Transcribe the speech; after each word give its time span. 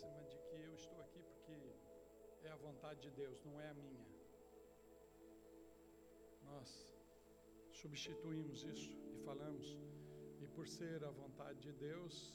máxima 0.00 0.22
de 0.24 0.38
que 0.38 0.56
eu 0.56 0.74
estou 0.74 0.98
aqui 1.00 1.22
porque 1.22 1.58
é 2.42 2.50
a 2.50 2.56
vontade 2.56 3.00
de 3.00 3.10
Deus, 3.10 3.42
não 3.44 3.60
é 3.60 3.68
a 3.68 3.74
minha. 3.74 4.06
Nós 6.42 6.68
substituímos 7.72 8.62
isso 8.62 8.90
e 9.12 9.18
falamos, 9.24 9.66
e 10.40 10.46
por 10.48 10.66
ser 10.66 11.04
a 11.04 11.10
vontade 11.10 11.60
de 11.60 11.72
Deus, 11.72 12.34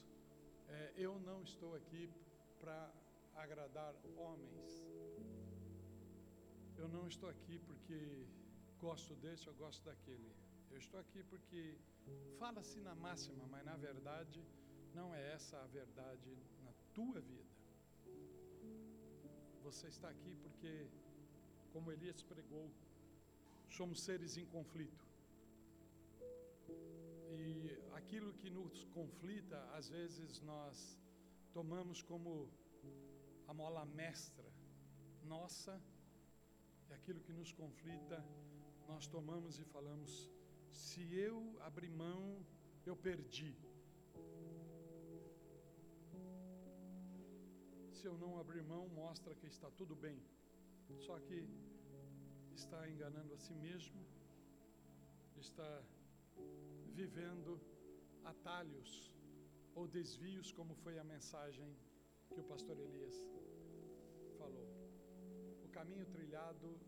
é, 0.68 0.94
eu 0.96 1.20
não 1.20 1.42
estou 1.42 1.74
aqui 1.76 2.10
para 2.60 2.92
agradar 3.36 3.96
homens. 4.16 4.72
Eu 6.78 6.88
não 6.88 7.08
estou 7.08 7.30
aqui 7.30 7.58
porque 7.60 8.28
gosto 8.80 9.16
desse 9.16 9.50
ou 9.50 9.56
gosto 9.56 9.84
daquele. 9.84 10.32
Eu 10.70 10.78
estou 10.78 11.00
aqui 11.00 11.24
porque 11.24 11.80
fala-se 12.38 12.80
na 12.82 12.94
máxima, 12.94 13.44
mas 13.48 13.66
na 13.66 13.78
verdade 13.78 14.46
não 14.94 15.14
é 15.16 15.34
essa 15.34 15.58
a 15.58 15.68
verdade 15.68 16.38
na 16.64 16.74
tua 16.94 17.20
vida. 17.22 17.55
Você 19.66 19.88
está 19.88 20.10
aqui 20.10 20.36
porque, 20.44 20.72
como 21.74 21.92
Elias 21.92 22.22
pregou, 22.22 22.68
somos 23.78 24.00
seres 24.08 24.38
em 24.38 24.46
conflito. 24.46 25.04
E 27.40 27.72
aquilo 28.00 28.32
que 28.42 28.50
nos 28.58 28.84
conflita, 28.98 29.58
às 29.78 29.90
vezes 29.90 30.40
nós 30.42 31.00
tomamos 31.52 32.04
como 32.04 32.48
a 33.48 33.54
mola 33.56 33.84
mestra 33.86 34.48
nossa, 35.24 35.82
e 36.88 36.94
aquilo 36.94 37.20
que 37.20 37.34
nos 37.34 37.52
conflita, 37.52 38.24
nós 38.88 39.08
tomamos 39.08 39.58
e 39.58 39.66
falamos: 39.66 40.32
se 40.72 41.02
eu 41.28 41.58
abrir 41.62 41.90
mão, 41.90 42.46
eu 42.86 42.96
perdi. 42.96 43.65
Se 48.06 48.10
eu 48.10 48.18
não 48.20 48.38
abrir 48.38 48.62
mão, 48.62 48.88
mostra 48.90 49.34
que 49.34 49.48
está 49.48 49.68
tudo 49.72 49.96
bem. 49.96 50.18
Só 51.06 51.16
que 51.20 51.38
está 52.54 52.88
enganando 52.88 53.34
a 53.34 53.38
si 53.46 53.56
mesmo, 53.56 54.00
está 55.36 55.72
vivendo 56.94 57.60
atalhos 58.24 58.92
ou 59.74 59.88
desvios, 59.88 60.52
como 60.52 60.76
foi 60.84 61.00
a 61.00 61.04
mensagem 61.04 61.76
que 62.32 62.40
o 62.40 62.44
pastor 62.44 62.78
Elias 62.78 63.18
falou. 64.38 64.68
O 65.64 65.70
caminho 65.70 66.06
trilhado 66.06 66.80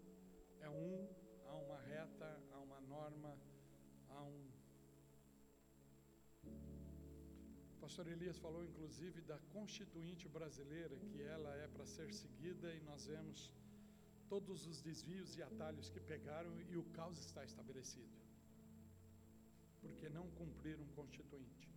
é 0.59 0.69
um, 0.69 1.09
há 1.47 1.55
uma 1.55 1.79
reta, 1.79 2.29
há 2.52 2.59
uma 2.59 2.79
norma, 2.81 3.35
pastor 7.88 8.07
Elias 8.07 8.38
falou 8.45 8.63
inclusive 8.66 9.21
da 9.21 9.38
constituinte 9.53 10.27
brasileira, 10.27 10.93
que 11.09 11.21
ela 11.21 11.52
é 11.55 11.67
para 11.69 11.85
ser 11.85 12.09
seguida 12.13 12.67
e 12.77 12.81
nós 12.81 13.05
vemos 13.05 13.39
todos 14.27 14.66
os 14.71 14.81
desvios 14.81 15.38
e 15.38 15.41
atalhos 15.41 15.89
que 15.89 16.02
pegaram 16.02 16.53
e 16.71 16.75
o 16.75 16.83
caos 16.97 17.17
está 17.27 17.45
estabelecido. 17.45 18.17
Porque 19.80 20.09
não 20.09 20.25
cumpriram 20.31 20.85
constituinte. 20.99 21.69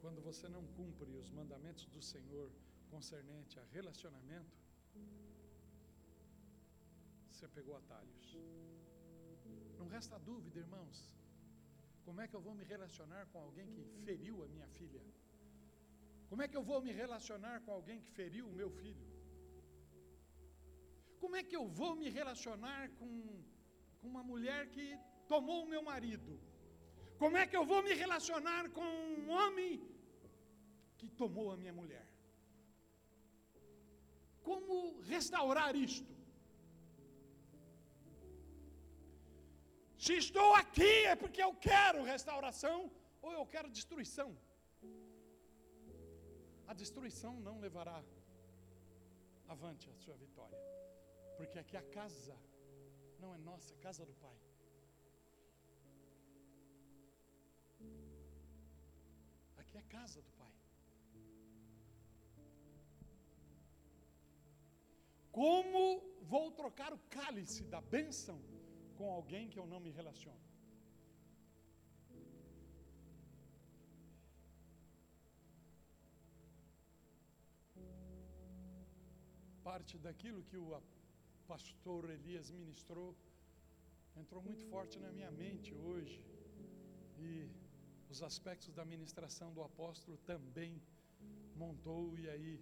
Quando 0.00 0.22
você 0.28 0.46
não 0.56 0.64
cumpre 0.78 1.10
os 1.22 1.28
mandamentos 1.32 1.86
do 1.86 2.00
Senhor 2.00 2.48
concernente 2.88 3.58
a 3.58 3.64
relacionamento, 3.72 4.56
você 7.32 7.48
pegou 7.48 7.74
atalhos. 7.76 8.36
Não 9.80 9.88
resta 9.88 10.16
dúvida, 10.20 10.60
irmãos, 10.60 11.10
como 12.06 12.20
é 12.22 12.26
que 12.28 12.36
eu 12.38 12.42
vou 12.46 12.54
me 12.58 12.64
relacionar 12.72 13.22
com 13.30 13.38
alguém 13.46 13.68
que 13.74 13.82
feriu 14.06 14.34
a 14.44 14.48
minha 14.54 14.68
filha? 14.76 15.02
Como 16.28 16.42
é 16.42 16.46
que 16.50 16.56
eu 16.58 16.62
vou 16.70 16.80
me 16.86 16.92
relacionar 17.02 17.56
com 17.64 17.72
alguém 17.78 17.98
que 18.04 18.10
feriu 18.18 18.44
o 18.48 18.56
meu 18.60 18.70
filho? 18.80 19.06
Como 21.22 21.34
é 21.40 21.42
que 21.48 21.56
eu 21.60 21.66
vou 21.80 21.92
me 22.00 22.08
relacionar 22.18 22.82
com, 22.98 23.10
com 23.98 24.08
uma 24.12 24.22
mulher 24.22 24.62
que 24.74 24.86
tomou 25.32 25.58
o 25.64 25.68
meu 25.74 25.82
marido? 25.90 26.32
Como 27.22 27.36
é 27.42 27.44
que 27.50 27.56
eu 27.60 27.64
vou 27.72 27.82
me 27.86 27.94
relacionar 28.02 28.62
com 28.76 28.88
um 29.20 29.30
homem 29.38 29.72
que 30.98 31.08
tomou 31.22 31.50
a 31.52 31.56
minha 31.62 31.72
mulher? 31.80 32.06
Como 34.48 35.00
restaurar 35.12 35.74
isto? 35.74 36.15
Se 40.06 40.14
estou 40.24 40.50
aqui 40.54 40.92
é 41.12 41.14
porque 41.20 41.40
eu 41.46 41.52
quero 41.68 42.08
restauração 42.14 42.76
ou 43.20 43.30
eu 43.38 43.44
quero 43.52 43.74
destruição. 43.78 44.28
A 46.70 46.74
destruição 46.82 47.32
não 47.46 47.54
levará 47.64 47.96
avante 49.54 49.90
a 49.90 49.96
sua 50.02 50.16
vitória, 50.24 50.60
porque 51.38 51.58
aqui 51.62 51.76
a 51.76 51.84
casa 51.98 52.36
não 53.18 53.34
é 53.34 53.38
nossa, 53.48 53.74
é 53.74 53.78
casa 53.88 54.04
do 54.10 54.14
Pai. 54.24 54.38
Aqui 59.62 59.76
é 59.82 59.84
casa 59.98 60.22
do 60.26 60.32
Pai. 60.42 60.54
Como 65.40 65.82
vou 66.34 66.46
trocar 66.60 66.92
o 66.92 67.00
cálice 67.18 67.64
da 67.74 67.80
bênção 67.96 68.38
com 68.98 69.10
alguém 69.18 69.48
que 69.52 69.58
eu 69.58 69.66
não 69.72 69.80
me 69.86 69.90
relaciono. 69.90 70.44
Parte 79.62 79.98
daquilo 79.98 80.42
que 80.50 80.56
o 80.56 80.66
pastor 81.46 82.10
Elias 82.10 82.50
ministrou 82.50 83.08
entrou 84.20 84.42
muito 84.42 84.64
forte 84.72 84.98
na 84.98 85.10
minha 85.12 85.30
mente 85.30 85.74
hoje. 85.74 86.20
E 87.18 87.48
os 88.08 88.22
aspectos 88.22 88.72
da 88.78 88.84
ministração 88.84 89.52
do 89.52 89.62
apóstolo 89.62 90.16
também 90.18 90.80
montou, 91.54 92.16
e 92.18 92.28
aí 92.28 92.60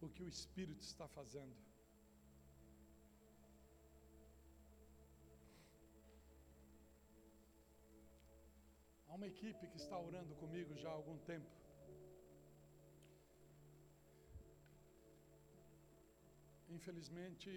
o 0.00 0.08
que 0.08 0.22
o 0.22 0.28
Espírito 0.28 0.82
está 0.82 1.06
fazendo. 1.08 1.69
Uma 9.20 9.28
equipe 9.34 9.64
que 9.72 9.78
está 9.84 9.96
orando 10.08 10.34
comigo 10.42 10.74
já 10.82 10.88
há 10.90 10.92
algum 10.98 11.16
tempo. 11.30 11.50
Infelizmente, 16.76 17.50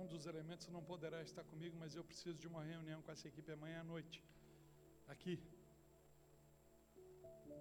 um 0.00 0.06
dos 0.12 0.26
elementos 0.32 0.68
não 0.76 0.82
poderá 0.90 1.22
estar 1.28 1.44
comigo, 1.52 1.74
mas 1.82 1.96
eu 1.98 2.04
preciso 2.10 2.36
de 2.42 2.46
uma 2.52 2.62
reunião 2.72 3.00
com 3.00 3.10
essa 3.14 3.26
equipe 3.32 3.50
amanhã 3.50 3.80
à 3.80 3.86
noite, 3.94 4.22
aqui. 5.14 5.36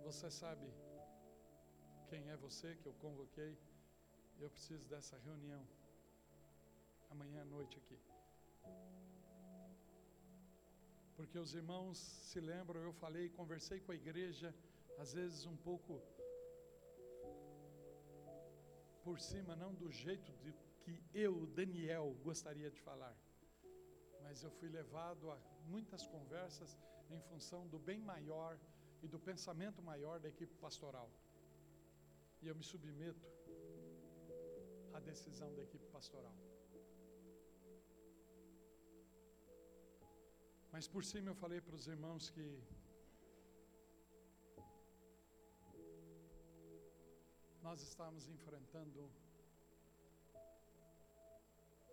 Você 0.04 0.30
sabe 0.30 0.68
quem 2.10 2.30
é 2.34 2.36
você 2.36 2.76
que 2.76 2.88
eu 2.92 2.96
convoquei? 3.06 3.58
Eu 4.38 4.50
preciso 4.50 4.86
dessa 4.94 5.18
reunião 5.30 5.64
amanhã 7.10 7.44
à 7.44 7.46
noite 7.46 7.78
aqui. 7.82 7.98
Porque 11.18 11.38
os 11.40 11.54
irmãos 11.60 11.98
se 11.98 12.40
lembram, 12.40 12.80
eu 12.80 12.94
falei, 12.94 13.28
conversei 13.30 13.80
com 13.80 13.92
a 13.92 13.96
igreja, 13.96 14.54
às 15.00 15.14
vezes 15.14 15.46
um 15.48 15.58
pouco 15.58 16.00
por 19.04 19.20
cima, 19.20 19.56
não 19.56 19.74
do 19.74 19.90
jeito 19.92 20.32
de 20.44 20.54
que 20.82 20.94
eu, 21.14 21.48
Daniel, 21.48 22.16
gostaria 22.24 22.70
de 22.70 22.80
falar. 22.82 23.16
Mas 24.22 24.44
eu 24.44 24.52
fui 24.52 24.70
levado 24.70 25.32
a 25.32 25.38
muitas 25.66 26.06
conversas 26.06 26.78
em 27.10 27.20
função 27.22 27.68
do 27.68 27.80
bem 27.80 28.00
maior 28.00 28.60
e 29.02 29.08
do 29.08 29.20
pensamento 29.20 29.82
maior 29.82 30.20
da 30.20 30.30
equipe 30.30 30.54
pastoral. 30.56 31.10
E 32.42 32.48
eu 32.48 32.56
me 32.56 32.64
submeto 32.64 33.26
à 34.94 35.00
decisão 35.00 35.54
da 35.56 35.64
equipe 35.64 35.88
pastoral. 35.88 36.36
Mas 40.78 40.88
por 40.88 41.04
cima 41.04 41.30
eu 41.32 41.38
falei 41.44 41.60
para 41.60 41.76
os 41.76 41.86
irmãos 41.92 42.24
que 42.34 42.48
nós 47.64 47.82
estamos 47.82 48.28
enfrentando 48.34 49.00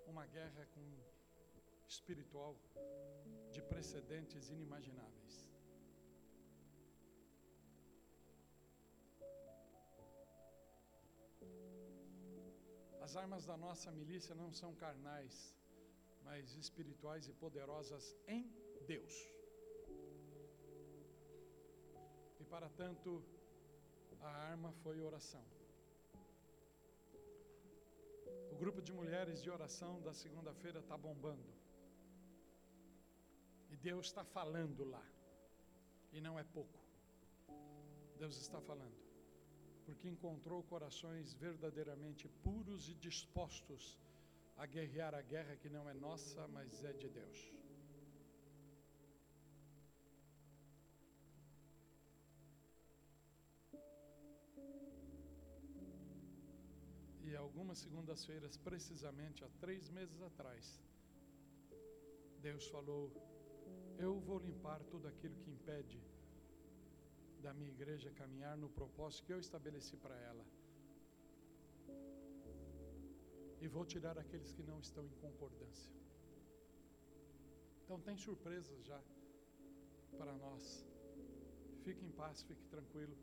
uma 0.07 0.27
guerra 0.27 0.67
com 0.75 0.85
espiritual 1.89 2.55
de 3.55 3.63
precedentes 3.63 4.51
inimagináveis. 4.51 5.37
As 13.01 13.17
armas 13.17 13.47
da 13.47 13.57
nossa 13.57 13.91
milícia 14.01 14.35
não 14.35 14.53
são 14.53 14.75
carnais, 14.75 15.57
mas 16.23 16.55
espirituais 16.65 17.27
e 17.29 17.33
poderosas 17.33 18.15
em 18.27 18.64
Deus. 18.85 19.15
E 22.41 22.45
para 22.45 22.69
tanto, 22.83 23.23
A 24.27 24.31
arma 24.51 24.73
foi 24.83 25.01
oração. 25.03 25.45
O 28.53 28.57
grupo 28.57 28.81
de 28.81 28.93
mulheres 29.01 29.43
de 29.43 29.51
oração 29.51 30.01
da 30.01 30.15
segunda-feira 30.15 30.79
está 30.81 30.97
bombando. 30.97 31.51
E 33.71 33.77
Deus 33.77 34.07
está 34.07 34.25
falando 34.25 34.83
lá. 34.95 35.05
E 36.11 36.21
não 36.27 36.39
é 36.39 36.45
pouco. 36.45 36.79
Deus 38.17 38.37
está 38.45 38.61
falando. 38.71 38.99
Porque 39.85 40.09
encontrou 40.09 40.63
corações 40.63 41.35
verdadeiramente 41.35 42.27
puros 42.45 42.89
e 42.89 42.95
dispostos 42.95 43.99
a 44.57 44.65
guerrear 44.65 45.15
a 45.15 45.21
guerra 45.21 45.57
que 45.57 45.69
não 45.69 45.85
é 45.91 45.93
nossa, 45.93 46.49
mas 46.49 46.83
é 46.85 46.95
de 46.95 47.11
Deus. 47.11 47.64
E 57.35 57.37
algumas 57.37 57.79
segundas-feiras, 57.85 58.57
precisamente 58.57 59.43
há 59.45 59.49
três 59.63 59.89
meses 59.97 60.21
atrás, 60.23 60.65
Deus 62.41 62.65
falou: 62.75 63.05
Eu 63.99 64.13
vou 64.27 64.39
limpar 64.39 64.81
tudo 64.93 65.09
aquilo 65.09 65.37
que 65.43 65.51
impede 65.51 66.01
da 67.45 67.53
minha 67.53 67.73
igreja 67.77 68.19
caminhar 68.21 68.57
no 68.57 68.69
propósito 68.69 69.25
que 69.27 69.33
eu 69.33 69.41
estabeleci 69.47 69.97
para 69.97 70.17
ela. 70.29 70.45
E 73.61 73.67
vou 73.67 73.85
tirar 73.85 74.17
aqueles 74.17 74.53
que 74.53 74.63
não 74.71 74.79
estão 74.79 75.05
em 75.05 75.17
concordância. 75.27 75.93
Então, 77.83 77.99
tem 77.99 78.17
surpresas 78.17 78.81
já 78.85 79.03
para 80.21 80.35
nós. 80.45 80.87
Fique 81.83 82.05
em 82.07 82.13
paz, 82.13 82.45
fique 82.45 82.65
tranquilo. 82.77 83.19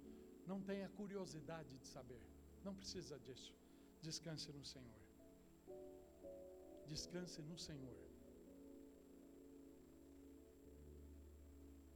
Não 0.45 0.61
tenha 0.61 0.89
curiosidade 0.99 1.73
de 1.77 1.87
saber. 1.87 2.21
Não 2.61 2.75
precisa 2.75 3.17
disso. 3.17 3.60
Descanse 4.01 4.51
no 4.51 4.65
Senhor. 4.65 5.01
Descanse 6.87 7.41
no 7.41 7.57
Senhor. 7.57 7.99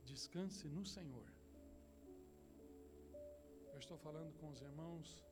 Descanse 0.05 0.67
no 0.67 0.85
Senhor. 0.85 1.27
Eu 3.73 3.79
estou 3.79 3.97
falando 3.97 4.31
com 4.39 4.49
os 4.49 4.61
irmãos 4.61 5.25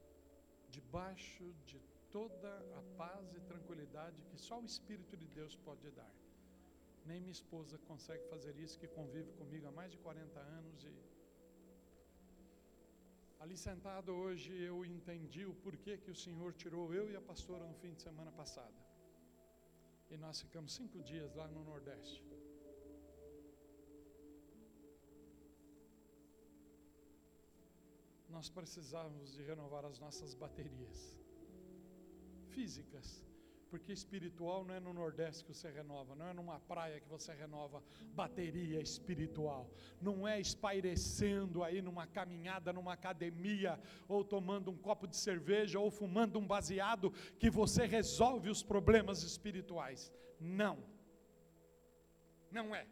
debaixo 0.70 1.46
de 1.64 1.80
toda 2.12 2.52
a 2.80 2.82
paz 2.98 3.34
e 3.34 3.40
tranquilidade 3.52 4.24
que 4.30 4.38
só 4.38 4.60
o 4.60 4.66
Espírito 4.66 5.16
de 5.16 5.28
Deus 5.28 5.56
pode 5.56 5.90
dar. 5.92 6.14
Nem 7.06 7.22
minha 7.22 7.32
esposa 7.32 7.78
consegue 7.90 8.26
fazer 8.34 8.58
isso, 8.58 8.80
que 8.80 8.88
convive 8.88 9.32
comigo 9.34 9.68
há 9.68 9.72
mais 9.72 9.92
de 9.92 9.98
40 10.00 10.40
anos 10.40 10.84
e 10.84 10.94
ali 13.44 13.58
sentado 13.58 14.10
hoje 14.24 14.52
eu 14.70 14.76
entendi 14.86 15.46
o 15.46 15.54
porquê 15.64 15.94
que 16.04 16.10
o 16.10 16.16
Senhor 16.24 16.52
tirou 16.62 16.94
eu 17.00 17.06
e 17.12 17.16
a 17.22 17.24
pastora 17.30 17.66
no 17.72 17.76
fim 17.82 17.94
de 17.94 18.02
semana 18.02 18.32
passada. 18.32 18.80
E 20.10 20.16
nós 20.24 20.40
ficamos 20.44 20.72
cinco 20.80 21.02
dias 21.12 21.36
lá 21.40 21.48
no 21.56 21.64
Nordeste. 21.72 22.24
nós 28.36 28.50
precisávamos 28.50 29.32
de 29.36 29.42
renovar 29.50 29.84
as 29.90 30.00
nossas 30.04 30.32
baterias 30.34 31.00
físicas, 32.54 33.08
porque 33.74 33.92
espiritual 33.92 34.64
não 34.64 34.76
é 34.76 34.80
no 34.80 34.94
Nordeste 34.94 35.44
que 35.44 35.52
você 35.52 35.68
renova, 35.72 36.14
não 36.14 36.28
é 36.28 36.34
numa 36.40 36.60
praia 36.60 37.00
que 37.00 37.10
você 37.10 37.34
renova 37.34 37.84
bateria 38.14 38.80
espiritual, 38.80 39.68
não 40.00 40.28
é 40.28 40.40
espairecendo 40.40 41.64
aí 41.64 41.82
numa 41.82 42.06
caminhada, 42.06 42.72
numa 42.72 42.94
academia, 42.94 43.80
ou 44.08 44.24
tomando 44.24 44.70
um 44.70 44.78
copo 44.78 45.08
de 45.08 45.18
cerveja, 45.18 45.80
ou 45.80 45.90
fumando 45.90 46.38
um 46.38 46.46
baseado, 46.46 47.12
que 47.40 47.50
você 47.50 47.88
resolve 47.88 48.48
os 48.48 48.62
problemas 48.62 49.24
espirituais. 49.24 50.14
Não, 50.40 50.78
não 52.52 52.76
é 52.76 52.86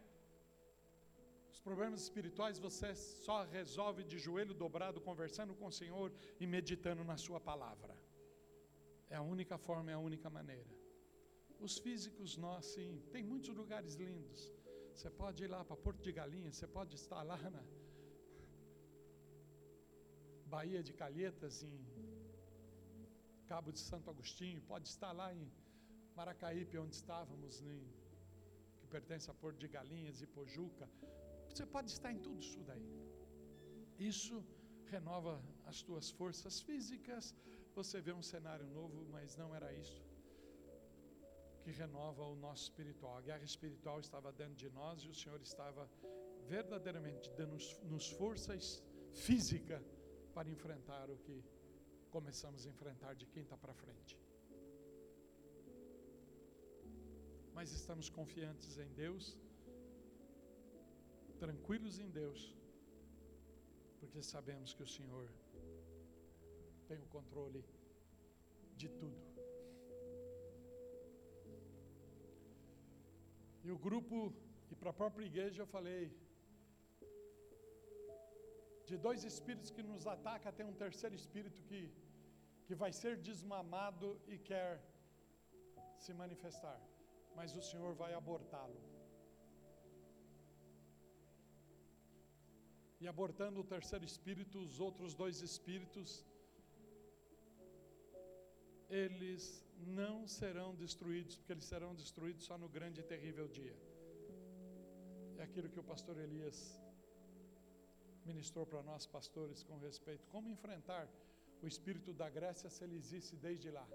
problemas 1.63 2.01
espirituais 2.01 2.57
você 2.57 2.95
só 2.95 3.43
resolve 3.43 4.03
de 4.03 4.17
joelho 4.17 4.51
dobrado, 4.51 4.99
conversando 4.99 5.53
com 5.53 5.67
o 5.67 5.71
Senhor 5.71 6.11
e 6.39 6.47
meditando 6.47 7.03
na 7.03 7.17
Sua 7.17 7.39
palavra. 7.39 7.95
É 9.13 9.17
a 9.21 9.25
única 9.35 9.55
forma, 9.67 9.91
é 9.93 9.95
a 9.99 10.03
única 10.09 10.29
maneira. 10.39 10.71
Os 11.65 11.73
físicos, 11.85 12.29
nós, 12.45 12.65
sim, 12.73 12.91
tem 13.13 13.23
muitos 13.31 13.53
lugares 13.61 13.93
lindos. 14.03 14.39
Você 14.93 15.09
pode 15.21 15.39
ir 15.45 15.49
lá 15.55 15.61
para 15.69 15.77
Porto 15.85 16.01
de 16.07 16.11
Galinhas, 16.19 16.55
você 16.55 16.67
pode 16.77 16.95
estar 17.01 17.21
lá 17.31 17.37
na 17.55 17.63
Baía 20.53 20.81
de 20.87 20.93
Calhetas, 21.01 21.55
em 21.69 21.77
Cabo 23.51 23.69
de 23.77 23.81
Santo 23.89 24.09
Agostinho, 24.13 24.61
pode 24.73 24.87
estar 24.93 25.11
lá 25.19 25.27
em 25.37 25.43
Maracaípe, 26.19 26.77
onde 26.83 26.95
estávamos, 27.01 27.61
em, 27.69 27.79
que 28.79 28.87
pertence 28.95 29.29
a 29.33 29.35
Porto 29.43 29.59
de 29.63 29.69
Galinhas 29.77 30.21
e 30.21 30.27
Pojuca. 30.37 30.89
Você 31.49 31.65
pode 31.75 31.89
estar 31.95 32.11
em 32.15 32.19
tudo 32.25 32.39
isso 32.39 32.61
daí. 32.71 32.89
Isso 34.11 34.35
renova 34.95 35.33
as 35.65 35.81
tuas 35.87 36.09
forças 36.19 36.61
físicas. 36.67 37.35
Você 37.79 37.99
vê 38.01 38.13
um 38.13 38.21
cenário 38.21 38.67
novo, 38.79 39.05
mas 39.15 39.35
não 39.41 39.49
era 39.55 39.71
isso 39.73 40.01
que 41.63 41.71
renova 41.71 42.23
o 42.33 42.35
nosso 42.35 42.63
espiritual. 42.63 43.17
A 43.17 43.21
guerra 43.21 43.43
espiritual 43.43 43.99
estava 43.99 44.31
dentro 44.31 44.55
de 44.63 44.69
nós 44.69 45.03
e 45.03 45.09
o 45.09 45.13
Senhor 45.13 45.39
estava 45.41 45.83
verdadeiramente 46.47 47.29
dando-nos 47.39 48.07
forças 48.21 48.83
físicas 49.25 49.83
para 50.33 50.49
enfrentar 50.49 51.09
o 51.09 51.17
que 51.25 51.37
começamos 52.09 52.65
a 52.65 52.69
enfrentar 52.69 53.13
de 53.13 53.27
quinta 53.27 53.55
para 53.57 53.73
frente. 53.73 54.17
Mas 57.53 57.71
estamos 57.71 58.09
confiantes 58.09 58.77
em 58.85 58.91
Deus 59.03 59.37
tranquilos 61.43 61.97
em 61.97 62.07
Deus, 62.07 62.39
porque 63.99 64.21
sabemos 64.21 64.75
que 64.75 64.83
o 64.83 64.91
Senhor 64.95 65.27
tem 66.91 67.01
o 67.07 67.11
controle 67.17 67.61
de 68.81 68.87
tudo. 69.01 69.21
E 73.65 73.69
o 73.75 73.77
grupo, 73.85 74.17
e 74.71 74.75
para 74.79 74.91
a 74.93 74.99
própria 75.01 75.27
igreja 75.31 75.61
eu 75.61 75.69
falei, 75.75 76.03
de 78.89 78.97
dois 79.07 79.23
espíritos 79.31 79.71
que 79.75 79.83
nos 79.91 80.05
atacam, 80.15 80.57
tem 80.57 80.65
um 80.71 80.79
terceiro 80.85 81.15
espírito 81.21 81.59
que, 81.69 81.81
que 82.65 82.75
vai 82.83 82.91
ser 83.01 83.13
desmamado 83.29 84.09
e 84.33 84.37
quer 84.49 84.71
se 86.05 86.13
manifestar, 86.23 86.79
mas 87.37 87.55
o 87.61 87.63
Senhor 87.69 87.93
vai 88.03 88.13
abortá-lo. 88.21 88.81
e 93.03 93.07
abortando 93.11 93.59
o 93.61 93.69
terceiro 93.75 94.05
espírito, 94.05 94.55
os 94.65 94.75
outros 94.87 95.15
dois 95.21 95.37
espíritos, 95.47 96.09
eles 98.91 99.43
não 100.01 100.27
serão 100.27 100.75
destruídos, 100.75 101.35
porque 101.37 101.53
eles 101.53 101.63
serão 101.63 101.95
destruídos 101.95 102.43
só 102.43 102.57
no 102.57 102.67
grande 102.67 102.99
e 102.99 103.03
terrível 103.03 103.47
dia. 103.47 103.75
É 105.39 105.43
aquilo 105.43 105.69
que 105.69 105.79
o 105.79 105.83
pastor 105.91 106.17
Elias 106.19 106.57
ministrou 108.25 108.65
para 108.65 108.83
nós, 108.83 109.07
pastores, 109.07 109.63
com 109.63 109.77
respeito. 109.77 110.27
Como 110.27 110.49
enfrentar 110.49 111.07
o 111.63 111.67
espírito 111.67 112.11
da 112.13 112.29
Grécia 112.29 112.69
se 112.69 112.83
ele 112.83 112.97
existe 112.97 113.35
desde 113.35 113.71
lá? 113.71 113.87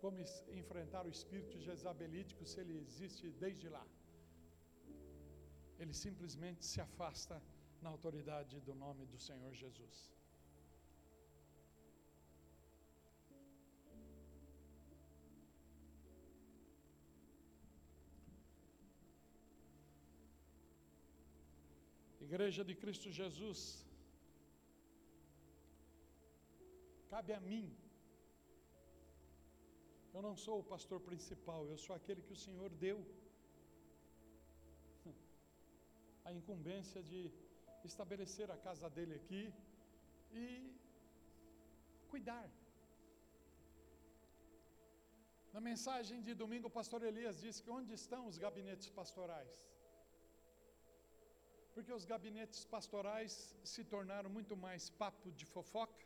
Como 0.00 0.18
enfrentar 0.62 1.04
o 1.04 1.10
espírito 1.10 1.58
jezabelítico 1.58 2.46
se 2.46 2.60
ele 2.60 2.78
existe 2.78 3.28
desde 3.44 3.68
lá? 3.68 3.84
Ele 5.80 5.92
simplesmente 5.92 6.64
se 6.64 6.80
afasta 6.80 7.42
na 7.82 7.90
autoridade 7.90 8.60
do 8.60 8.74
nome 8.74 9.04
do 9.06 9.18
Senhor 9.18 9.52
Jesus. 9.52 10.17
Igreja 22.28 22.62
de 22.68 22.74
Cristo 22.80 23.08
Jesus, 23.18 23.60
cabe 27.12 27.32
a 27.36 27.40
mim. 27.46 27.66
Eu 30.14 30.22
não 30.26 30.34
sou 30.42 30.56
o 30.60 30.66
pastor 30.72 30.98
principal, 31.08 31.60
eu 31.72 31.78
sou 31.84 31.94
aquele 31.98 32.24
que 32.26 32.34
o 32.36 32.42
Senhor 32.44 32.70
deu 32.84 32.98
a 36.28 36.32
incumbência 36.38 37.02
de 37.10 37.20
estabelecer 37.90 38.48
a 38.56 38.58
casa 38.66 38.90
dele 38.96 39.14
aqui 39.20 39.42
e 40.42 40.44
cuidar. 42.12 42.46
Na 45.56 45.62
mensagem 45.70 46.20
de 46.28 46.34
domingo, 46.44 46.68
o 46.68 46.76
pastor 46.80 47.02
Elias 47.12 47.40
disse 47.46 47.62
que 47.62 47.74
onde 47.78 47.94
estão 48.02 48.22
os 48.32 48.38
gabinetes 48.46 48.90
pastorais? 49.00 49.56
Porque 51.78 51.96
os 51.98 52.04
gabinetes 52.12 52.60
pastorais 52.72 53.32
se 53.72 53.82
tornaram 53.92 54.28
muito 54.36 54.54
mais 54.64 54.84
papo 55.02 55.28
de 55.40 55.44
fofoca 55.50 56.04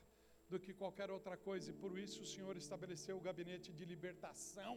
do 0.50 0.58
que 0.64 0.72
qualquer 0.80 1.08
outra 1.10 1.36
coisa, 1.46 1.66
e 1.70 1.78
por 1.82 1.92
isso 1.98 2.18
o 2.24 2.30
Senhor 2.32 2.54
estabeleceu 2.62 3.14
o 3.16 3.24
gabinete 3.28 3.70
de 3.78 3.84
libertação. 3.92 4.74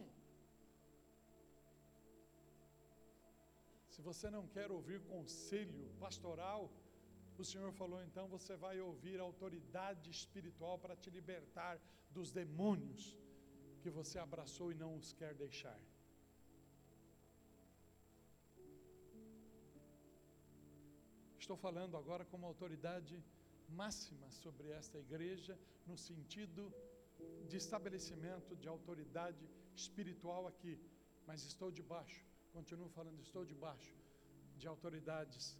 Se 3.94 4.00
você 4.08 4.30
não 4.36 4.44
quer 4.54 4.70
ouvir 4.78 5.00
conselho 5.02 5.84
pastoral, 6.04 6.62
o 7.42 7.44
Senhor 7.50 7.70
falou 7.80 8.00
então: 8.02 8.26
você 8.36 8.56
vai 8.56 8.80
ouvir 8.80 9.20
a 9.20 9.28
autoridade 9.30 10.08
espiritual 10.18 10.78
para 10.78 10.96
te 10.96 11.10
libertar 11.18 11.74
dos 12.16 12.32
demônios 12.40 13.04
que 13.82 13.90
você 13.90 14.18
abraçou 14.18 14.72
e 14.72 14.80
não 14.84 14.96
os 14.96 15.12
quer 15.12 15.34
deixar. 15.34 15.78
Estou 21.46 21.56
falando 21.56 21.96
agora 21.96 22.24
como 22.24 22.44
autoridade 22.44 23.16
máxima 23.68 24.28
sobre 24.32 24.68
esta 24.70 24.98
igreja, 24.98 25.56
no 25.86 25.96
sentido 25.96 26.74
de 27.48 27.56
estabelecimento 27.56 28.56
de 28.56 28.66
autoridade 28.66 29.48
espiritual 29.72 30.48
aqui, 30.48 30.74
mas 31.24 31.44
estou 31.44 31.70
debaixo 31.70 32.20
continuo 32.56 32.88
falando, 32.88 33.20
estou 33.20 33.44
debaixo 33.44 33.94
de 34.56 34.66
autoridades, 34.66 35.56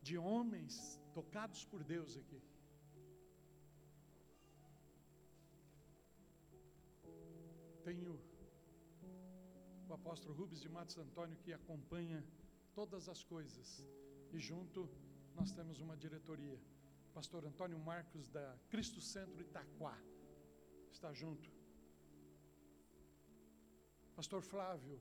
de 0.00 0.16
homens 0.16 0.74
tocados 1.12 1.66
por 1.66 1.84
Deus 1.84 2.16
aqui. 2.16 2.40
Tenho 7.82 8.18
o 9.90 9.92
apóstolo 9.92 10.32
Rubens 10.32 10.62
de 10.62 10.70
Matos 10.70 10.96
Antônio 10.96 11.36
que 11.44 11.52
acompanha 11.52 12.24
todas 12.74 13.08
as 13.08 13.22
coisas, 13.22 13.68
e 14.32 14.38
junto 14.38 14.88
nós 15.34 15.52
temos 15.52 15.80
uma 15.80 15.96
diretoria. 15.96 16.60
Pastor 17.12 17.44
Antônio 17.46 17.78
Marcos 17.78 18.28
da 18.28 18.58
Cristo 18.68 19.00
Centro 19.00 19.40
Itaquá 19.40 19.96
está 20.90 21.12
junto. 21.12 21.48
Pastor 24.16 24.42
Flávio, 24.42 25.00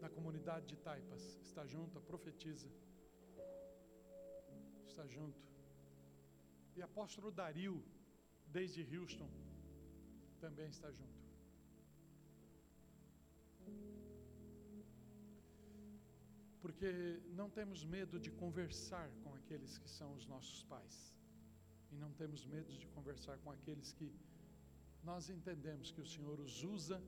da 0.00 0.08
comunidade 0.08 0.66
de 0.66 0.76
Taipas, 0.76 1.22
está 1.42 1.64
junto, 1.64 2.00
profetiza. 2.00 2.68
Está 4.86 5.06
junto. 5.06 5.40
E 6.76 6.82
apóstolo 6.82 7.30
Dario, 7.30 7.84
desde 8.46 8.82
Houston, 8.96 9.30
também 10.40 10.68
está 10.68 10.90
junto. 10.90 11.21
Porque 16.62 16.90
não 17.40 17.48
temos 17.58 17.80
medo 17.96 18.16
de 18.24 18.30
conversar 18.42 19.08
com 19.22 19.30
aqueles 19.38 19.72
que 19.82 19.90
são 19.98 20.10
os 20.18 20.26
nossos 20.32 20.62
pais. 20.72 20.96
E 21.92 21.96
não 22.02 22.12
temos 22.20 22.42
medo 22.54 22.72
de 22.82 22.86
conversar 22.96 23.36
com 23.38 23.50
aqueles 23.56 23.88
que 23.98 24.08
nós 25.10 25.28
entendemos 25.36 25.90
que 25.94 26.00
o 26.00 26.06
Senhor 26.12 26.38
os 26.46 26.62
usa 26.62 26.98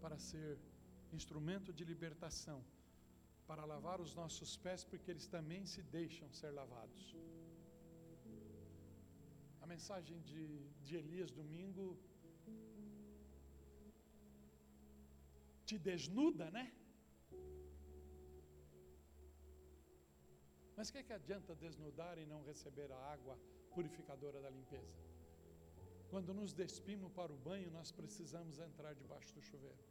para 0.00 0.18
ser 0.30 0.58
instrumento 1.12 1.72
de 1.78 1.84
libertação, 1.92 2.58
para 3.46 3.64
lavar 3.72 4.00
os 4.06 4.14
nossos 4.20 4.56
pés, 4.64 4.82
porque 4.90 5.10
eles 5.10 5.26
também 5.36 5.64
se 5.66 5.82
deixam 5.98 6.28
ser 6.40 6.50
lavados. 6.60 7.14
A 9.60 9.66
mensagem 9.74 10.18
de, 10.30 10.44
de 10.86 10.96
Elias 10.96 11.30
domingo 11.30 11.86
te 15.68 15.78
desnuda, 15.78 16.50
né? 16.50 16.66
Mas 20.76 20.88
o 20.88 20.92
que, 20.92 20.98
é 20.98 21.02
que 21.02 21.12
adianta 21.12 21.54
desnudar 21.54 22.18
e 22.18 22.26
não 22.26 22.42
receber 22.42 22.92
a 22.92 22.98
água 23.14 23.38
purificadora 23.74 24.40
da 24.42 24.50
limpeza? 24.50 24.94
Quando 26.10 26.34
nos 26.34 26.52
despimos 26.52 27.10
para 27.12 27.32
o 27.32 27.38
banho, 27.48 27.70
nós 27.70 27.90
precisamos 27.90 28.58
entrar 28.58 28.94
debaixo 28.94 29.34
do 29.34 29.42
chuveiro. 29.42 29.82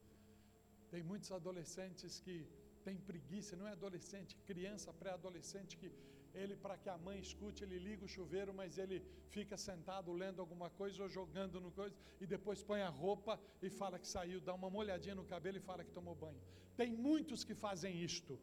Tem 0.91 1.01
muitos 1.01 1.31
adolescentes 1.31 2.19
que 2.19 2.47
têm 2.83 2.97
preguiça, 2.97 3.55
não 3.55 3.67
é 3.67 3.71
adolescente, 3.71 4.37
criança, 4.51 4.93
pré-adolescente, 4.93 5.75
que 5.75 5.91
ele, 6.35 6.55
para 6.55 6.77
que 6.77 6.89
a 6.89 6.97
mãe 6.97 7.17
escute, 7.19 7.63
ele 7.63 7.79
liga 7.79 8.05
o 8.05 8.07
chuveiro, 8.07 8.53
mas 8.53 8.77
ele 8.77 8.97
fica 9.29 9.57
sentado 9.57 10.13
lendo 10.13 10.39
alguma 10.39 10.69
coisa 10.69 11.01
ou 11.03 11.09
jogando 11.09 11.59
no 11.59 11.71
coisa, 11.71 11.95
e 12.21 12.27
depois 12.27 12.61
põe 12.61 12.81
a 12.81 12.89
roupa 12.89 13.39
e 13.61 13.69
fala 13.69 13.97
que 13.97 14.07
saiu, 14.07 14.39
dá 14.39 14.53
uma 14.53 14.69
molhadinha 14.69 15.15
no 15.15 15.25
cabelo 15.25 15.57
e 15.57 15.61
fala 15.61 15.83
que 15.83 15.91
tomou 15.91 16.13
banho. 16.13 16.41
Tem 16.77 16.91
muitos 16.91 17.43
que 17.43 17.55
fazem 17.55 18.03
isto. 18.03 18.39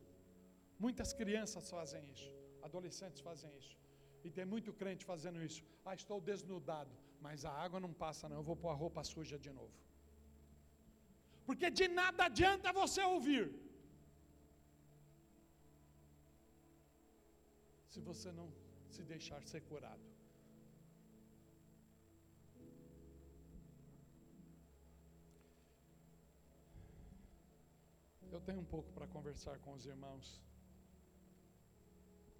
Muitas 0.84 1.12
crianças 1.20 1.70
fazem 1.76 2.02
isso, 2.14 2.30
adolescentes 2.68 3.22
fazem 3.28 3.52
isso. 3.60 3.76
E 4.24 4.30
tem 4.36 4.46
muito 4.54 4.72
crente 4.80 5.04
fazendo 5.12 5.38
isso. 5.48 5.62
Ah, 5.84 5.94
estou 6.02 6.20
desnudado 6.30 6.94
mas 7.24 7.44
a 7.50 7.52
água 7.64 7.78
não 7.84 7.92
passa, 8.04 8.28
não. 8.28 8.38
Eu 8.40 8.46
vou 8.50 8.56
pôr 8.62 8.70
a 8.74 8.78
roupa 8.82 9.02
suja 9.12 9.38
de 9.46 9.50
novo. 9.58 9.76
Porque 11.46 11.68
de 11.80 11.86
nada 12.00 12.24
adianta 12.30 12.78
você 12.80 13.02
ouvir. 13.14 13.44
Se 17.92 18.00
você 18.08 18.30
não 18.38 18.48
se 18.94 19.02
deixar 19.12 19.40
ser 19.52 19.62
curado. 19.70 20.06
Eu 28.36 28.40
tenho 28.48 28.60
um 28.64 28.70
pouco 28.74 28.90
para 28.96 29.06
conversar 29.16 29.56
com 29.64 29.72
os 29.78 29.84
irmãos 29.94 30.26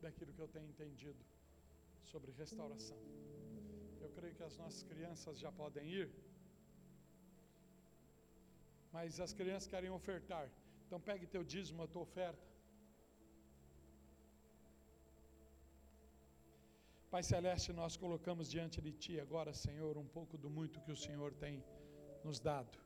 daquilo 0.05 0.35
que 0.37 0.43
eu 0.45 0.51
tenho 0.55 0.69
entendido 0.73 1.23
sobre 2.11 2.31
restauração. 2.43 3.01
Eu 4.05 4.11
creio 4.17 4.35
que 4.39 4.45
as 4.51 4.57
nossas 4.63 4.83
crianças 4.91 5.39
já 5.45 5.51
podem 5.63 5.87
ir. 6.01 6.09
Mas 8.95 9.21
as 9.27 9.33
crianças 9.41 9.69
querem 9.75 9.91
ofertar. 10.01 10.47
Então 10.85 11.01
pegue 11.11 11.27
teu 11.35 11.45
dízimo, 11.53 11.83
a 11.83 11.89
tua 11.93 12.03
oferta. 12.09 12.47
Pai 17.13 17.23
Celeste, 17.23 17.71
nós 17.81 17.95
colocamos 18.03 18.47
diante 18.55 18.79
de 18.85 18.93
Ti 19.03 19.15
agora, 19.21 19.53
Senhor, 19.53 19.95
um 20.03 20.09
pouco 20.17 20.39
do 20.43 20.51
muito 20.59 20.81
que 20.85 20.93
o 20.97 21.01
Senhor 21.07 21.31
tem 21.43 21.55
nos 22.25 22.39
dado. 22.41 22.77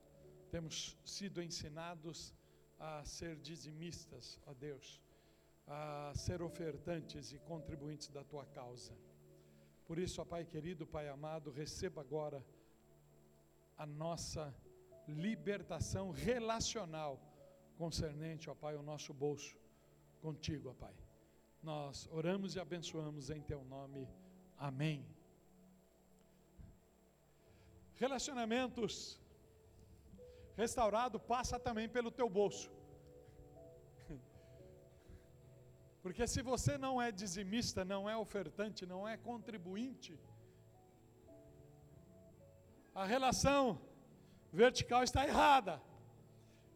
Temos 0.55 0.77
sido 1.17 1.43
ensinados 1.49 2.19
a 2.79 3.05
ser 3.05 3.37
dizimistas, 3.51 4.39
ó 4.45 4.53
Deus, 4.53 5.01
a 5.67 6.13
ser 6.15 6.43
ofertantes 6.43 7.33
e 7.33 7.39
contribuintes 7.39 8.09
da 8.09 8.23
Tua 8.23 8.45
causa. 8.47 8.93
Por 9.87 9.99
isso, 9.99 10.21
ó 10.21 10.25
Pai 10.25 10.45
querido, 10.45 10.87
Pai 10.87 11.09
amado, 11.09 11.51
receba 11.51 12.01
agora 12.01 12.45
a 13.77 13.87
nossa 13.87 14.55
libertação 15.07 16.11
relacional 16.11 17.21
concernente, 17.77 18.49
ó 18.49 18.55
Pai, 18.55 18.77
o 18.77 18.83
nosso 18.83 19.13
bolso 19.13 19.57
contigo, 20.21 20.71
ó 20.71 20.75
Pai. 20.75 20.95
Nós 21.63 22.09
oramos 22.13 22.55
e 22.55 22.61
abençoamos 22.61 23.31
em 23.31 23.41
teu 23.41 23.65
nome. 23.65 24.09
Amém. 24.57 25.05
Relacionamentos 27.95 29.21
restaurado 30.57 31.19
passa 31.19 31.59
também 31.59 31.89
pelo 31.89 32.11
teu 32.11 32.29
bolso. 32.29 32.71
Porque 36.07 36.25
se 36.25 36.41
você 36.41 36.79
não 36.79 37.03
é 37.03 37.11
dizimista, 37.11 37.85
não 37.85 38.09
é 38.09 38.17
ofertante, 38.17 38.87
não 38.87 39.09
é 39.09 39.17
contribuinte, 39.17 40.17
a 42.95 43.05
relação 43.05 43.81
vertical 44.53 45.03
está 45.03 45.27
errada, 45.27 45.83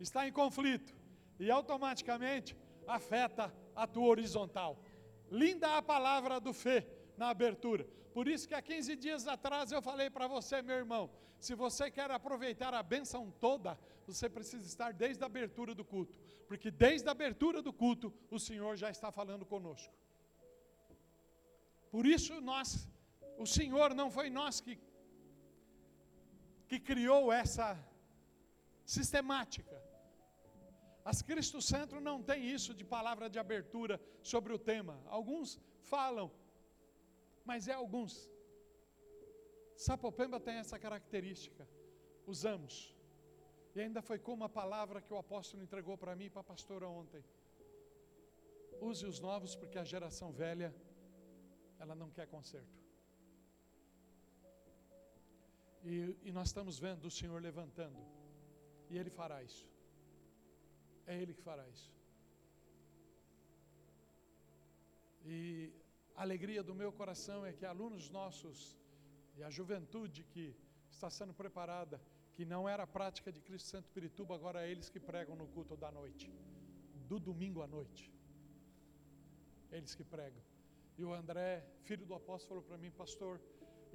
está 0.00 0.26
em 0.26 0.32
conflito 0.32 0.92
e 1.38 1.49
automaticamente 1.49 2.56
afeta 2.88 3.54
a 3.76 3.87
tua 3.87 4.08
horizontal. 4.08 4.82
Linda 5.30 5.76
a 5.76 5.80
palavra 5.80 6.40
do 6.40 6.52
fé 6.52 6.84
na 7.16 7.28
abertura. 7.28 7.87
Por 8.12 8.26
isso 8.26 8.49
que 8.49 8.54
há 8.54 8.60
15 8.60 8.96
dias 8.96 9.28
atrás 9.28 9.70
eu 9.70 9.80
falei 9.80 10.10
para 10.10 10.26
você, 10.26 10.60
meu 10.60 10.75
irmão, 10.75 11.08
se 11.40 11.54
você 11.54 11.90
quer 11.90 12.11
aproveitar 12.11 12.73
a 12.75 12.82
bênção 12.82 13.23
toda, 13.47 13.78
você 14.06 14.28
precisa 14.28 14.66
estar 14.66 14.92
desde 14.92 15.23
a 15.25 15.26
abertura 15.26 15.75
do 15.75 15.85
culto, 15.85 16.14
porque 16.47 16.70
desde 16.70 17.09
a 17.09 17.12
abertura 17.12 17.62
do 17.62 17.73
culto 17.73 18.12
o 18.30 18.38
Senhor 18.38 18.76
já 18.76 18.90
está 18.90 19.11
falando 19.11 19.44
conosco. 19.47 19.92
Por 21.90 22.06
isso 22.06 22.40
nós, 22.40 22.88
o 23.38 23.47
Senhor 23.47 23.94
não 23.94 24.11
foi 24.11 24.28
nós 24.30 24.61
que 24.61 24.78
que 26.70 26.78
criou 26.78 27.32
essa 27.32 27.66
sistemática. 28.97 29.76
As 31.04 31.20
Cristo 31.20 31.61
Centro 31.61 32.00
não 32.00 32.23
tem 32.23 32.40
isso 32.56 32.73
de 32.80 32.85
palavra 32.85 33.28
de 33.28 33.40
abertura 33.40 34.00
sobre 34.23 34.52
o 34.52 34.59
tema. 34.70 34.94
Alguns 35.06 35.59
falam, 35.92 36.30
mas 37.44 37.66
é 37.66 37.73
alguns. 37.73 38.12
Sapopemba 39.84 40.38
tem 40.46 40.56
essa 40.62 40.78
característica. 40.78 41.66
Usamos. 42.32 42.75
E 43.75 43.80
ainda 43.80 44.02
foi 44.08 44.18
como 44.18 44.42
a 44.44 44.49
palavra 44.60 45.00
que 45.00 45.12
o 45.14 45.16
apóstolo 45.16 45.62
entregou 45.62 45.96
para 45.96 46.14
mim 46.14 46.26
e 46.26 46.32
para 46.34 46.42
a 46.42 46.50
pastora 46.52 46.87
ontem. 46.87 47.22
Use 48.88 49.06
os 49.12 49.18
novos, 49.20 49.54
porque 49.60 49.78
a 49.78 49.84
geração 49.92 50.30
velha, 50.32 50.70
ela 51.78 51.94
não 51.94 52.10
quer 52.10 52.26
conserto. 52.26 52.78
E, 55.82 55.94
e 56.25 56.30
nós 56.30 56.49
estamos 56.49 56.78
vendo 56.78 57.06
o 57.06 57.14
Senhor 57.18 57.40
levantando. 57.40 58.02
E 58.90 58.99
Ele 58.99 59.08
fará 59.08 59.42
isso. 59.42 59.66
É 61.06 61.16
Ele 61.22 61.32
que 61.32 61.42
fará 61.49 61.66
isso. 61.68 61.90
E 65.25 65.72
a 66.14 66.20
alegria 66.20 66.62
do 66.62 66.75
meu 66.75 66.92
coração 66.92 67.46
é 67.46 67.52
que 67.54 67.64
alunos 67.64 68.10
nossos 68.10 68.78
e 69.40 69.44
a 69.49 69.50
juventude 69.59 70.23
que 70.32 70.44
está 70.94 71.09
sendo 71.09 71.32
preparada, 71.32 71.99
que 72.35 72.44
não 72.44 72.68
era 72.68 72.82
a 72.82 72.92
prática 72.99 73.32
de 73.32 73.40
Cristo 73.40 73.68
Santo 73.75 73.88
Pirituba, 73.94 74.35
agora 74.35 74.59
é 74.64 74.70
eles 74.70 74.90
que 74.90 75.00
pregam 75.00 75.35
no 75.35 75.47
culto 75.54 75.76
da 75.85 75.90
noite, 75.90 76.26
do 77.11 77.18
domingo 77.18 77.62
à 77.62 77.66
noite. 77.66 78.04
Eles 79.76 79.94
que 79.94 80.04
pregam. 80.04 80.42
E 80.99 81.04
o 81.09 81.14
André, 81.20 81.64
filho 81.88 82.04
do 82.04 82.14
apóstolo, 82.20 82.61
falou 82.61 82.62
para 82.68 82.76
mim, 82.85 82.90
pastor, 82.90 83.40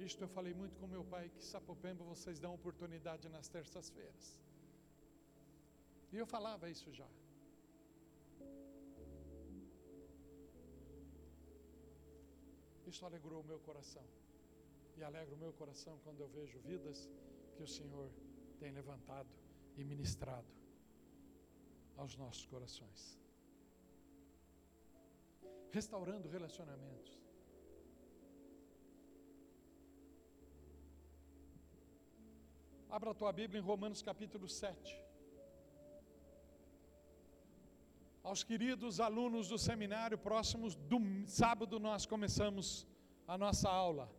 isto 0.08 0.20
eu 0.24 0.28
falei 0.36 0.52
muito 0.52 0.76
com 0.80 0.88
meu 0.88 1.04
pai, 1.04 1.28
que 1.28 1.44
Sapopemba 1.44 2.02
vocês 2.02 2.40
dão 2.40 2.52
oportunidade 2.52 3.28
nas 3.28 3.46
terças-feiras. 3.46 4.36
E 6.12 6.16
eu 6.18 6.26
falava 6.26 6.68
isso 6.68 6.92
já. 6.92 7.08
Isso 12.84 13.04
alegrou 13.06 13.40
o 13.42 13.44
meu 13.44 13.60
coração. 13.60 14.06
E 14.96 15.02
alegra 15.02 15.34
o 15.34 15.38
meu 15.38 15.52
coração 15.52 15.98
quando 16.04 16.20
eu 16.20 16.28
vejo 16.28 16.58
vidas 16.60 16.98
que 17.54 17.62
o 17.62 17.66
Senhor 17.66 18.10
tem 18.58 18.70
levantado 18.72 19.28
e 19.76 19.84
ministrado 19.84 20.46
aos 21.96 22.16
nossos 22.16 22.46
corações. 22.46 23.18
Restaurando 25.70 26.28
relacionamentos. 26.28 27.12
Abra 32.88 33.10
a 33.10 33.14
tua 33.14 33.32
Bíblia 33.32 33.60
em 33.60 33.64
Romanos 33.64 34.00
capítulo 34.00 34.48
7. 34.48 35.06
aos 38.26 38.42
queridos 38.42 38.98
alunos 38.98 39.48
do 39.48 39.56
seminário, 39.56 40.18
próximos 40.18 40.74
do 40.74 40.98
sábado 41.28 41.78
nós 41.78 42.04
começamos 42.06 42.84
a 43.24 43.38
nossa 43.38 43.68
aula. 43.70 44.10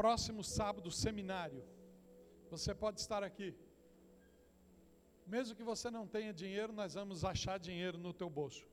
Próximo 0.00 0.42
sábado, 0.42 0.90
seminário. 0.90 1.62
Você 2.50 2.74
pode 2.74 2.98
estar 3.00 3.22
aqui. 3.22 3.54
Mesmo 5.34 5.56
que 5.58 5.62
você 5.62 5.88
não 5.96 6.04
tenha 6.14 6.32
dinheiro, 6.42 6.72
nós 6.72 6.94
vamos 6.94 7.24
achar 7.24 7.58
dinheiro 7.58 7.96
no 7.96 8.12
teu 8.12 8.28
bolso. 8.28 8.66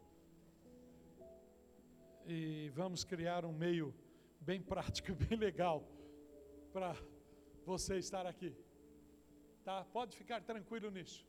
E 2.26 2.70
vamos 2.80 3.04
criar 3.04 3.46
um 3.46 3.54
meio 3.54 3.94
bem 4.50 4.62
prático, 4.62 5.14
bem 5.24 5.38
legal 5.38 5.84
para 6.74 6.96
você 7.66 7.98
estar 7.98 8.26
aqui. 8.26 8.52
Tá? 9.64 9.86
Pode 9.98 10.18
ficar 10.18 10.42
tranquilo 10.42 10.90
nisso. 10.90 11.24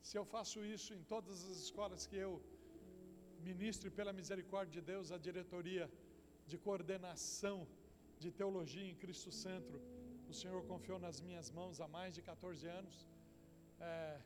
Se 0.00 0.16
eu 0.16 0.24
faço 0.24 0.64
isso 0.64 0.94
em 0.94 1.02
todas 1.02 1.44
as 1.50 1.56
escolas 1.64 2.06
que 2.06 2.16
eu 2.26 2.32
ministro, 3.40 3.90
pela 3.90 4.12
misericórdia 4.12 4.80
de 4.80 4.86
Deus, 4.92 5.10
a 5.10 5.18
diretoria 5.18 5.90
de 6.46 6.56
coordenação 6.56 7.66
de 8.22 8.30
teologia 8.30 8.86
em 8.90 8.96
Cristo 9.02 9.30
Centro, 9.44 9.78
o 10.28 10.34
Senhor 10.40 10.60
confiou 10.70 10.98
nas 10.98 11.20
minhas 11.26 11.50
mãos 11.58 11.80
há 11.80 11.88
mais 11.88 12.14
de 12.14 12.22
14 12.22 12.66
anos. 12.66 13.06
É, 13.80 14.20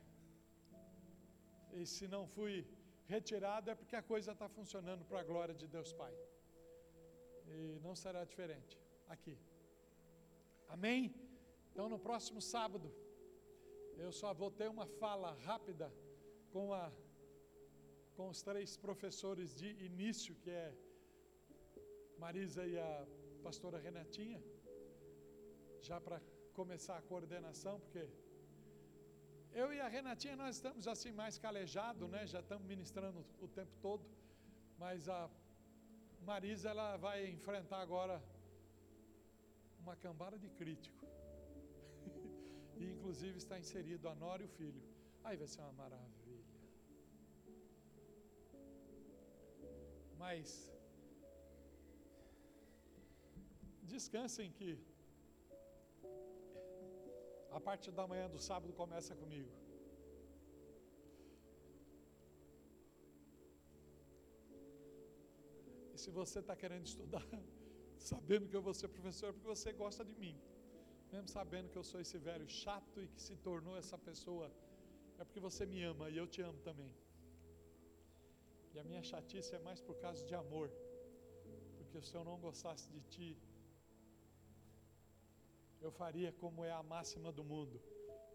e 1.73 1.85
se 1.85 2.07
não 2.07 2.23
fui 2.35 2.55
retirado 3.07 3.69
é 3.69 3.75
porque 3.75 3.95
a 3.95 4.01
coisa 4.01 4.31
está 4.31 4.47
funcionando 4.57 5.03
para 5.09 5.19
a 5.19 5.23
glória 5.31 5.55
de 5.61 5.67
Deus 5.67 5.91
Pai. 5.93 6.13
E 7.47 7.79
não 7.85 7.95
será 7.95 8.23
diferente 8.23 8.77
aqui. 9.07 9.37
Amém? 10.75 11.13
Então 11.71 11.87
no 11.93 11.99
próximo 11.99 12.41
sábado 12.41 12.89
eu 13.97 14.11
só 14.11 14.33
vou 14.33 14.49
ter 14.59 14.69
uma 14.69 14.87
fala 15.01 15.31
rápida 15.49 15.87
com 16.53 16.73
a 16.73 16.91
com 18.15 18.27
os 18.29 18.41
três 18.41 18.77
professores 18.77 19.55
de 19.59 19.69
início, 19.89 20.35
que 20.35 20.49
é 20.49 20.73
Marisa 22.19 22.63
e 22.65 22.77
a 22.77 23.07
pastora 23.47 23.77
Renatinha, 23.87 24.41
já 25.89 25.99
para 26.05 26.17
começar 26.59 26.95
a 26.97 27.01
coordenação, 27.01 27.75
porque 27.83 28.03
eu 29.61 29.67
e 29.75 29.79
a 29.85 29.87
Renatinha 29.95 30.35
nós 30.41 30.55
estamos 30.57 30.87
assim 30.93 31.11
mais 31.21 31.37
calejados, 31.45 32.09
né? 32.09 32.21
Já 32.33 32.39
estamos 32.39 32.65
ministrando 32.73 33.25
o 33.45 33.47
tempo 33.47 33.73
todo, 33.81 34.03
mas 34.83 35.09
a 35.09 35.29
Marisa 36.29 36.69
ela 36.73 36.89
vai 37.05 37.17
enfrentar 37.37 37.81
agora 37.87 38.15
uma 39.83 39.95
cambada 39.95 40.37
de 40.43 40.49
crítico. 40.49 41.05
e 42.79 42.91
inclusive 42.95 43.37
está 43.37 43.57
inserido 43.59 44.07
a 44.07 44.15
Nora 44.23 44.41
e 44.43 44.45
o 44.45 44.53
filho. 44.59 44.81
Aí 45.23 45.35
vai 45.41 45.47
ser 45.47 45.61
uma 45.61 45.73
maravilha. 45.73 46.45
Mas 50.17 50.71
descansem 53.95 54.47
que 54.57 54.69
a 57.57 57.59
parte 57.67 57.87
da 57.99 58.05
manhã 58.11 58.27
do 58.35 58.39
sábado 58.49 58.71
começa 58.81 59.13
comigo. 59.21 59.51
E 65.93 65.97
se 66.03 66.09
você 66.19 66.39
está 66.43 66.55
querendo 66.61 66.85
estudar, 66.93 67.27
sabendo 68.11 68.47
que 68.49 68.57
eu 68.59 68.63
vou 68.67 68.75
ser 68.81 68.87
professor, 68.97 69.29
porque 69.33 69.51
você 69.55 69.71
gosta 69.83 70.03
de 70.11 70.15
mim. 70.23 70.35
Mesmo 71.13 71.27
sabendo 71.37 71.69
que 71.71 71.79
eu 71.81 71.83
sou 71.91 71.99
esse 72.03 72.17
velho 72.29 72.47
chato 72.63 72.97
e 73.03 73.07
que 73.13 73.21
se 73.27 73.35
tornou 73.47 73.75
essa 73.81 73.97
pessoa, 74.09 74.47
é 75.19 75.25
porque 75.25 75.41
você 75.47 75.65
me 75.71 75.83
ama 75.91 76.05
e 76.09 76.17
eu 76.21 76.27
te 76.33 76.41
amo 76.49 76.59
também. 76.69 76.93
E 78.73 78.79
a 78.79 78.83
minha 78.89 79.03
chatice 79.09 79.53
é 79.57 79.59
mais 79.67 79.81
por 79.87 79.95
causa 80.03 80.25
de 80.29 80.35
amor. 80.43 80.69
Porque 81.77 82.01
se 82.07 82.15
eu 82.17 82.23
não 82.29 82.37
gostasse 82.45 82.87
de 82.95 83.01
ti, 83.13 83.29
eu 85.85 85.91
faria 86.01 86.31
como 86.41 86.63
é 86.69 86.73
a 86.79 86.83
máxima 86.93 87.29
do 87.37 87.43
mundo. 87.51 87.77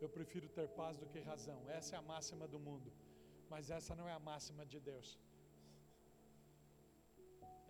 Eu 0.04 0.08
prefiro 0.16 0.48
ter 0.56 0.68
paz 0.80 0.94
do 1.02 1.06
que 1.12 1.20
razão. 1.32 1.58
Essa 1.78 1.90
é 1.96 1.98
a 1.98 2.08
máxima 2.12 2.46
do 2.54 2.58
mundo. 2.66 2.90
Mas 3.52 3.70
essa 3.78 3.94
não 3.98 4.08
é 4.12 4.14
a 4.20 4.22
máxima 4.30 4.64
de 4.72 4.78
Deus. 4.90 5.08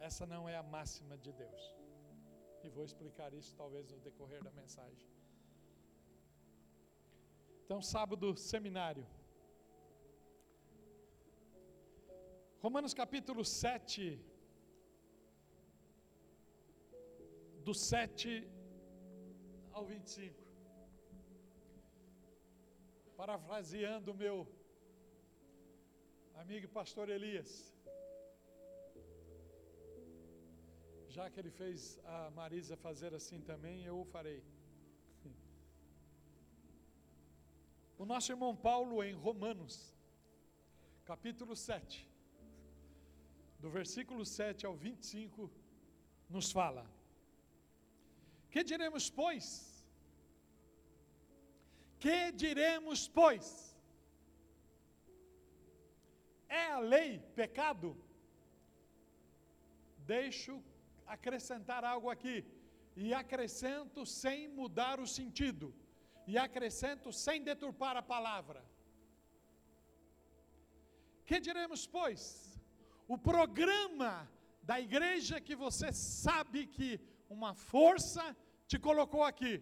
Essa 0.09 0.25
não 0.33 0.43
é 0.49 0.57
a 0.57 0.67
máxima 0.77 1.17
de 1.25 1.33
Deus. 1.43 1.63
E 2.65 2.69
vou 2.77 2.85
explicar 2.89 3.31
isso 3.41 3.53
talvez 3.63 3.93
no 3.93 3.99
decorrer 4.09 4.43
da 4.43 4.53
mensagem. 4.61 5.07
Então, 7.65 7.81
sábado, 7.83 8.27
seminário. 8.37 9.07
Romanos 12.65 12.95
capítulo 13.01 13.45
7, 13.45 14.03
do 17.67 17.75
7 17.75 18.56
ao 19.77 19.85
25. 19.85 20.35
Parafraseando 23.21 24.13
o 24.13 24.19
meu 24.23 24.37
amigo 26.43 26.69
pastor 26.79 27.07
Elias. 27.17 27.51
Já 31.17 31.25
que 31.31 31.39
ele 31.41 31.53
fez 31.61 31.81
a 32.17 32.31
Marisa 32.39 32.75
fazer 32.87 33.13
assim 33.19 33.41
também, 33.51 33.77
eu 33.91 33.99
o 34.01 34.09
farei. 34.15 34.43
O 38.03 38.07
nosso 38.13 38.33
irmão 38.35 38.53
Paulo, 38.69 39.03
em 39.05 39.15
Romanos, 39.27 39.77
capítulo 41.13 41.55
7, 41.55 42.11
do 43.65 43.71
versículo 43.79 44.25
7 44.25 44.67
ao 44.67 44.75
25, 44.75 45.51
nos 46.37 46.51
fala: 46.59 46.85
Que 48.57 48.65
diremos, 48.65 49.11
pois? 49.11 49.47
Que 52.05 52.33
diremos, 52.33 53.07
pois? 53.07 53.77
É 56.49 56.63
a 56.77 56.79
lei 56.79 57.19
pecado? 57.41 57.89
Deixo 60.15 60.55
acrescentar 61.07 61.85
algo 61.85 62.09
aqui, 62.09 62.37
e 62.97 63.13
acrescento 63.13 64.07
sem 64.07 64.49
mudar 64.49 65.01
o 65.01 65.07
sentido, 65.07 65.75
e 66.27 66.39
acrescento 66.39 67.13
sem 67.13 67.43
deturpar 67.43 67.95
a 67.99 68.09
palavra. 68.15 68.65
Que 71.27 71.39
diremos, 71.49 71.87
pois? 71.87 72.23
o 73.09 73.17
programa 73.17 74.29
da 74.63 74.81
igreja 74.81 75.41
que 75.41 75.55
você 75.55 75.93
sabe 75.93 76.67
que 76.67 77.01
uma 77.29 77.55
força 77.55 78.25
te 78.71 78.79
colocou 78.89 79.23
aqui. 79.31 79.55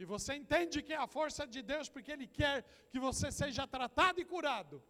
E 0.00 0.04
você 0.12 0.32
entende 0.40 0.82
que 0.86 0.92
é 0.96 1.00
a 1.04 1.12
força 1.16 1.42
de 1.54 1.60
Deus 1.72 1.88
porque 1.88 2.12
Ele 2.16 2.26
quer 2.38 2.56
que 2.90 2.98
você 3.06 3.28
seja 3.40 3.66
tratado 3.76 4.20
e 4.20 4.30
curado. 4.34 4.82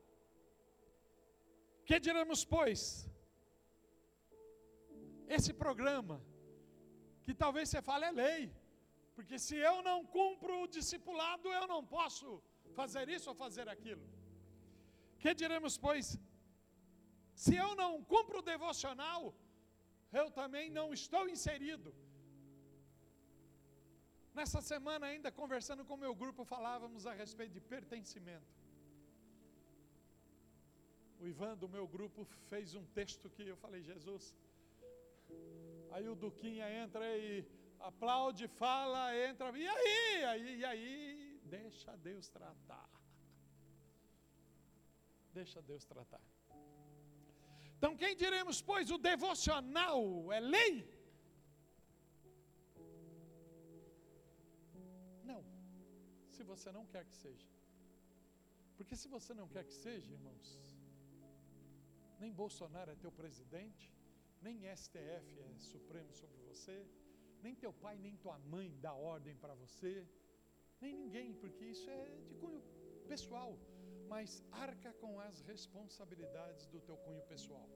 Que 1.89 1.99
diremos, 2.07 2.41
pois? 2.45 2.81
Esse 5.37 5.53
programa, 5.65 6.17
que 7.25 7.35
talvez 7.45 7.69
você 7.69 7.81
fale 7.91 8.07
é 8.11 8.13
lei, 8.23 8.43
Porque 9.17 9.37
se 9.45 9.57
eu 9.69 9.77
não 9.89 9.99
cumpro 10.17 10.55
o 10.63 10.69
discipulado, 10.77 11.47
eu 11.59 11.67
não 11.71 11.83
posso 11.95 12.27
fazer 12.79 13.05
isso 13.15 13.29
ou 13.31 13.37
fazer 13.45 13.67
aquilo. 13.75 14.05
Que 15.23 15.33
diremos, 15.43 15.75
pois? 15.85 16.07
Se 17.45 17.55
eu 17.65 17.71
não 17.81 17.93
cumpro 18.13 18.39
o 18.41 18.47
devocional, 18.53 19.23
eu 20.21 20.27
também 20.41 20.67
não 20.79 20.87
estou 20.99 21.25
inserido. 21.35 21.89
Nessa 24.39 24.61
semana, 24.61 25.05
ainda 25.07 25.31
conversando 25.33 25.83
com 25.87 25.95
o 25.95 26.03
meu 26.05 26.15
grupo, 26.15 26.45
falávamos 26.45 27.07
a 27.11 27.13
respeito 27.21 27.53
de 27.53 27.61
pertencimento. 27.75 28.53
O 31.19 31.27
Ivan 31.27 31.57
do 31.57 31.69
meu 31.77 31.87
grupo 31.89 32.23
fez 32.51 32.75
um 32.75 32.85
texto 32.99 33.31
que 33.31 33.47
eu 33.53 33.57
falei, 33.57 33.83
Jesus. 33.83 34.25
Aí 35.91 36.07
o 36.07 36.15
Duquinha 36.15 36.67
entra 36.83 37.05
e 37.17 37.47
aplaude, 37.81 38.47
fala, 38.47 39.17
entra, 39.17 39.47
e 39.59 39.67
aí? 39.67 40.25
aí 40.25 40.59
e 40.59 40.65
aí, 40.67 41.41
deixa 41.45 41.97
Deus 41.97 42.29
tratar. 42.29 42.91
Deixa 45.33 45.63
Deus 45.63 45.87
tratar. 45.87 46.21
Então, 47.79 47.97
quem 47.97 48.15
diremos, 48.15 48.61
pois, 48.61 48.91
o 48.91 48.99
devocional 48.99 50.31
é 50.31 50.41
lei? 50.41 50.96
Se 56.37 56.43
você 56.53 56.71
não 56.79 56.85
quer 56.93 57.05
que 57.11 57.17
seja. 57.25 57.49
Porque 58.77 58.97
se 59.03 59.09
você 59.17 59.33
não 59.41 59.49
quer 59.55 59.65
que 59.69 59.77
seja, 59.85 60.09
irmãos, 60.19 60.49
nem 62.23 62.33
Bolsonaro 62.43 62.91
é 62.95 62.97
teu 63.05 63.13
presidente, 63.21 63.87
nem 64.47 64.65
STF 64.83 65.29
é 65.47 65.49
supremo 65.73 66.13
sobre 66.23 66.41
você, 66.51 66.77
nem 67.45 67.55
teu 67.63 67.73
pai, 67.85 67.97
nem 68.07 68.17
tua 68.25 68.39
mãe 68.55 68.69
dá 68.87 68.93
ordem 69.15 69.37
para 69.45 69.55
você, 69.63 69.95
nem 70.83 70.93
ninguém, 71.03 71.29
porque 71.43 71.65
isso 71.75 71.89
é 71.99 72.03
de 72.29 72.35
cunho 72.43 72.63
pessoal 73.13 73.51
mas 74.09 74.43
arca 74.51 74.93
com 74.95 75.19
as 75.21 75.41
responsabilidades 75.41 76.67
do 76.69 76.81
teu 76.81 76.97
cunho 76.99 77.23
pessoal. 77.23 77.69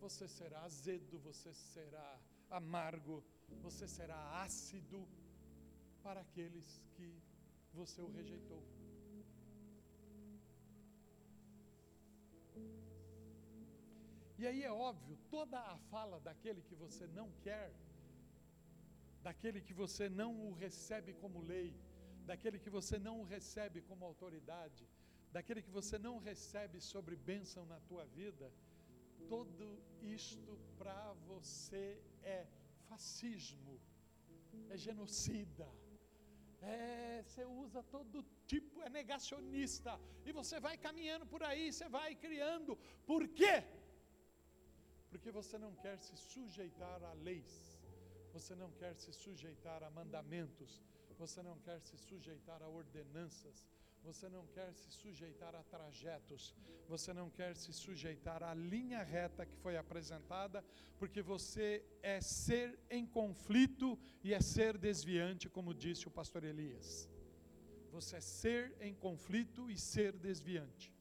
Você 0.00 0.26
será 0.26 0.62
azedo, 0.62 1.18
você 1.20 1.52
será 1.54 2.20
amargo, 2.50 3.24
você 3.60 3.86
será 3.86 4.42
ácido 4.42 5.08
para 6.02 6.20
aqueles 6.20 6.82
que 6.94 7.22
você 7.72 8.00
o 8.02 8.10
rejeitou. 8.10 8.62
E 14.38 14.46
aí 14.46 14.62
é 14.64 14.72
óbvio, 14.72 15.16
toda 15.30 15.56
a 15.58 15.78
fala 15.90 16.18
daquele 16.20 16.62
que 16.62 16.74
você 16.74 17.06
não 17.06 17.30
quer, 17.44 17.72
daquele 19.22 19.60
que 19.60 19.72
você 19.72 20.08
não 20.08 20.30
o 20.48 20.52
recebe 20.52 21.12
como 21.14 21.40
lei, 21.40 21.72
daquele 22.26 22.58
que 22.58 22.70
você 22.78 22.98
não 22.98 23.20
o 23.20 23.24
recebe 23.24 23.80
como 23.82 24.04
autoridade, 24.04 24.84
daquele 25.30 25.62
que 25.62 25.70
você 25.70 25.96
não 25.96 26.18
recebe 26.18 26.80
sobre 26.80 27.14
bênção 27.14 27.64
na 27.66 27.78
tua 27.80 28.04
vida, 28.04 28.52
tudo 29.28 29.80
isto 30.02 30.58
para 30.76 31.12
você 31.26 32.02
é 32.22 32.46
fascismo, 32.88 33.80
é 34.68 34.76
genocida, 34.76 35.68
é, 36.62 37.22
você 37.22 37.44
usa 37.44 37.82
todo 37.82 38.24
tipo, 38.46 38.82
é 38.82 38.88
negacionista, 38.88 39.98
e 40.24 40.32
você 40.32 40.60
vai 40.60 40.76
caminhando 40.76 41.26
por 41.26 41.42
aí, 41.42 41.72
você 41.72 41.88
vai 41.88 42.14
criando, 42.14 42.76
por 43.06 43.26
quê? 43.28 43.64
Porque 45.10 45.30
você 45.30 45.58
não 45.58 45.74
quer 45.76 45.98
se 45.98 46.16
sujeitar 46.16 47.02
a 47.02 47.12
leis, 47.14 47.80
você 48.32 48.54
não 48.54 48.70
quer 48.72 48.94
se 48.94 49.12
sujeitar 49.12 49.82
a 49.82 49.90
mandamentos, 49.90 50.80
você 51.18 51.42
não 51.42 51.58
quer 51.58 51.80
se 51.80 51.96
sujeitar 51.96 52.62
a 52.62 52.68
ordenanças, 52.68 53.66
você 54.02 54.28
não 54.28 54.46
quer 54.46 54.72
se 54.74 54.90
sujeitar 54.90 55.54
a 55.54 55.62
trajetos, 55.62 56.54
você 56.88 57.12
não 57.12 57.30
quer 57.30 57.56
se 57.56 57.72
sujeitar 57.72 58.42
à 58.42 58.52
linha 58.54 59.02
reta 59.02 59.46
que 59.46 59.56
foi 59.56 59.76
apresentada, 59.76 60.64
porque 60.98 61.22
você 61.22 61.84
é 62.02 62.20
ser 62.20 62.78
em 62.90 63.06
conflito 63.06 63.98
e 64.22 64.34
é 64.34 64.40
ser 64.40 64.76
desviante, 64.76 65.48
como 65.48 65.74
disse 65.74 66.08
o 66.08 66.10
pastor 66.10 66.44
Elias. 66.44 67.08
Você 67.90 68.16
é 68.16 68.20
ser 68.20 68.74
em 68.80 68.94
conflito 68.94 69.70
e 69.70 69.76
ser 69.78 70.12
desviante. 70.12 70.92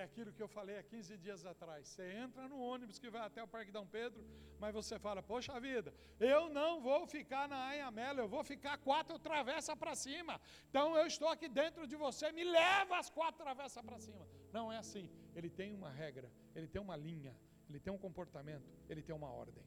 É 0.00 0.04
aquilo 0.04 0.32
que 0.36 0.42
eu 0.42 0.48
falei 0.48 0.76
há 0.78 0.82
15 0.82 1.18
dias 1.24 1.40
atrás. 1.44 1.86
Você 1.86 2.04
entra 2.24 2.48
no 2.48 2.58
ônibus 2.58 2.98
que 2.98 3.10
vai 3.14 3.20
até 3.26 3.40
o 3.42 3.48
Parque 3.54 3.70
Dom 3.70 3.86
Pedro, 3.86 4.22
mas 4.58 4.72
você 4.72 4.98
fala: 4.98 5.22
Poxa 5.22 5.60
vida, 5.60 5.92
eu 6.18 6.42
não 6.58 6.80
vou 6.80 7.00
ficar 7.06 7.46
na 7.46 7.58
Anhamela, 7.70 8.20
eu 8.22 8.28
vou 8.34 8.42
ficar 8.42 8.78
quatro 8.78 9.18
travessas 9.18 9.76
para 9.82 9.94
cima. 9.94 10.40
Então 10.70 10.96
eu 10.96 11.06
estou 11.06 11.28
aqui 11.28 11.48
dentro 11.48 11.86
de 11.86 11.96
você, 11.96 12.32
me 12.32 12.44
leva 12.44 12.96
as 13.02 13.10
quatro 13.10 13.42
travessas 13.44 13.82
para 13.88 13.98
cima. 14.06 14.26
Não 14.50 14.72
é 14.72 14.78
assim. 14.78 15.06
Ele 15.36 15.50
tem 15.50 15.74
uma 15.74 15.90
regra, 15.90 16.32
ele 16.54 16.66
tem 16.66 16.80
uma 16.80 16.96
linha, 16.96 17.36
ele 17.68 17.78
tem 17.78 17.92
um 17.92 17.98
comportamento, 17.98 18.70
ele 18.88 19.02
tem 19.02 19.14
uma 19.14 19.30
ordem. 19.30 19.62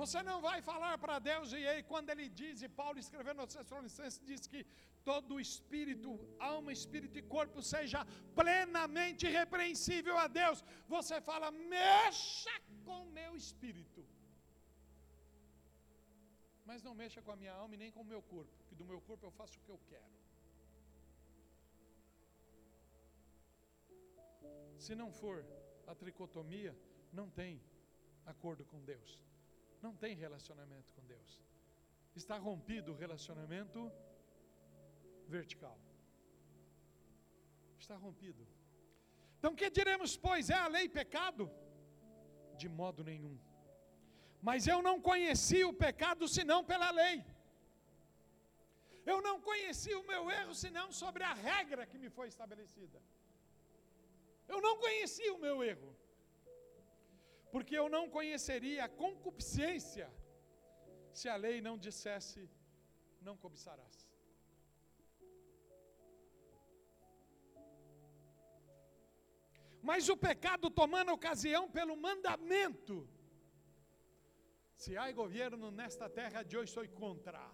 Você 0.00 0.20
não 0.28 0.38
vai 0.46 0.58
falar 0.68 0.94
para 1.02 1.16
Deus, 1.30 1.52
e 1.52 1.62
aí, 1.70 1.82
quando 1.92 2.10
ele 2.12 2.26
diz, 2.40 2.62
e 2.62 2.68
Paulo 2.80 2.98
escrevendo 3.04 3.40
aos 3.42 3.54
Tessalonicenses, 3.54 4.20
diz 4.30 4.42
que 4.52 4.60
todo 5.10 5.40
espírito, 5.46 6.10
alma, 6.52 6.72
espírito 6.78 7.16
e 7.20 7.22
corpo 7.36 7.60
seja 7.74 8.00
plenamente 8.40 9.26
repreensível 9.38 10.16
a 10.24 10.26
Deus. 10.40 10.64
Você 10.96 11.20
fala, 11.30 11.50
mexa 11.76 12.56
com 12.86 12.98
meu 13.18 13.32
espírito. 13.42 14.02
Mas 16.68 16.82
não 16.86 16.94
mexa 17.02 17.22
com 17.22 17.32
a 17.32 17.40
minha 17.42 17.54
alma 17.62 17.74
e 17.74 17.82
nem 17.82 17.92
com 17.94 18.02
o 18.06 18.10
meu 18.12 18.22
corpo, 18.34 18.52
que 18.68 18.74
do 18.80 18.86
meu 18.90 19.00
corpo 19.08 19.26
eu 19.26 19.34
faço 19.40 19.58
o 19.58 19.62
que 19.64 19.72
eu 19.76 19.80
quero. 19.90 20.12
Se 24.84 24.94
não 24.94 25.10
for 25.12 25.38
a 25.86 25.94
tricotomia, 25.94 26.72
não 27.12 27.28
tem 27.40 27.62
acordo 28.26 28.64
com 28.64 28.80
Deus. 28.92 29.10
Não 29.84 29.94
tem 30.02 30.12
relacionamento 30.26 30.90
com 30.96 31.02
Deus. 31.14 31.30
Está 32.20 32.36
rompido 32.48 32.92
o 32.92 32.98
relacionamento 33.04 33.80
vertical. 35.36 35.76
Está 37.82 37.96
rompido. 38.04 38.42
Então, 39.36 39.52
que 39.60 39.68
diremos, 39.78 40.12
pois? 40.26 40.48
É 40.56 40.58
a 40.66 40.68
lei 40.76 40.86
pecado? 41.00 41.44
De 42.60 42.68
modo 42.80 43.02
nenhum. 43.10 43.36
Mas 44.48 44.66
eu 44.72 44.78
não 44.88 44.96
conheci 45.10 45.60
o 45.70 45.74
pecado 45.84 46.26
senão 46.36 46.60
pela 46.70 46.90
lei. 47.00 47.16
Eu 49.12 49.18
não 49.26 49.36
conheci 49.48 49.92
o 50.00 50.06
meu 50.12 50.22
erro 50.40 50.54
senão 50.64 50.86
sobre 51.02 51.24
a 51.32 51.34
regra 51.50 51.84
que 51.90 51.98
me 52.04 52.10
foi 52.16 52.28
estabelecida. 52.34 53.00
Eu 54.48 54.60
não 54.66 54.74
conheci 54.86 55.28
o 55.36 55.40
meu 55.46 55.56
erro. 55.72 55.90
Porque 57.54 57.74
eu 57.80 57.88
não 57.94 58.04
conheceria 58.16 58.80
a 58.84 58.88
concupiscência 59.02 60.06
se 61.18 61.26
a 61.34 61.36
lei 61.44 61.56
não 61.66 61.74
dissesse: 61.86 62.40
não 63.26 63.34
cobiçarás. 63.44 63.96
Mas 69.88 70.08
o 70.14 70.16
pecado 70.16 70.68
tomando 70.80 71.12
ocasião 71.12 71.62
pelo 71.70 71.96
mandamento. 71.96 72.96
Se 74.82 74.96
há 74.96 75.06
governo 75.12 75.70
nesta 75.80 76.08
terra 76.20 76.42
de 76.42 76.56
hoje, 76.58 76.72
sou 76.72 76.88
contra. 77.02 77.44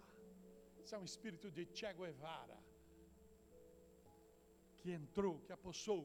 Isso 0.83 0.95
é 0.95 0.97
um 1.03 1.09
espírito 1.13 1.51
de 1.51 1.63
Che 1.77 1.93
Guevara 1.93 2.59
que 4.79 4.91
entrou, 5.01 5.35
que 5.45 5.53
apossou. 5.59 6.01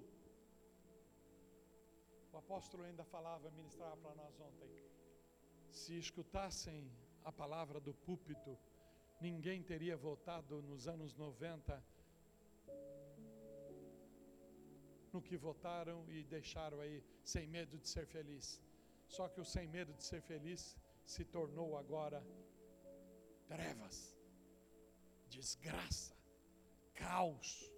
O 2.37 2.39
apóstolo 2.39 2.85
ainda 2.85 3.03
falava, 3.03 3.51
ministrava 3.51 3.97
para 3.97 4.15
nós 4.15 4.39
ontem. 4.39 4.69
Se 5.71 5.99
escutassem 5.99 6.93
a 7.25 7.33
palavra 7.33 7.81
do 7.81 7.95
púlpito, 7.95 8.59
ninguém 9.19 9.63
teria 9.63 9.97
votado 9.97 10.61
nos 10.61 10.87
anos 10.87 11.15
90 11.15 11.83
no 15.15 15.23
que 15.23 15.35
votaram 15.39 16.05
e 16.11 16.25
deixaram 16.25 16.79
aí 16.81 17.03
sem 17.25 17.47
medo 17.47 17.79
de 17.79 17.89
ser 17.89 18.07
feliz. 18.07 18.61
Só 19.09 19.31
que 19.31 19.41
o 19.41 19.45
sem 19.45 19.67
medo 19.67 19.95
de 19.95 20.05
ser 20.05 20.21
feliz 20.21 20.77
se 21.07 21.25
tornou 21.25 21.79
agora 21.79 22.23
trevas, 23.49 24.15
desgraça, 25.31 26.15
caos. 26.93 27.73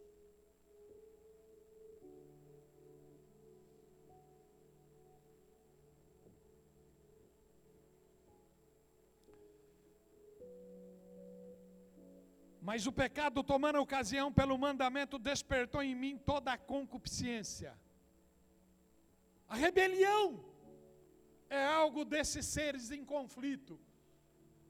Mas 12.68 12.87
o 12.87 12.92
pecado, 12.92 13.42
tomando 13.50 13.78
ocasião 13.81 14.26
pelo 14.38 14.57
mandamento, 14.64 15.18
despertou 15.18 15.83
em 15.83 15.94
mim 16.00 16.14
toda 16.31 16.52
a 16.52 16.59
concupiscência. 16.72 17.70
A 19.48 19.57
rebelião 19.64 20.24
é 21.48 21.62
algo 21.64 22.04
desses 22.04 22.44
seres 22.57 22.90
em 22.96 23.02
conflito. 23.14 23.81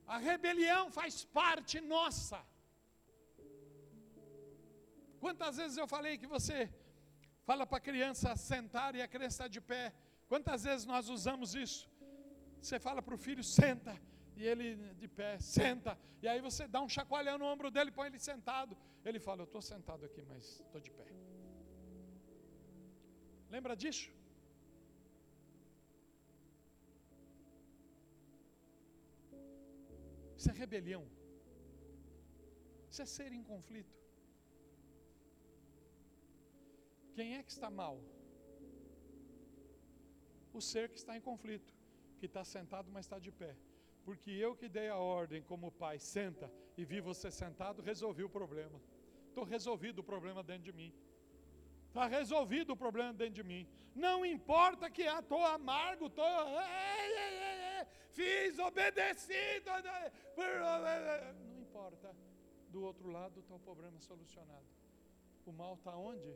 A 0.07 0.17
rebelião 0.17 0.85
faz 0.99 1.25
parte 1.25 1.81
nossa. 1.81 2.39
Quantas 5.19 5.57
vezes 5.57 5.77
eu 5.77 5.89
falei 5.89 6.17
que 6.17 6.29
você 6.37 6.73
fala 7.49 7.67
para 7.67 7.79
a 7.79 7.87
criança 7.89 8.37
sentar 8.37 8.95
e 8.95 9.03
a 9.03 9.09
criança 9.09 9.35
está 9.39 9.49
de 9.49 9.61
pé? 9.61 9.93
Quantas 10.29 10.63
vezes 10.63 10.87
nós 10.87 11.09
usamos 11.09 11.57
isso? 11.57 11.91
Você 12.63 12.79
fala 12.79 13.03
para 13.03 13.17
o 13.17 13.25
filho, 13.27 13.43
senta, 13.43 14.01
e 14.39 14.47
ele 14.51 14.67
de 15.01 15.09
pé, 15.19 15.31
senta, 15.41 15.93
e 16.23 16.29
aí 16.31 16.41
você 16.49 16.63
dá 16.75 16.81
um 16.87 16.91
chacoalhão 16.97 17.37
no 17.43 17.47
ombro 17.53 17.71
dele, 17.75 17.91
põe 17.91 18.07
ele 18.09 18.21
sentado. 18.31 18.77
Ele 19.09 19.19
fala, 19.27 19.41
eu 19.43 19.49
estou 19.51 19.63
sentado 19.73 20.05
aqui, 20.09 20.23
mas 20.31 20.45
estou 20.67 20.81
de 20.87 20.93
pé. 20.99 21.07
Lembra 23.55 23.75
disso? 23.83 24.09
Isso 30.37 30.51
é 30.51 30.55
rebelião. 30.63 31.05
Isso 32.91 33.03
é 33.03 33.07
ser 33.07 33.33
em 33.39 33.43
conflito. 33.43 33.97
Quem 37.17 37.37
é 37.39 37.43
que 37.43 37.51
está 37.51 37.71
mal? 37.83 37.97
O 40.59 40.61
ser 40.61 40.89
que 40.93 40.99
está 41.03 41.17
em 41.17 41.21
conflito, 41.21 41.73
que 42.21 42.27
está 42.27 42.45
sentado, 42.45 42.89
mas 42.93 43.07
está 43.07 43.19
de 43.19 43.33
pé. 43.33 43.53
Porque 44.09 44.31
eu 44.31 44.57
que 44.57 44.71
dei 44.71 44.89
a 44.89 44.97
ordem 44.97 45.43
como 45.43 45.71
pai, 45.71 45.99
senta 45.99 46.51
e 46.79 46.83
vi 46.83 46.99
você 46.99 47.31
sentado, 47.31 47.83
resolvi 47.83 48.25
o 48.25 48.31
problema. 48.31 48.81
Estou 49.29 49.45
resolvido 49.45 49.99
o 49.99 50.03
problema 50.03 50.43
dentro 50.43 50.63
de 50.63 50.73
mim. 50.73 50.95
Está 51.89 52.07
resolvido 52.07 52.73
o 52.73 52.77
problema 52.85 53.13
dentro 53.13 53.35
de 53.35 53.43
mim. 53.43 53.69
Não 53.95 54.25
importa 54.25 54.89
que 54.89 55.03
estou 55.03 55.45
amargo, 55.45 56.07
estou. 56.07 56.25
Fiz, 58.13 58.59
obedecido. 58.59 59.73
Não 61.45 61.61
importa. 61.61 62.17
Do 62.71 62.85
outro 62.85 63.11
lado 63.11 63.41
está 63.41 63.57
o 63.57 63.61
problema 63.61 64.01
solucionado. 64.01 64.71
O 65.45 65.53
mal 65.53 65.75
está 65.75 65.95
onde? 65.95 66.35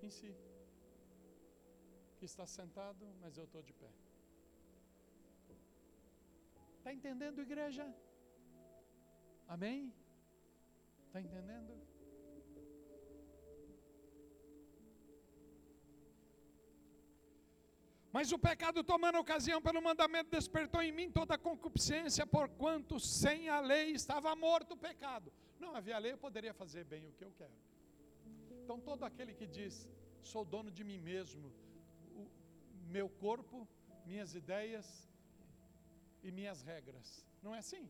Em 0.00 0.08
si. 0.08 0.32
Que 2.16 2.26
está 2.26 2.46
sentado, 2.46 3.04
mas 3.20 3.36
eu 3.36 3.42
estou 3.42 3.60
de 3.60 3.72
pé. 3.72 3.90
Está 6.78 6.92
entendendo, 6.92 7.40
igreja? 7.40 7.84
Amém? 9.46 9.92
Está 11.06 11.20
entendendo? 11.20 11.72
Mas 18.10 18.32
o 18.32 18.38
pecado, 18.38 18.82
tomando 18.82 19.18
ocasião 19.18 19.60
pelo 19.60 19.82
mandamento, 19.82 20.30
despertou 20.30 20.82
em 20.82 20.90
mim 20.90 21.10
toda 21.10 21.34
a 21.34 21.38
concupiscência, 21.38 22.26
porquanto 22.26 22.98
sem 22.98 23.48
a 23.48 23.60
lei 23.60 23.92
estava 23.92 24.34
morto 24.34 24.72
o 24.72 24.76
pecado. 24.76 25.32
Não 25.60 25.74
havia 25.76 25.98
lei, 25.98 26.12
eu 26.12 26.18
poderia 26.18 26.54
fazer 26.54 26.84
bem 26.84 27.06
o 27.06 27.12
que 27.12 27.24
eu 27.24 27.32
quero. 27.36 27.52
Então, 28.62 28.80
todo 28.80 29.04
aquele 29.04 29.34
que 29.34 29.46
diz, 29.46 29.88
sou 30.22 30.44
dono 30.44 30.70
de 30.70 30.82
mim 30.84 30.98
mesmo, 30.98 31.52
o 32.20 32.26
meu 32.96 33.08
corpo, 33.08 33.68
minhas 34.06 34.34
ideias 34.34 35.08
e 36.28 36.32
minhas 36.40 36.60
regras. 36.72 37.08
Não 37.44 37.54
é 37.56 37.58
assim? 37.64 37.84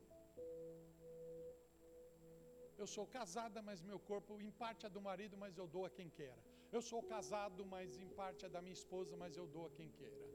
Eu 2.83 2.87
sou 2.94 3.07
casada, 3.18 3.61
mas 3.68 3.83
meu 3.90 3.98
corpo, 4.11 4.33
em 4.48 4.53
parte 4.62 4.83
é 4.88 4.90
do 4.96 5.01
marido, 5.09 5.37
mas 5.44 5.57
eu 5.61 5.66
dou 5.77 5.85
a 5.88 5.90
quem 5.96 6.09
queira. 6.18 6.40
Eu 6.77 6.83
sou 6.90 7.01
casado, 7.14 7.62
mas 7.74 7.98
em 8.05 8.09
parte 8.20 8.44
é 8.46 8.51
da 8.57 8.61
minha 8.64 8.79
esposa, 8.81 9.16
mas 9.22 9.37
eu 9.40 9.46
dou 9.57 9.64
a 9.66 9.70
quem 9.79 9.90
queira. 9.98 10.27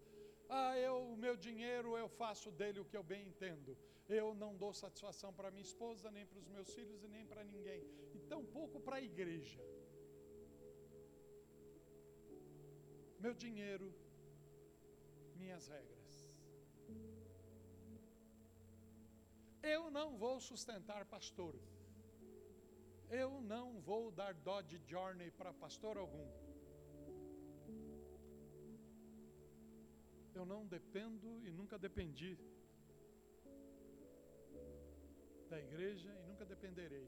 Ah, 0.49 0.77
eu, 0.87 0.95
o 1.13 1.17
meu 1.25 1.35
dinheiro 1.47 1.89
eu 2.01 2.09
faço 2.21 2.49
dele 2.59 2.79
o 2.81 2.87
que 2.89 2.97
eu 2.99 3.05
bem 3.11 3.21
entendo. 3.29 3.77
Eu 4.19 4.27
não 4.43 4.51
dou 4.63 4.73
satisfação 4.83 5.31
para 5.37 5.53
minha 5.55 5.67
esposa, 5.71 6.11
nem 6.17 6.25
para 6.29 6.39
os 6.43 6.49
meus 6.55 6.69
filhos 6.77 7.03
e 7.03 7.07
nem 7.15 7.25
para 7.31 7.43
ninguém. 7.53 7.81
E 8.13 8.19
tão 8.33 8.43
pouco 8.57 8.79
para 8.85 8.97
a 8.97 9.05
igreja. 9.11 9.61
Meu 13.25 13.33
dinheiro, 13.45 13.87
minhas 15.41 15.67
regras. 15.75 16.02
Eu 19.63 19.89
não 19.89 20.17
vou 20.17 20.39
sustentar 20.39 21.05
pastor 21.05 21.55
eu 23.21 23.31
não 23.41 23.79
vou 23.87 24.03
dar 24.19 24.33
Dodge 24.33 24.81
Journey 24.87 25.29
para 25.39 25.53
pastor 25.53 25.97
algum. 25.97 26.27
Eu 30.33 30.45
não 30.51 30.61
dependo 30.65 31.29
e 31.47 31.51
nunca 31.51 31.77
dependi 31.77 32.31
da 35.51 35.59
igreja 35.59 36.09
e 36.19 36.23
nunca 36.29 36.43
dependerei. 36.53 37.07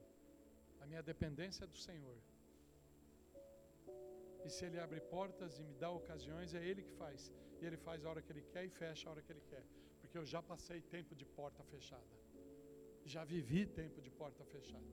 A 0.80 0.86
minha 0.86 1.02
dependência 1.02 1.64
é 1.64 1.68
do 1.68 1.80
Senhor. 1.88 2.20
E 4.46 4.50
se 4.50 4.64
Ele 4.66 4.80
abre 4.80 5.02
portas 5.02 5.58
e 5.58 5.64
me 5.64 5.74
dá 5.74 5.90
ocasiões, 5.90 6.54
é 6.54 6.64
Ele 6.64 6.84
que 6.84 6.92
faz. 6.92 7.32
E 7.60 7.66
Ele 7.66 7.78
faz 7.78 8.06
a 8.06 8.10
hora 8.12 8.22
que 8.22 8.32
Ele 8.32 8.44
quer 8.54 8.66
e 8.66 8.70
fecha 8.70 9.10
a 9.10 9.12
hora 9.14 9.24
que 9.24 9.32
Ele 9.32 9.42
quer. 9.50 9.66
Porque 10.02 10.20
eu 10.20 10.26
já 10.34 10.44
passei 10.44 10.82
tempo 10.82 11.16
de 11.16 11.26
porta 11.26 11.64
fechada. 11.64 12.25
Já 13.14 13.24
vivi 13.24 13.66
tempo 13.66 14.02
de 14.02 14.10
porta 14.10 14.44
fechada. 14.46 14.84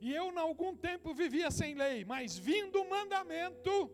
E 0.00 0.12
eu, 0.14 0.26
em 0.32 0.38
algum 0.38 0.74
tempo, 0.76 1.12
vivia 1.12 1.50
sem 1.50 1.74
lei, 1.74 2.04
mas 2.04 2.38
vindo 2.38 2.80
o 2.80 2.88
mandamento, 2.88 3.90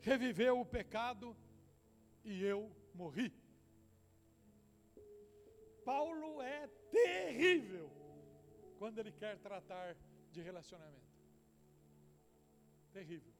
reviveu 0.00 0.60
o 0.60 0.66
pecado 0.66 1.36
e 2.24 2.42
eu 2.42 2.60
morri. 2.92 3.32
Paulo 5.84 6.42
é 6.42 6.66
terrível 6.90 7.88
quando 8.78 8.98
ele 8.98 9.12
quer 9.12 9.38
tratar 9.38 9.96
de 10.32 10.40
relacionamento. 10.40 11.05
Terrível. 12.96 13.34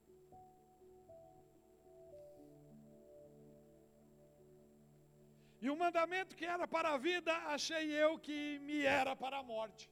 E 5.65 5.71
o 5.71 5.77
mandamento 5.83 6.37
que 6.39 6.45
era 6.55 6.67
para 6.75 6.89
a 6.95 6.99
vida, 6.99 7.33
achei 7.55 7.85
eu 8.03 8.11
que 8.27 8.59
me 8.67 8.79
era 8.85 9.13
para 9.23 9.39
a 9.39 9.43
morte. 9.43 9.85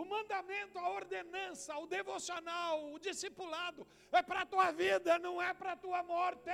O 0.00 0.04
mandamento, 0.04 0.78
a 0.78 0.88
ordenança, 0.98 1.76
o 1.84 1.88
devocional, 1.96 2.92
o 2.92 3.00
discipulado 3.08 3.84
é 4.12 4.22
para 4.22 4.42
a 4.42 4.46
tua 4.46 4.70
vida, 4.70 5.18
não 5.18 5.42
é 5.42 5.52
para 5.52 5.72
a 5.72 5.80
tua 5.84 6.00
morte. 6.04 6.50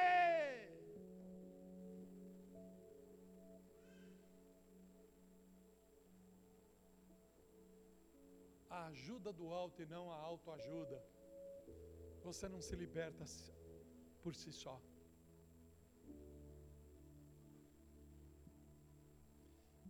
A 8.71 8.87
ajuda 8.87 9.31
do 9.35 9.53
alto 9.53 9.83
e 9.83 9.87
não 9.95 10.11
a 10.11 10.19
autoajuda. 10.33 10.99
Você 12.29 12.47
não 12.47 12.61
se 12.61 12.77
liberta 12.77 13.25
por 14.23 14.35
si 14.41 14.51
só. 14.53 14.75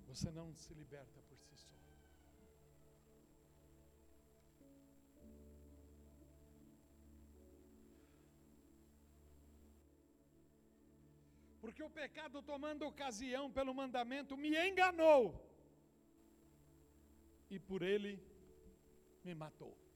Você 0.07 0.31
não 0.31 0.46
se 0.55 0.72
liberta 0.72 1.20
por 1.29 1.38
si 1.46 1.57
só. 1.57 1.74
Porque 11.61 11.83
o 11.83 11.90
pecado, 11.90 12.40
tomando 12.53 12.87
ocasião 12.87 13.51
pelo 13.51 13.74
mandamento, 13.74 14.37
me 14.37 14.51
enganou. 14.68 15.24
E 17.51 17.59
por 17.59 17.83
ele 17.83 18.14
me 19.24 19.35
matou. 19.35 19.88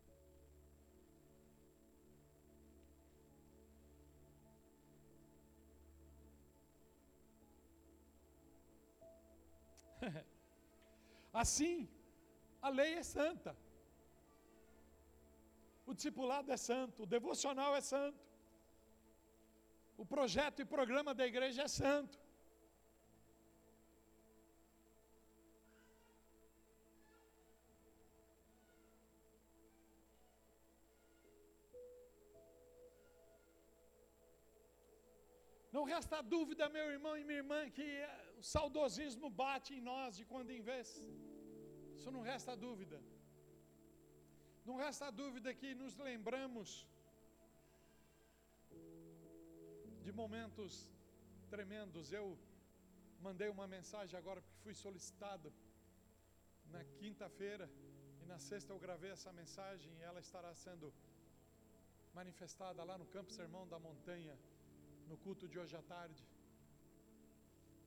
assim, 11.32 11.88
a 12.60 12.68
lei 12.68 12.94
é 12.94 13.02
santa. 13.02 13.56
O 15.86 15.94
discipulado 15.94 16.50
é 16.52 16.56
santo, 16.56 17.02
o 17.02 17.06
devocional 17.06 17.74
é 17.76 17.80
santo. 17.80 18.24
O 19.96 20.04
projeto 20.06 20.60
e 20.60 20.64
programa 20.64 21.14
da 21.14 21.26
igreja 21.26 21.62
é 21.62 21.68
santo. 21.68 22.18
Não 35.72 35.84
resta 35.84 36.20
dúvida, 36.22 36.68
meu 36.68 36.90
irmão 36.90 37.16
e 37.16 37.24
minha 37.24 37.38
irmã, 37.38 37.70
que 37.70 37.82
eh, 38.42 38.48
saudosismo 38.55 39.28
bate 39.42 39.70
em 39.78 39.83
nós 39.90 40.16
de 40.18 40.24
quando 40.33 40.50
em 40.59 40.62
vez. 40.70 40.88
Isso 41.96 42.11
não 42.16 42.22
resta 42.33 42.55
dúvida. 42.66 42.98
Não 44.68 44.76
resta 44.85 45.11
dúvida 45.22 45.50
que 45.61 45.70
nos 45.83 45.94
lembramos 46.09 46.68
de 50.05 50.12
momentos 50.22 50.72
tremendos. 51.55 52.12
Eu 52.20 52.26
mandei 53.26 53.48
uma 53.57 53.66
mensagem 53.76 54.16
agora 54.18 54.40
porque 54.40 54.64
fui 54.66 54.74
solicitado 54.87 55.48
na 56.74 56.83
quinta-feira 57.00 57.66
e 58.22 58.24
na 58.33 58.38
sexta 58.50 58.72
eu 58.72 58.78
gravei 58.87 59.11
essa 59.16 59.33
mensagem 59.40 59.90
e 59.98 60.02
ela 60.11 60.20
estará 60.26 60.52
sendo 60.55 60.92
manifestada 62.20 62.83
lá 62.90 62.96
no 63.02 63.07
Campo 63.14 63.31
Sermão 63.40 63.64
da 63.72 63.78
Montanha, 63.78 64.35
no 65.11 65.16
culto 65.24 65.48
de 65.48 65.59
hoje 65.59 65.76
à 65.76 65.83
tarde, 65.94 66.22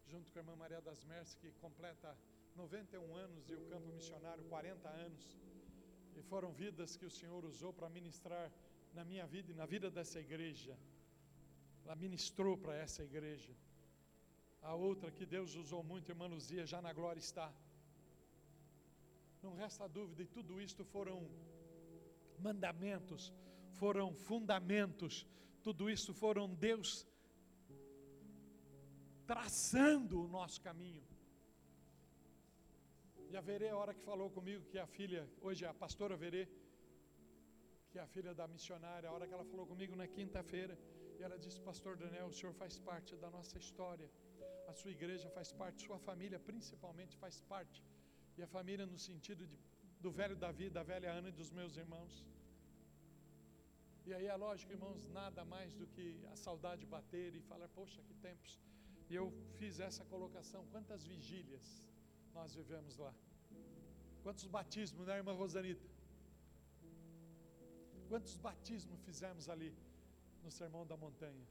junto 0.08 0.32
com 0.32 0.40
a 0.40 0.42
irmã 0.42 0.56
Maria 0.56 0.82
das 0.82 1.04
Merces, 1.04 1.36
que 1.36 1.52
completa 1.66 2.16
91 2.56 3.16
anos 3.16 3.50
e 3.50 3.56
o 3.56 3.66
campo 3.72 3.88
missionário 3.94 4.44
40 4.46 4.90
anos. 4.90 5.38
E 6.16 6.22
foram 6.22 6.52
vidas 6.54 6.96
que 6.96 7.06
o 7.06 7.10
Senhor 7.10 7.44
usou 7.44 7.74
para 7.74 7.90
ministrar 7.90 8.52
na 8.94 9.04
minha 9.04 9.26
vida 9.28 9.52
e 9.52 9.56
na 9.56 9.66
vida 9.66 9.90
dessa 9.92 10.20
igreja. 10.20 10.78
Ela 11.84 11.96
ministrou 11.96 12.58
para 12.58 12.76
essa 12.76 13.04
igreja. 13.04 13.54
A 14.62 14.74
outra 14.74 15.12
que 15.12 15.26
Deus 15.26 15.56
usou 15.56 15.84
muito, 15.84 16.10
irmã 16.10 16.28
Luzia, 16.28 16.66
já 16.66 16.82
na 16.82 16.94
glória 16.94 17.20
está. 17.20 17.54
Não 19.44 19.54
resta 19.54 19.88
dúvida, 19.88 20.24
e 20.24 20.26
tudo 20.26 20.60
isto 20.62 20.84
foram 20.86 21.30
mandamentos, 22.40 23.32
foram 23.74 24.14
fundamentos, 24.14 25.28
tudo 25.62 25.90
isso 25.90 26.14
foram 26.14 26.52
Deus 26.54 27.06
traçando 29.32 30.16
o 30.24 30.28
nosso 30.38 30.60
caminho. 30.68 31.04
E 33.32 33.36
a 33.38 33.42
Verê, 33.42 33.70
a 33.70 33.78
hora 33.78 33.94
que 33.94 34.04
falou 34.12 34.30
comigo, 34.38 34.64
que 34.72 34.80
a 34.86 34.88
filha, 34.98 35.22
hoje 35.42 35.66
é 35.66 35.68
a 35.68 35.74
pastora 35.74 36.16
Verê, 36.24 36.44
que 37.90 37.98
é 38.00 38.02
a 38.02 38.08
filha 38.16 38.34
da 38.40 38.46
missionária, 38.56 39.10
a 39.10 39.14
hora 39.14 39.26
que 39.28 39.34
ela 39.38 39.48
falou 39.52 39.66
comigo 39.72 39.96
na 40.02 40.08
quinta-feira, 40.16 40.78
e 41.18 41.24
ela 41.24 41.38
disse: 41.44 41.60
Pastor 41.70 41.94
Daniel, 42.04 42.28
o 42.28 42.36
senhor 42.40 42.54
faz 42.62 42.78
parte 42.90 43.16
da 43.24 43.30
nossa 43.36 43.58
história, 43.64 44.10
a 44.68 44.74
sua 44.74 44.92
igreja 44.92 45.30
faz 45.38 45.52
parte, 45.62 45.86
sua 45.88 46.00
família 46.10 46.40
principalmente 46.52 47.16
faz 47.24 47.42
parte, 47.54 47.84
e 48.38 48.44
a 48.44 48.50
família 48.56 48.86
no 48.86 49.00
sentido 49.10 49.48
de, 49.52 49.58
do 50.06 50.12
velho 50.12 50.36
Davi, 50.36 50.70
da 50.70 50.84
velha 50.84 51.12
Ana 51.20 51.30
e 51.30 51.38
dos 51.42 51.52
meus 51.60 51.76
irmãos. 51.84 52.14
E 54.06 54.14
aí 54.14 54.28
é 54.28 54.36
lógico, 54.36 54.72
irmãos, 54.72 55.08
nada 55.20 55.44
mais 55.44 55.74
do 55.74 55.88
que 55.88 56.06
a 56.32 56.36
saudade 56.36 56.86
bater 56.86 57.34
e 57.34 57.42
falar: 57.42 57.70
Poxa, 57.70 58.04
que 58.04 58.14
tempos. 58.28 58.60
E 59.10 59.16
eu 59.16 59.26
fiz 59.60 59.80
essa 59.80 60.04
colocação: 60.06 60.62
quantas 60.72 61.06
vigílias 61.06 61.66
nós 62.34 62.56
vivemos 62.60 62.98
lá? 62.98 63.14
Quantos 64.24 64.46
batismos, 64.56 65.06
né, 65.08 65.18
irmã 65.18 65.34
Rosanita? 65.34 65.88
Quantos 68.10 68.36
batismos 68.38 69.00
fizemos 69.08 69.48
ali 69.50 69.72
no 70.44 70.52
Sermão 70.52 70.86
da 70.86 70.98
Montanha? 70.98 71.46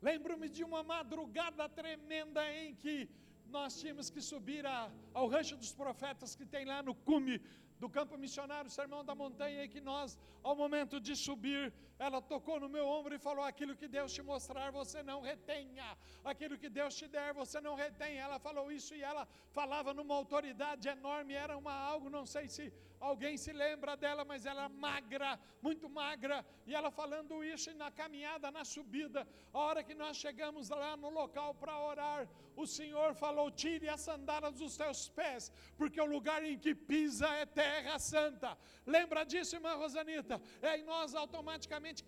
Lembro-me 0.00 0.48
de 0.48 0.62
uma 0.62 0.82
madrugada 0.82 1.68
tremenda 1.68 2.42
em 2.60 2.74
que 2.74 3.08
nós 3.46 3.80
tínhamos 3.80 4.10
que 4.10 4.20
subir 4.20 4.64
a, 4.66 4.90
ao 5.12 5.26
rancho 5.28 5.56
dos 5.56 5.72
profetas 5.72 6.34
que 6.34 6.46
tem 6.46 6.64
lá 6.64 6.82
no 6.82 6.94
cume 6.94 7.40
do 7.78 7.88
campo 7.88 8.16
missionário, 8.24 8.70
Sermão 8.70 9.04
da 9.04 9.14
Montanha, 9.14 9.64
em 9.64 9.68
que 9.68 9.80
nós, 9.80 10.18
ao 10.42 10.54
momento 10.62 11.00
de 11.00 11.14
subir, 11.14 11.72
ela 11.98 12.20
tocou 12.20 12.58
no 12.60 12.68
meu 12.68 12.86
ombro 12.86 13.14
e 13.14 13.18
falou: 13.18 13.44
Aquilo 13.44 13.76
que 13.76 13.88
Deus 13.88 14.12
te 14.12 14.22
mostrar, 14.22 14.70
você 14.70 15.02
não 15.02 15.20
retenha, 15.20 15.96
aquilo 16.24 16.58
que 16.58 16.68
Deus 16.68 16.94
te 16.96 17.06
der, 17.08 17.32
você 17.32 17.60
não 17.60 17.74
retenha. 17.74 18.22
Ela 18.22 18.38
falou 18.38 18.70
isso 18.70 18.94
e 18.94 19.02
ela 19.02 19.26
falava 19.52 19.92
numa 19.94 20.14
autoridade 20.14 20.88
enorme, 20.88 21.34
era 21.34 21.56
uma 21.56 21.72
algo, 21.72 22.10
não 22.10 22.26
sei 22.26 22.48
se 22.48 22.72
alguém 23.00 23.36
se 23.36 23.52
lembra 23.52 23.96
dela, 23.96 24.24
mas 24.24 24.44
ela 24.44 24.68
magra, 24.68 25.38
muito 25.62 25.88
magra, 25.88 26.44
e 26.66 26.74
ela 26.74 26.90
falando 26.90 27.44
isso 27.44 27.70
e 27.70 27.74
na 27.74 27.90
caminhada, 27.90 28.50
na 28.50 28.64
subida, 28.64 29.26
a 29.52 29.58
hora 29.58 29.84
que 29.84 29.94
nós 29.94 30.16
chegamos 30.16 30.68
lá 30.68 30.96
no 30.96 31.10
local 31.10 31.54
para 31.54 31.78
orar, 31.80 32.28
o 32.62 32.66
Senhor 32.66 33.10
falou: 33.14 33.46
Tire 33.62 33.88
as 33.88 34.00
sandálias 34.08 34.56
dos 34.62 34.76
teus 34.82 35.00
pés, 35.18 35.42
porque 35.78 36.00
o 36.00 36.12
lugar 36.14 36.40
em 36.50 36.58
que 36.64 36.74
pisa 36.90 37.28
é 37.42 37.46
terra 37.46 37.96
santa. 38.12 38.50
Lembra 38.94 39.22
disso, 39.30 39.56
irmã 39.58 39.74
Rosanita? 39.82 40.36
É, 40.60 40.72
e 40.78 40.82
nós 40.82 41.14
automaticamente 41.14 42.02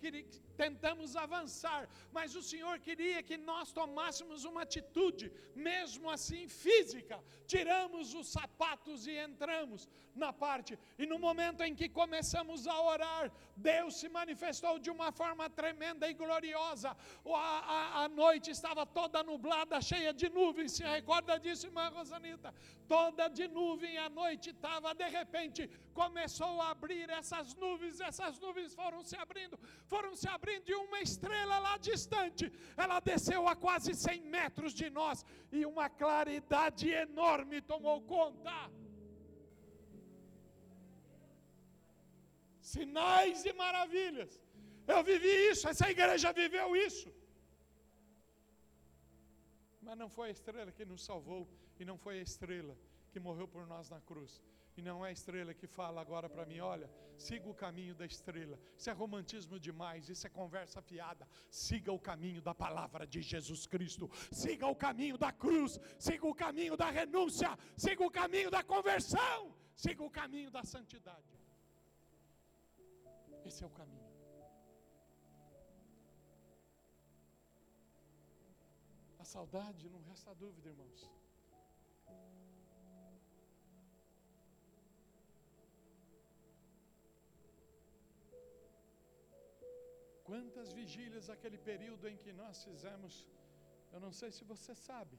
tentamos 0.56 1.14
avançar, 1.24 1.82
mas 2.16 2.34
o 2.40 2.42
Senhor 2.50 2.76
queria 2.86 3.22
que 3.28 3.36
nós 3.50 3.70
tomássemos 3.80 4.44
uma 4.50 4.62
atitude, 4.62 5.26
mesmo 5.54 6.10
assim 6.16 6.42
física. 6.48 7.16
Tiramos 7.46 8.14
os 8.20 8.28
sapatos 8.38 9.06
e 9.06 9.14
entramos 9.28 9.88
na 10.14 10.32
parte. 10.32 10.78
E 10.98 11.06
no 11.06 11.18
momento 11.18 11.62
em 11.62 11.74
que 11.74 11.88
começamos 11.88 12.66
a 12.66 12.76
orar, 12.92 13.24
Deus 13.56 13.94
se 14.00 14.08
manifestou 14.08 14.74
de 14.78 14.90
uma 14.96 15.12
forma 15.12 15.48
tremenda 15.48 16.08
e 16.10 16.14
gloriosa. 16.14 16.90
A, 17.26 17.38
a, 17.76 18.04
a 18.04 18.08
noite 18.08 18.50
estava 18.50 18.84
toda 18.84 19.22
nublada, 19.22 19.80
cheia 19.80 20.12
de 20.12 20.28
nuvens. 20.28 20.39
Se 20.74 20.82
recorda 20.82 21.38
disso, 21.38 21.66
irmã 21.66 21.88
Rosanita? 21.88 22.52
Toda 22.88 23.28
de 23.28 23.46
nuvem, 23.46 23.98
a 23.98 24.08
noite 24.08 24.50
estava, 24.50 24.94
de 24.94 25.08
repente, 25.18 25.68
começou 25.92 26.60
a 26.62 26.70
abrir 26.70 27.08
essas 27.10 27.54
nuvens, 27.54 28.00
essas 28.00 28.38
nuvens 28.44 28.74
foram 28.74 29.02
se 29.10 29.16
abrindo, 29.24 29.58
foram 29.86 30.14
se 30.14 30.28
abrindo 30.36 30.68
e 30.68 30.74
uma 30.74 31.00
estrela 31.00 31.58
lá 31.66 31.76
distante, 31.76 32.50
ela 32.76 32.98
desceu 33.00 33.46
a 33.52 33.54
quase 33.54 33.94
100 33.94 34.22
metros 34.38 34.72
de 34.72 34.88
nós 34.98 35.24
e 35.52 35.66
uma 35.66 35.88
claridade 36.02 36.88
enorme 36.88 37.60
tomou 37.60 38.00
conta. 38.02 38.58
Sinais 42.60 43.44
e 43.44 43.52
maravilhas. 43.52 44.32
Eu 44.86 45.02
vivi 45.04 45.32
isso, 45.50 45.68
essa 45.68 45.90
igreja 45.90 46.32
viveu 46.32 46.68
isso. 46.88 47.19
Mas 49.80 49.96
não 49.96 50.08
foi 50.08 50.28
a 50.28 50.30
estrela 50.30 50.70
que 50.72 50.84
nos 50.84 51.04
salvou 51.04 51.48
e 51.78 51.84
não 51.84 51.96
foi 51.96 52.18
a 52.18 52.22
estrela 52.22 52.76
que 53.10 53.18
morreu 53.18 53.48
por 53.48 53.66
nós 53.66 53.88
na 53.88 54.00
cruz. 54.00 54.40
E 54.76 54.82
não 54.82 55.04
é 55.04 55.08
a 55.08 55.12
estrela 55.12 55.52
que 55.52 55.66
fala 55.66 56.00
agora 56.00 56.28
para 56.28 56.46
mim, 56.46 56.60
olha, 56.60 56.88
siga 57.16 57.48
o 57.48 57.54
caminho 57.54 57.94
da 57.94 58.06
estrela. 58.06 58.58
Isso 58.76 58.88
é 58.88 58.92
romantismo 58.92 59.58
demais, 59.58 60.08
isso 60.08 60.26
é 60.26 60.30
conversa 60.30 60.80
fiada. 60.80 61.26
Siga 61.50 61.92
o 61.92 61.98
caminho 61.98 62.40
da 62.40 62.54
palavra 62.54 63.06
de 63.06 63.20
Jesus 63.20 63.66
Cristo. 63.66 64.08
Siga 64.30 64.66
o 64.66 64.76
caminho 64.76 65.18
da 65.18 65.32
cruz, 65.32 65.78
siga 65.98 66.26
o 66.26 66.34
caminho 66.34 66.76
da 66.76 66.90
renúncia, 66.90 67.58
siga 67.76 68.04
o 68.04 68.10
caminho 68.10 68.50
da 68.50 68.62
conversão, 68.62 69.54
siga 69.74 70.02
o 70.02 70.10
caminho 70.10 70.50
da 70.50 70.62
santidade. 70.62 71.38
Esse 73.44 73.64
é 73.64 73.66
o 73.66 73.70
caminho. 73.70 74.09
Saudade, 79.34 79.92
não 79.94 80.02
resta 80.10 80.32
dúvida, 80.44 80.68
irmãos. 80.74 81.00
Quantas 90.28 90.68
vigílias 90.80 91.28
aquele 91.34 91.58
período 91.70 92.04
em 92.10 92.16
que 92.24 92.32
nós 92.40 92.56
fizemos, 92.68 93.14
eu 93.94 94.00
não 94.04 94.12
sei 94.20 94.30
se 94.36 94.44
você 94.52 94.74
sabe. 94.88 95.16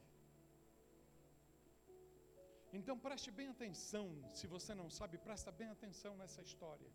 Então 2.78 2.95
preste 3.07 3.30
bem 3.39 3.49
atenção, 3.55 4.05
se 4.39 4.45
você 4.55 4.74
não 4.82 4.89
sabe, 4.97 5.18
presta 5.28 5.51
bem 5.59 5.70
atenção 5.76 6.14
nessa 6.22 6.41
história. 6.47 6.91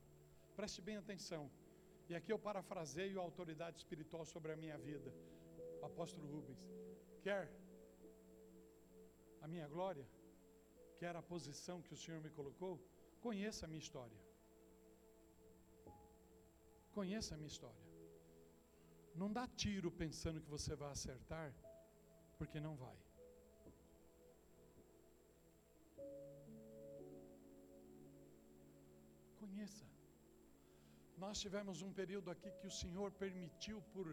Preste 0.59 0.81
bem 0.89 0.97
atenção. 1.05 1.43
E 2.11 2.15
aqui 2.19 2.33
eu 2.35 2.39
parafraseio 2.49 3.21
a 3.21 3.25
autoridade 3.29 3.77
espiritual 3.83 4.25
sobre 4.35 4.53
a 4.53 4.57
minha 4.63 4.79
vida, 4.89 5.11
apóstolo 5.87 6.27
Rubens. 6.35 6.63
Quer 7.25 7.45
a 9.45 9.49
minha 9.49 9.69
glória? 9.75 10.07
Quer 11.01 11.15
a 11.17 11.23
posição 11.33 11.83
que 11.87 11.95
o 11.97 12.01
Senhor 12.03 12.21
me 12.27 12.31
colocou? 12.39 12.75
Conheça 13.27 13.65
a 13.67 13.69
minha 13.69 13.85
história. 13.87 14.21
Conheça 16.99 17.35
a 17.35 17.39
minha 17.41 17.53
história. 17.55 17.85
Não 19.21 19.29
dá 19.39 19.45
tiro 19.63 19.91
pensando 20.03 20.41
que 20.45 20.55
você 20.57 20.73
vai 20.83 20.91
acertar, 20.91 21.49
porque 22.39 22.59
não 22.67 22.75
vai. 22.85 22.97
Conheça. 29.43 29.87
Nós 31.25 31.39
tivemos 31.45 31.81
um 31.87 31.93
período 32.01 32.31
aqui 32.31 32.51
que 32.61 32.67
o 32.67 32.77
Senhor 32.83 33.11
permitiu 33.25 33.79
por 33.95 34.07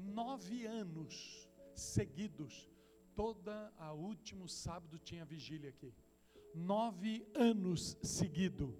nove 0.00 0.66
anos 0.66 1.48
seguidos. 1.74 2.68
Toda 3.14 3.72
a 3.78 3.92
último 3.92 4.48
sábado 4.48 4.98
tinha 4.98 5.24
vigília 5.24 5.70
aqui. 5.70 5.94
Nove 6.54 7.24
anos 7.34 7.96
seguido. 8.02 8.76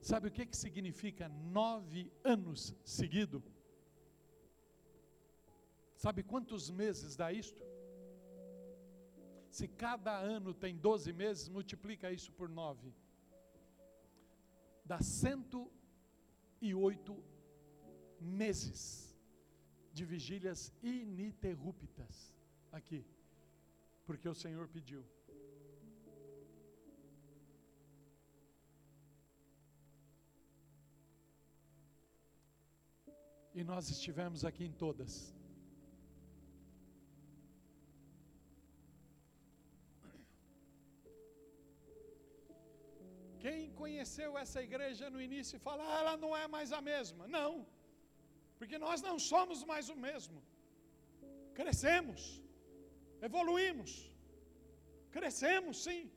Sabe 0.00 0.28
o 0.28 0.30
que, 0.30 0.46
que 0.46 0.56
significa 0.56 1.28
nove 1.28 2.12
anos 2.22 2.72
seguido? 2.84 3.42
Sabe 5.96 6.22
quantos 6.22 6.70
meses 6.70 7.16
dá 7.16 7.32
isto? 7.32 7.60
Se 9.50 9.66
cada 9.66 10.16
ano 10.16 10.54
tem 10.54 10.76
12 10.76 11.12
meses, 11.12 11.48
multiplica 11.48 12.12
isso 12.12 12.30
por 12.32 12.48
9. 12.48 12.94
Dá 14.84 15.00
108 15.00 17.16
meses 18.20 19.07
de 19.98 20.04
vigílias 20.14 20.60
ininterruptas 20.96 22.16
aqui, 22.78 23.00
porque 24.06 24.28
o 24.34 24.38
Senhor 24.42 24.66
pediu. 24.76 25.02
E 33.58 33.64
nós 33.70 33.84
estivemos 33.94 34.44
aqui 34.48 34.64
em 34.70 34.74
todas. 34.84 35.12
Quem 43.44 43.60
conheceu 43.80 44.30
essa 44.42 44.60
igreja 44.68 45.10
no 45.14 45.20
início 45.28 45.58
fala, 45.66 45.82
ah, 45.90 45.98
ela 46.02 46.16
não 46.24 46.32
é 46.36 46.46
mais 46.46 46.70
a 46.78 46.80
mesma. 46.92 47.26
Não, 47.38 47.50
porque 48.58 48.76
nós 48.86 49.00
não 49.08 49.16
somos 49.18 49.64
mais 49.64 49.88
o 49.88 49.96
mesmo. 49.96 50.42
Crescemos, 51.54 52.42
evoluímos, 53.28 53.92
crescemos 55.10 55.82
sim. 55.86 56.10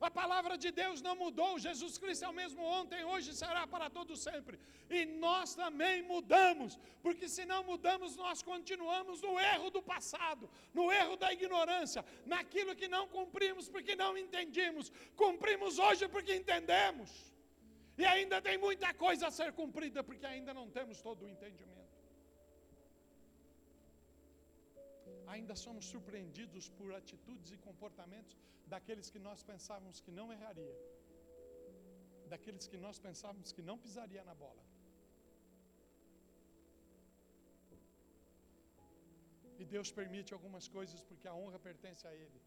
A 0.00 0.10
palavra 0.10 0.56
de 0.56 0.70
Deus 0.70 1.02
não 1.02 1.14
mudou. 1.14 1.58
Jesus 1.58 1.98
Cristo 1.98 2.24
é 2.24 2.28
o 2.28 2.32
mesmo 2.32 2.62
ontem, 2.62 3.04
hoje 3.04 3.34
será 3.34 3.66
para 3.66 3.90
todo 3.90 4.16
sempre. 4.16 4.58
E 4.88 5.04
nós 5.04 5.54
também 5.54 6.02
mudamos, 6.02 6.78
porque 7.02 7.28
se 7.28 7.44
não 7.44 7.62
mudamos, 7.62 8.16
nós 8.16 8.42
continuamos 8.42 9.20
no 9.20 9.38
erro 9.38 9.68
do 9.70 9.82
passado, 9.82 10.48
no 10.72 10.90
erro 10.90 11.16
da 11.16 11.30
ignorância, 11.30 12.02
naquilo 12.24 12.74
que 12.74 12.88
não 12.88 13.06
cumprimos 13.08 13.68
porque 13.68 13.94
não 13.94 14.16
entendimos. 14.16 14.90
Cumprimos 15.14 15.78
hoje 15.78 16.08
porque 16.08 16.34
entendemos. 16.34 17.29
E 18.00 18.04
ainda 18.14 18.36
tem 18.46 18.56
muita 18.66 18.90
coisa 19.04 19.24
a 19.28 19.36
ser 19.38 19.50
cumprida 19.60 20.02
porque 20.08 20.26
ainda 20.34 20.52
não 20.60 20.66
temos 20.78 21.00
todo 21.08 21.22
o 21.24 21.28
entendimento. 21.34 21.80
ainda 25.32 25.54
somos 25.64 25.84
surpreendidos 25.92 26.64
por 26.78 26.88
atitudes 27.00 27.50
e 27.54 27.58
comportamentos 27.68 28.36
daqueles 28.72 29.08
que 29.14 29.20
nós 29.26 29.40
pensávamos 29.50 30.00
que 30.04 30.12
não 30.18 30.26
erraria, 30.36 30.78
daqueles 32.32 32.66
que 32.72 32.78
nós 32.86 32.98
pensávamos 33.08 33.52
que 33.56 33.62
não 33.68 33.76
pisaria 33.84 34.24
na 34.30 34.34
bola. 34.44 34.64
E 39.60 39.64
Deus 39.74 39.88
permite 40.00 40.32
algumas 40.36 40.66
coisas 40.76 41.00
porque 41.08 41.28
a 41.28 41.34
honra 41.40 41.58
pertence 41.68 42.04
a 42.10 42.14
Ele. 42.24 42.40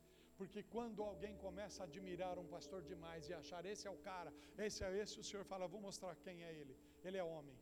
Porque 0.43 0.61
quando 0.75 1.01
alguém 1.09 1.35
começa 1.43 1.77
a 1.81 1.85
admirar 1.89 2.35
um 2.41 2.47
pastor 2.55 2.79
demais 2.89 3.27
e 3.29 3.33
achar 3.41 3.61
esse 3.71 3.83
é 3.89 3.91
o 3.97 3.99
cara, 4.09 4.31
esse 4.65 4.79
é 4.87 4.89
esse, 5.01 5.21
o 5.21 5.27
Senhor 5.29 5.45
fala: 5.51 5.71
vou 5.75 5.81
mostrar 5.89 6.13
quem 6.25 6.43
é 6.47 6.51
ele. 6.61 6.75
Ele 7.05 7.17
é 7.21 7.25
homem. 7.33 7.57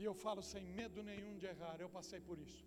E 0.00 0.04
eu 0.08 0.14
falo 0.24 0.42
sem 0.52 0.64
medo 0.80 1.02
nenhum 1.10 1.34
de 1.42 1.46
errar, 1.52 1.76
eu 1.80 1.90
passei 1.98 2.20
por 2.28 2.38
isso. 2.46 2.62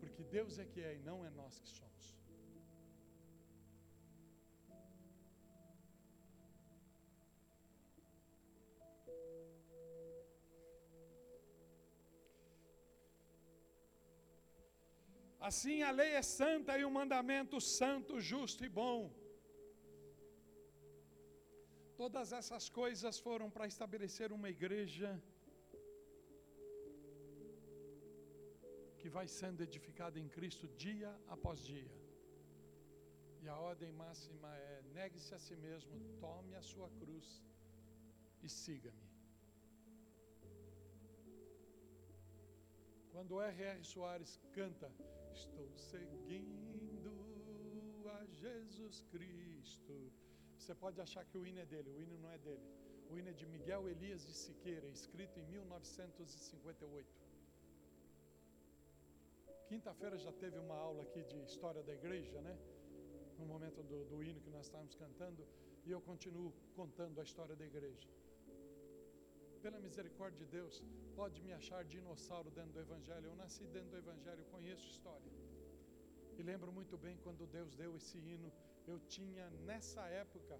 Porque 0.00 0.22
Deus 0.36 0.58
é 0.64 0.66
que 0.72 0.82
é 0.90 0.92
e 0.98 1.02
não 1.10 1.18
é 1.28 1.30
nós 1.40 1.56
que 1.62 1.70
somos. 1.78 1.97
Assim 15.48 15.76
a 15.88 15.90
lei 15.98 16.12
é 16.20 16.22
santa 16.38 16.72
e 16.80 16.84
o 16.88 16.90
mandamento 16.98 17.58
santo, 17.78 18.20
justo 18.30 18.62
e 18.68 18.70
bom. 18.80 19.00
Todas 22.00 22.28
essas 22.38 22.64
coisas 22.80 23.14
foram 23.26 23.48
para 23.54 23.68
estabelecer 23.72 24.28
uma 24.38 24.50
igreja 24.56 25.10
que 29.00 29.08
vai 29.16 29.26
sendo 29.40 29.62
edificada 29.68 30.18
em 30.24 30.28
Cristo 30.36 30.66
dia 30.84 31.10
após 31.36 31.64
dia. 31.72 31.92
E 33.42 33.48
a 33.54 33.58
ordem 33.70 33.92
máxima 34.04 34.50
é: 34.70 34.82
negue-se 34.98 35.32
a 35.38 35.40
si 35.46 35.56
mesmo, 35.68 35.96
tome 36.26 36.54
a 36.60 36.64
sua 36.72 36.90
cruz 37.00 37.28
e 38.46 38.50
siga-me. 38.62 39.06
Quando 43.12 43.40
R.R. 43.40 43.82
Soares 43.92 44.32
canta, 44.58 44.88
Estou 45.38 45.68
seguindo 45.92 47.12
a 48.18 48.20
Jesus 48.42 48.94
Cristo. 49.12 49.94
Você 50.58 50.74
pode 50.74 51.00
achar 51.00 51.24
que 51.28 51.36
o 51.38 51.46
hino 51.46 51.60
é 51.60 51.66
dele, 51.72 51.90
o 51.90 52.00
hino 52.02 52.16
não 52.18 52.30
é 52.36 52.38
dele. 52.38 52.66
O 53.08 53.16
hino 53.16 53.28
é 53.28 53.32
de 53.32 53.46
Miguel 53.46 53.88
Elias 53.88 54.26
de 54.26 54.34
Siqueira, 54.34 54.88
escrito 54.88 55.38
em 55.38 55.46
1958. 55.46 57.06
Quinta-feira 59.68 60.18
já 60.18 60.32
teve 60.32 60.58
uma 60.58 60.74
aula 60.74 61.04
aqui 61.04 61.22
de 61.22 61.38
história 61.44 61.84
da 61.84 61.94
igreja, 61.94 62.40
né? 62.40 62.58
No 63.38 63.46
momento 63.46 63.80
do, 63.84 64.04
do 64.06 64.22
hino 64.24 64.40
que 64.40 64.50
nós 64.50 64.66
estávamos 64.66 64.96
cantando, 64.96 65.46
e 65.86 65.90
eu 65.92 66.00
continuo 66.00 66.52
contando 66.74 67.20
a 67.20 67.22
história 67.22 67.54
da 67.54 67.64
igreja. 67.64 68.08
Pela 69.64 69.78
misericórdia 69.80 70.38
de 70.44 70.50
Deus, 70.58 70.82
pode 71.14 71.42
me 71.42 71.52
achar 71.52 71.84
dinossauro 71.84 72.50
dentro 72.50 72.72
do 72.72 72.80
Evangelho. 72.80 73.26
Eu 73.26 73.36
nasci 73.36 73.66
dentro 73.66 73.90
do 73.90 73.98
Evangelho, 74.04 74.44
conheço 74.46 74.86
história. 74.94 75.32
E 76.38 76.42
lembro 76.42 76.70
muito 76.72 76.96
bem 76.96 77.16
quando 77.24 77.46
Deus 77.46 77.74
deu 77.74 77.96
esse 77.96 78.18
hino 78.18 78.52
eu 78.92 78.98
tinha 79.00 79.50
nessa 79.68 80.02
época, 80.24 80.58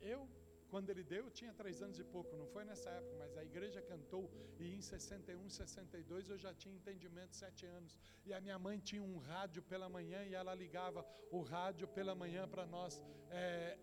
eu, 0.00 0.28
quando 0.68 0.90
ele 0.90 1.04
deu, 1.04 1.24
eu 1.26 1.30
tinha 1.30 1.52
três 1.54 1.80
anos 1.80 1.98
e 1.98 2.04
pouco, 2.04 2.36
não 2.36 2.46
foi 2.54 2.64
nessa 2.64 2.90
época, 2.90 3.14
mas 3.18 3.36
a 3.36 3.44
igreja 3.44 3.80
cantou, 3.80 4.30
e 4.58 4.74
em 4.74 4.80
61, 4.80 5.48
62 5.48 6.28
eu 6.28 6.38
já 6.38 6.52
tinha 6.52 6.74
entendimento, 6.74 7.36
sete 7.36 7.64
anos. 7.66 7.96
E 8.26 8.32
a 8.32 8.40
minha 8.40 8.58
mãe 8.58 8.78
tinha 8.78 9.02
um 9.02 9.18
rádio 9.18 9.62
pela 9.62 9.88
manhã 9.88 10.24
e 10.24 10.34
ela 10.34 10.54
ligava 10.54 11.06
o 11.30 11.40
rádio 11.40 11.86
pela 11.88 12.14
manhã 12.14 12.48
para 12.48 12.66
nós 12.66 13.00
é, 13.30 13.78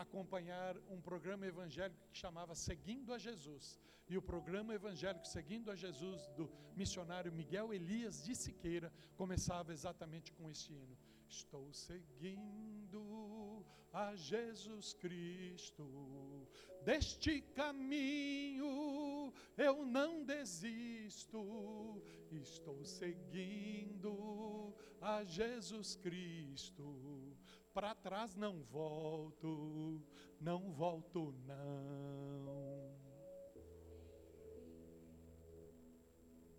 acompanhar 0.00 0.76
um 0.88 1.00
programa 1.00 1.46
evangélico 1.46 2.08
que 2.10 2.18
chamava 2.18 2.54
Seguindo 2.54 3.12
a 3.12 3.18
Jesus. 3.18 3.78
E 4.08 4.16
o 4.16 4.22
programa 4.22 4.74
evangélico 4.74 5.26
Seguindo 5.26 5.70
a 5.70 5.74
Jesus, 5.74 6.28
do 6.36 6.50
missionário 6.76 7.32
Miguel 7.32 7.74
Elias 7.74 8.22
de 8.22 8.34
Siqueira, 8.34 8.92
começava 9.16 9.72
exatamente 9.72 10.32
com 10.32 10.48
este 10.50 10.72
hino. 10.72 10.96
Estou 11.28 11.72
seguindo 11.72 13.66
a 13.92 14.14
Jesus 14.14 14.92
Cristo. 14.94 16.46
Deste 16.84 17.40
caminho 17.54 19.32
eu 19.56 19.84
não 19.84 20.24
desisto. 20.24 22.00
Estou 22.30 22.84
seguindo 22.84 24.72
a 25.00 25.24
Jesus 25.24 25.96
Cristo. 25.96 27.36
Para 27.76 27.94
trás 27.94 28.34
não 28.34 28.62
volto, 28.62 30.02
não 30.40 30.72
volto 30.72 31.34
não. 31.44 32.96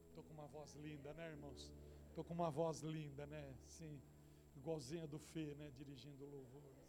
Estou 0.09 0.24
com 0.24 0.34
uma 0.34 0.45
voz 0.45 0.76
linda, 0.76 1.15
né, 1.15 1.32
irmãos? 1.32 1.74
Estou 2.09 2.24
com 2.24 2.36
uma 2.36 2.51
voz 2.51 2.82
linda, 2.82 3.26
né? 3.26 3.57
Sim 3.65 3.99
igualzinha 4.57 5.07
do 5.07 5.18
Fê, 5.18 5.55
né, 5.55 5.72
dirigindo 5.72 6.26
louvores. 6.26 6.87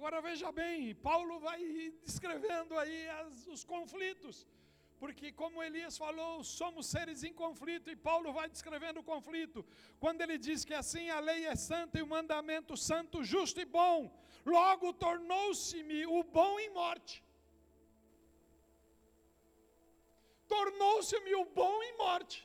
Agora 0.00 0.18
veja 0.26 0.50
bem, 0.50 0.94
Paulo 1.08 1.34
vai 1.46 1.60
descrevendo 2.06 2.72
aí 2.82 3.00
as, 3.20 3.46
os 3.54 3.62
conflitos 3.72 4.36
porque, 5.00 5.26
como 5.40 5.62
Elias 5.66 5.96
falou, 6.02 6.32
somos 6.44 6.84
seres 6.94 7.20
em 7.28 7.34
conflito, 7.42 7.88
e 7.90 7.96
Paulo 8.08 8.34
vai 8.38 8.46
descrevendo 8.54 9.00
o 9.00 9.08
conflito, 9.12 9.60
quando 10.02 10.20
ele 10.24 10.36
diz 10.46 10.62
que 10.68 10.74
assim 10.80 11.04
a 11.08 11.20
lei 11.28 11.40
é 11.52 11.56
santa 11.56 11.98
e 11.98 12.02
o 12.06 12.10
mandamento 12.14 12.76
santo, 12.76 13.24
justo 13.32 13.58
e 13.64 13.64
bom, 13.78 13.98
logo 14.56 14.92
tornou-se-me 15.04 16.00
o 16.18 16.22
bom 16.22 16.52
em 16.64 16.70
morte. 16.80 17.16
Tornou-se-me 20.54 21.34
o 21.42 21.46
bom 21.60 21.76
em 21.88 21.96
morte. 22.04 22.38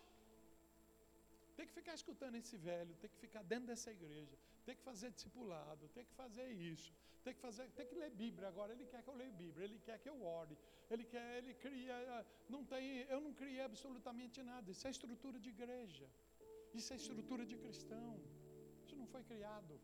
Tem 1.58 1.68
que 1.68 1.78
ficar 1.80 1.96
escutando 2.02 2.36
esse 2.44 2.58
velho, 2.70 2.96
tem 3.04 3.10
que 3.14 3.20
ficar 3.28 3.44
dentro 3.44 3.68
dessa 3.72 3.92
igreja, 4.00 4.38
tem 4.66 4.76
que 4.76 4.84
fazer 4.90 5.10
discipulado, 5.12 5.90
tem 5.98 6.06
que 6.10 6.14
fazer 6.22 6.48
isso, 6.74 6.92
tem 7.24 7.34
que 7.34 7.42
fazer, 7.48 7.66
tem 7.78 7.88
que 7.90 7.96
ler 7.96 8.12
Bíblia 8.24 8.48
agora. 8.54 8.72
Ele 8.76 8.86
quer 8.86 9.02
que 9.04 9.12
eu 9.14 9.18
leia 9.22 9.32
Bíblia, 9.32 9.66
ele 9.68 9.80
quer 9.88 9.98
que 10.04 10.10
eu 10.14 10.20
ore, 10.24 10.58
ele 10.90 11.06
quer, 11.14 11.28
ele 11.40 11.54
cria, 11.66 12.26
não 12.56 12.64
tem, 12.74 12.86
eu 13.16 13.22
não 13.28 13.34
criei 13.42 13.62
absolutamente 13.70 14.42
nada. 14.44 14.70
Isso 14.72 14.88
é 14.88 14.92
estrutura 14.98 15.40
de 15.40 15.50
igreja, 15.58 16.08
isso 16.74 16.92
é 16.94 16.96
estrutura 17.04 17.46
de 17.46 17.58
cristão. 17.66 18.10
Isso 18.86 18.96
não 18.96 19.08
foi 19.08 19.24
criado. 19.24 19.80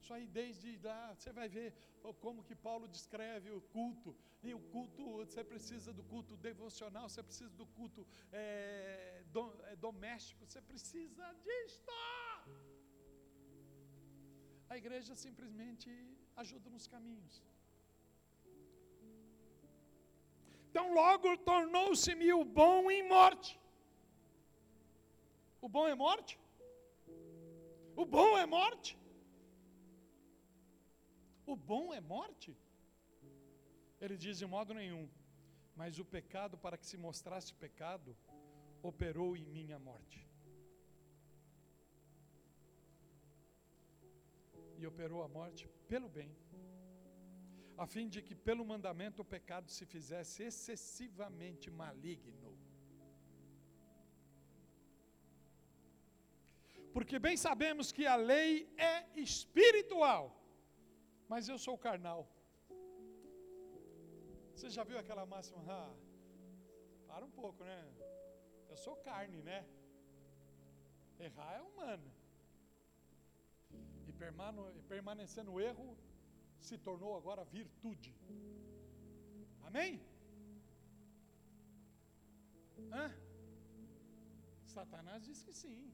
Isso 0.00 0.12
aí 0.12 0.26
desde 0.26 0.78
lá, 0.82 1.14
você 1.14 1.32
vai 1.32 1.48
ver 1.48 1.72
como 2.20 2.44
que 2.44 2.54
Paulo 2.54 2.86
descreve 2.86 3.50
o 3.50 3.60
culto. 3.76 4.14
E 4.42 4.52
o 4.52 4.60
culto, 4.74 5.02
você 5.16 5.42
precisa 5.42 5.92
do 5.92 6.04
culto 6.04 6.36
devocional, 6.36 7.08
você 7.08 7.22
precisa 7.22 7.54
do 7.62 7.66
culto 7.66 8.06
é, 8.30 9.24
é, 9.70 9.76
doméstico, 9.76 10.44
você 10.46 10.60
precisa 10.60 11.24
disto. 11.46 11.92
A 14.74 14.78
igreja 14.82 15.14
simplesmente 15.14 15.88
ajuda 16.42 16.68
nos 16.68 16.86
caminhos. 16.92 17.34
Então 20.68 20.86
logo 21.00 21.36
tornou-se-me 21.50 22.32
o 22.32 22.44
bom 22.44 22.90
em 22.90 23.02
morte. 23.16 23.52
O 25.60 25.68
bom 25.76 25.86
é 25.92 25.94
morte? 25.94 26.34
O 28.02 28.04
bom 28.16 28.30
é 28.42 28.44
morte? 28.58 28.98
O 31.52 31.54
bom 31.54 31.94
é 31.94 32.00
morte? 32.00 32.52
Ele 34.00 34.16
diz 34.24 34.38
de 34.42 34.46
modo 34.56 34.74
nenhum, 34.74 35.08
mas 35.76 36.00
o 36.00 36.04
pecado, 36.16 36.58
para 36.58 36.76
que 36.76 36.88
se 36.92 36.96
mostrasse 37.06 37.54
pecado, 37.66 38.16
operou 38.82 39.30
em 39.36 39.46
mim 39.56 39.70
a 39.70 39.78
morte. 39.78 40.20
Operou 44.92 45.22
a 45.22 45.28
morte 45.28 45.68
pelo 45.88 46.08
bem, 46.08 46.30
a 47.76 47.86
fim 47.86 48.08
de 48.08 48.20
que 48.22 48.34
pelo 48.34 48.64
mandamento 48.72 49.22
o 49.22 49.24
pecado 49.24 49.70
se 49.70 49.84
fizesse 49.94 50.42
excessivamente 50.50 51.70
maligno. 51.70 52.52
Porque 56.92 57.18
bem 57.18 57.36
sabemos 57.36 57.90
que 57.90 58.06
a 58.06 58.16
lei 58.16 58.72
é 58.76 58.94
espiritual 59.28 60.24
mas 61.28 61.48
eu 61.48 61.58
sou 61.58 61.76
carnal. 61.86 62.20
Você 64.54 64.68
já 64.70 64.84
viu 64.84 64.98
aquela 64.98 65.24
máxima? 65.26 65.60
Ah, 65.68 65.92
para 67.08 67.24
um 67.24 67.30
pouco, 67.30 67.64
né? 67.64 67.78
Eu 68.68 68.76
sou 68.76 68.96
carne, 68.96 69.42
né? 69.42 69.66
Errar 71.18 71.54
é 71.56 71.62
humano. 71.62 72.08
Permanecer 74.88 75.44
no 75.44 75.60
erro 75.60 75.96
se 76.60 76.76
tornou 76.78 77.16
agora 77.16 77.44
virtude. 77.44 78.14
Amém? 79.62 80.00
Hã? 82.92 83.06
Satanás 84.66 85.22
diz 85.24 85.42
que 85.42 85.52
sim. 85.52 85.92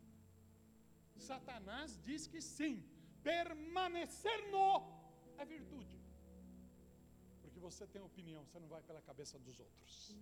Satanás 1.17 1.99
diz 2.03 2.27
que 2.27 2.41
sim. 2.41 2.75
Permanecer 3.23 4.39
no 4.51 4.69
é 5.39 5.45
virtude. 5.45 5.99
Porque 7.43 7.59
você 7.59 7.87
tem 7.87 8.01
opinião, 8.01 8.45
você 8.45 8.59
não 8.59 8.69
vai 8.69 8.83
pela 8.83 9.03
cabeça 9.03 9.39
dos 9.39 9.59
outros. 9.59 10.17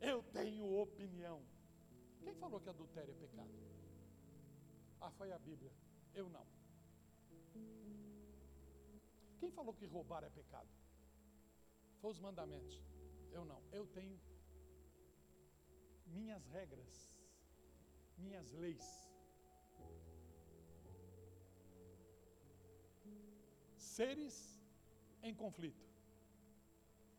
Eu 0.00 0.22
tenho 0.38 0.64
opinião. 0.86 1.42
Quem 2.22 2.34
falou 2.34 2.60
que 2.60 2.68
adultério 2.68 3.12
é 3.12 3.18
pecado? 3.26 3.54
Ah, 5.00 5.10
foi 5.10 5.32
a 5.32 5.38
Bíblia. 5.38 5.72
Eu 6.14 6.28
não. 6.28 6.46
Quem 9.38 9.50
falou 9.50 9.74
que 9.74 9.86
roubar 9.86 10.24
é 10.24 10.30
pecado? 10.30 10.68
Foi 12.00 12.10
os 12.10 12.20
mandamentos. 12.20 12.82
Eu 13.30 13.44
não. 13.44 13.62
Eu 13.72 13.86
tenho 13.86 14.18
minhas 16.06 16.46
regras, 16.46 17.12
minhas 18.16 18.52
leis. 18.52 19.04
seres 23.94 24.60
em 25.22 25.32
conflito, 25.32 25.86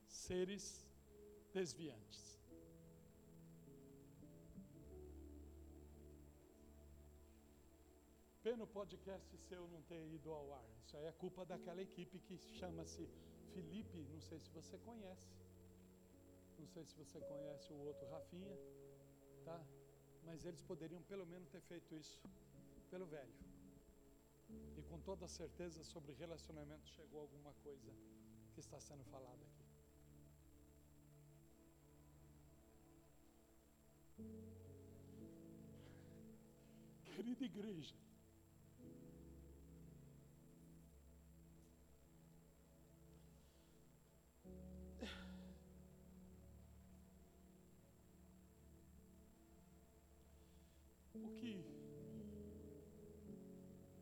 seres 0.05 0.85
desviantes. 1.53 2.34
Pena 8.45 8.63
o 8.63 8.67
podcast 8.67 9.35
seu 9.37 9.67
não 9.69 9.81
ter 9.81 10.01
ido 10.15 10.31
ao 10.31 10.53
ar. 10.53 10.67
Isso 10.83 10.95
aí 10.95 11.05
é 11.05 11.11
culpa 11.11 11.43
daquela 11.43 11.81
equipe 11.81 12.19
que 12.19 12.37
chama-se 12.37 13.09
Felipe, 13.53 13.97
não 14.13 14.21
sei 14.21 14.39
se 14.39 14.51
você 14.51 14.77
conhece. 14.77 15.31
Não 16.59 16.67
sei 16.67 16.85
se 16.85 16.95
você 16.95 17.19
conhece 17.21 17.73
o 17.73 17.77
outro 17.87 18.07
Rafinha, 18.07 18.55
tá? 19.43 19.59
Mas 20.23 20.45
eles 20.45 20.61
poderiam 20.61 21.01
pelo 21.01 21.25
menos 21.25 21.49
ter 21.49 21.59
feito 21.61 21.95
isso 21.95 22.21
pelo 22.91 23.07
velho. 23.07 23.33
E 24.77 24.83
com 24.83 24.99
toda 24.99 25.27
certeza 25.27 25.83
sobre 25.83 26.13
relacionamento 26.13 26.87
chegou 26.87 27.21
alguma 27.21 27.51
coisa 27.63 27.91
que 28.53 28.59
está 28.59 28.79
sendo 28.79 29.03
falada 29.05 29.43
aqui. 29.43 29.65
Querida 37.05 37.43
igreja, 37.43 37.95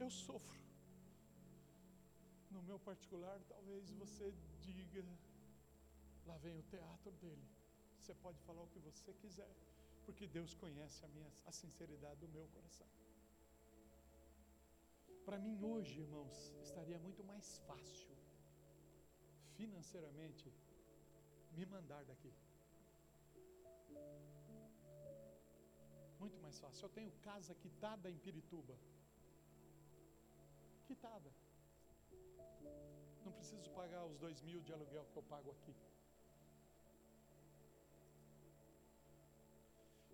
eu 0.04 0.10
sofro. 0.10 0.60
No 2.52 2.62
meu 2.70 2.80
particular, 2.90 3.38
talvez 3.54 3.90
você 3.92 4.34
diga: 4.62 5.04
lá 6.26 6.38
vem 6.38 6.56
o 6.58 6.64
teatro 6.74 7.12
dele. 7.24 7.48
Você 8.00 8.14
pode 8.26 8.40
falar 8.48 8.62
o 8.64 8.68
que 8.74 8.80
você 8.80 9.14
quiser, 9.22 9.52
porque 10.06 10.28
Deus 10.28 10.54
conhece 10.54 11.06
a, 11.06 11.08
minha, 11.16 11.32
a 11.46 11.52
sinceridade 11.52 12.20
do 12.20 12.28
meu 12.28 12.48
coração. 12.56 12.88
Para 15.26 15.40
mim, 15.40 15.58
hoje, 15.64 16.02
irmãos, 16.02 16.38
estaria 16.62 17.00
muito 17.00 17.24
mais 17.24 17.58
fácil, 17.60 18.14
financeiramente, 19.54 20.54
me 21.54 21.66
mandar 21.66 22.04
daqui. 22.04 22.34
Muito 26.20 26.38
mais 26.42 26.60
fácil. 26.60 26.86
Eu 26.86 26.90
tenho 26.90 27.12
casa 27.30 27.56
quitada 27.56 28.12
em 28.12 28.18
Pirituba 28.18 28.78
quitada. 30.94 31.32
Não 33.26 33.32
preciso 33.32 33.70
pagar 33.72 34.06
os 34.06 34.18
dois 34.24 34.42
mil 34.48 34.62
de 34.62 34.72
aluguel 34.76 35.06
que 35.12 35.18
eu 35.18 35.24
pago 35.34 35.50
aqui. 35.56 35.76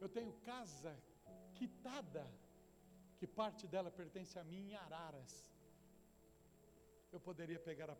Eu 0.03 0.09
tenho 0.17 0.31
casa 0.51 0.93
quitada, 1.59 2.25
que 3.17 3.27
parte 3.27 3.67
dela 3.67 3.91
pertence 3.91 4.35
a 4.39 4.43
mim 4.51 4.61
em 4.69 4.75
Araras. 4.75 5.33
Eu 7.11 7.19
poderia 7.19 7.59
pegar 7.69 7.89
a, 7.89 7.97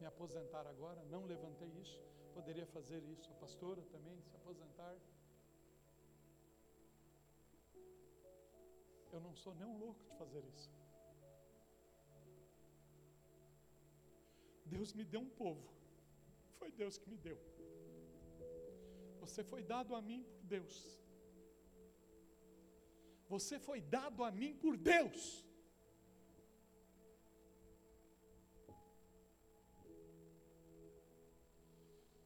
me 0.00 0.06
aposentar 0.06 0.66
agora, 0.66 1.02
não 1.14 1.24
levantei 1.24 1.70
isso. 1.84 1.98
Poderia 2.34 2.66
fazer 2.66 3.02
isso. 3.14 3.30
A 3.30 3.36
pastora 3.44 3.82
também 3.94 4.20
se 4.20 4.36
aposentar. 4.36 4.94
Eu 9.14 9.20
não 9.20 9.34
sou 9.34 9.54
nem 9.54 9.66
um 9.66 9.78
louco 9.78 10.04
de 10.04 10.14
fazer 10.18 10.44
isso. 10.44 10.77
Deus 14.74 14.92
me 14.98 15.04
deu 15.12 15.22
um 15.26 15.32
povo. 15.42 15.66
Foi 16.58 16.70
Deus 16.82 16.96
que 17.00 17.08
me 17.12 17.18
deu. 17.28 17.38
Você 19.22 19.42
foi 19.52 19.62
dado 19.74 19.94
a 19.98 20.00
mim 20.08 20.22
por 20.30 20.42
Deus. 20.54 20.76
Você 23.34 23.56
foi 23.68 23.80
dado 23.96 24.24
a 24.28 24.30
mim 24.40 24.52
por 24.62 24.74
Deus. 24.76 25.20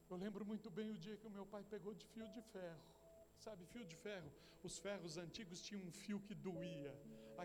Eu 0.09 0.17
lembro 0.23 0.45
muito 0.51 0.69
bem 0.77 0.89
o 0.91 0.97
dia 1.05 1.17
que 1.19 1.27
o 1.29 1.35
meu 1.37 1.45
pai 1.53 1.63
pegou 1.73 1.93
de 2.01 2.05
fio 2.13 2.27
de 2.35 2.41
ferro. 2.53 2.83
Sabe, 3.45 3.65
fio 3.73 3.85
de 3.91 3.95
ferro? 3.95 4.31
Os 4.67 4.75
ferros 4.85 5.17
antigos 5.17 5.61
tinham 5.67 5.81
um 5.87 5.91
fio 5.91 6.19
que 6.27 6.35
doía. 6.47 6.93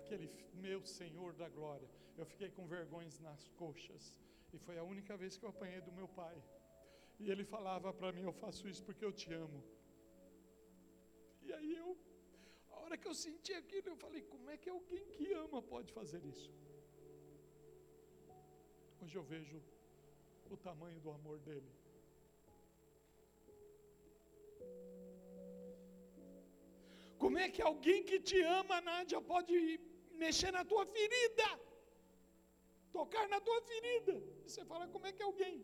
Aquele 0.00 0.28
meu 0.66 0.80
Senhor 0.98 1.32
da 1.42 1.48
glória. 1.48 1.88
Eu 2.16 2.26
fiquei 2.32 2.50
com 2.50 2.66
vergonhas 2.66 3.18
nas 3.20 3.48
coxas. 3.62 4.04
E 4.52 4.58
foi 4.66 4.76
a 4.78 4.84
única 4.92 5.16
vez 5.22 5.36
que 5.36 5.44
eu 5.44 5.50
apanhei 5.54 5.80
do 5.80 5.92
meu 5.98 6.08
pai. 6.20 6.36
E 7.22 7.30
ele 7.32 7.44
falava 7.54 7.92
para 7.98 8.12
mim: 8.12 8.22
Eu 8.28 8.34
faço 8.44 8.68
isso 8.72 8.82
porque 8.88 9.04
eu 9.08 9.12
te 9.20 9.32
amo. 9.44 9.60
E 11.46 11.52
aí 11.58 11.72
eu, 11.82 11.90
a 12.70 12.78
hora 12.82 12.96
que 13.00 13.08
eu 13.10 13.14
senti 13.14 13.52
aquilo, 13.62 13.88
eu 13.90 13.96
falei: 13.96 14.22
Como 14.34 14.48
é 14.54 14.56
que 14.56 14.70
alguém 14.76 15.04
que 15.16 15.32
ama 15.44 15.60
pode 15.74 15.92
fazer 15.98 16.22
isso? 16.32 16.50
Hoje 19.02 19.16
eu 19.20 19.22
vejo 19.34 19.58
o 20.50 20.56
tamanho 20.68 21.00
do 21.00 21.10
amor 21.18 21.38
dele. 21.48 21.70
Como 27.22 27.38
é 27.44 27.48
que 27.54 27.62
alguém 27.70 28.02
que 28.08 28.18
te 28.28 28.40
ama, 28.60 28.80
Nádia, 28.80 29.20
pode 29.20 29.54
mexer 30.22 30.50
na 30.52 30.64
tua 30.64 30.84
ferida? 30.86 31.48
Tocar 32.98 33.28
na 33.28 33.40
tua 33.40 33.60
ferida? 33.62 34.14
E 34.44 34.50
você 34.50 34.64
fala, 34.70 34.88
como 34.88 35.06
é 35.06 35.12
que 35.12 35.22
alguém? 35.22 35.56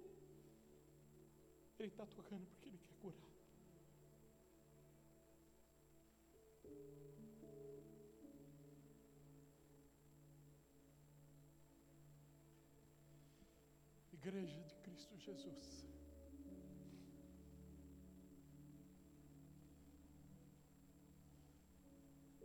Ele 1.81 1.89
está 1.89 2.07
tocando 2.07 2.47
porque 2.51 2.69
ele 2.69 2.79
quer 2.79 2.95
curar. 3.03 3.29
Igreja 14.13 14.63
de 14.63 14.77
Cristo 14.85 15.19
Jesus. 15.19 15.85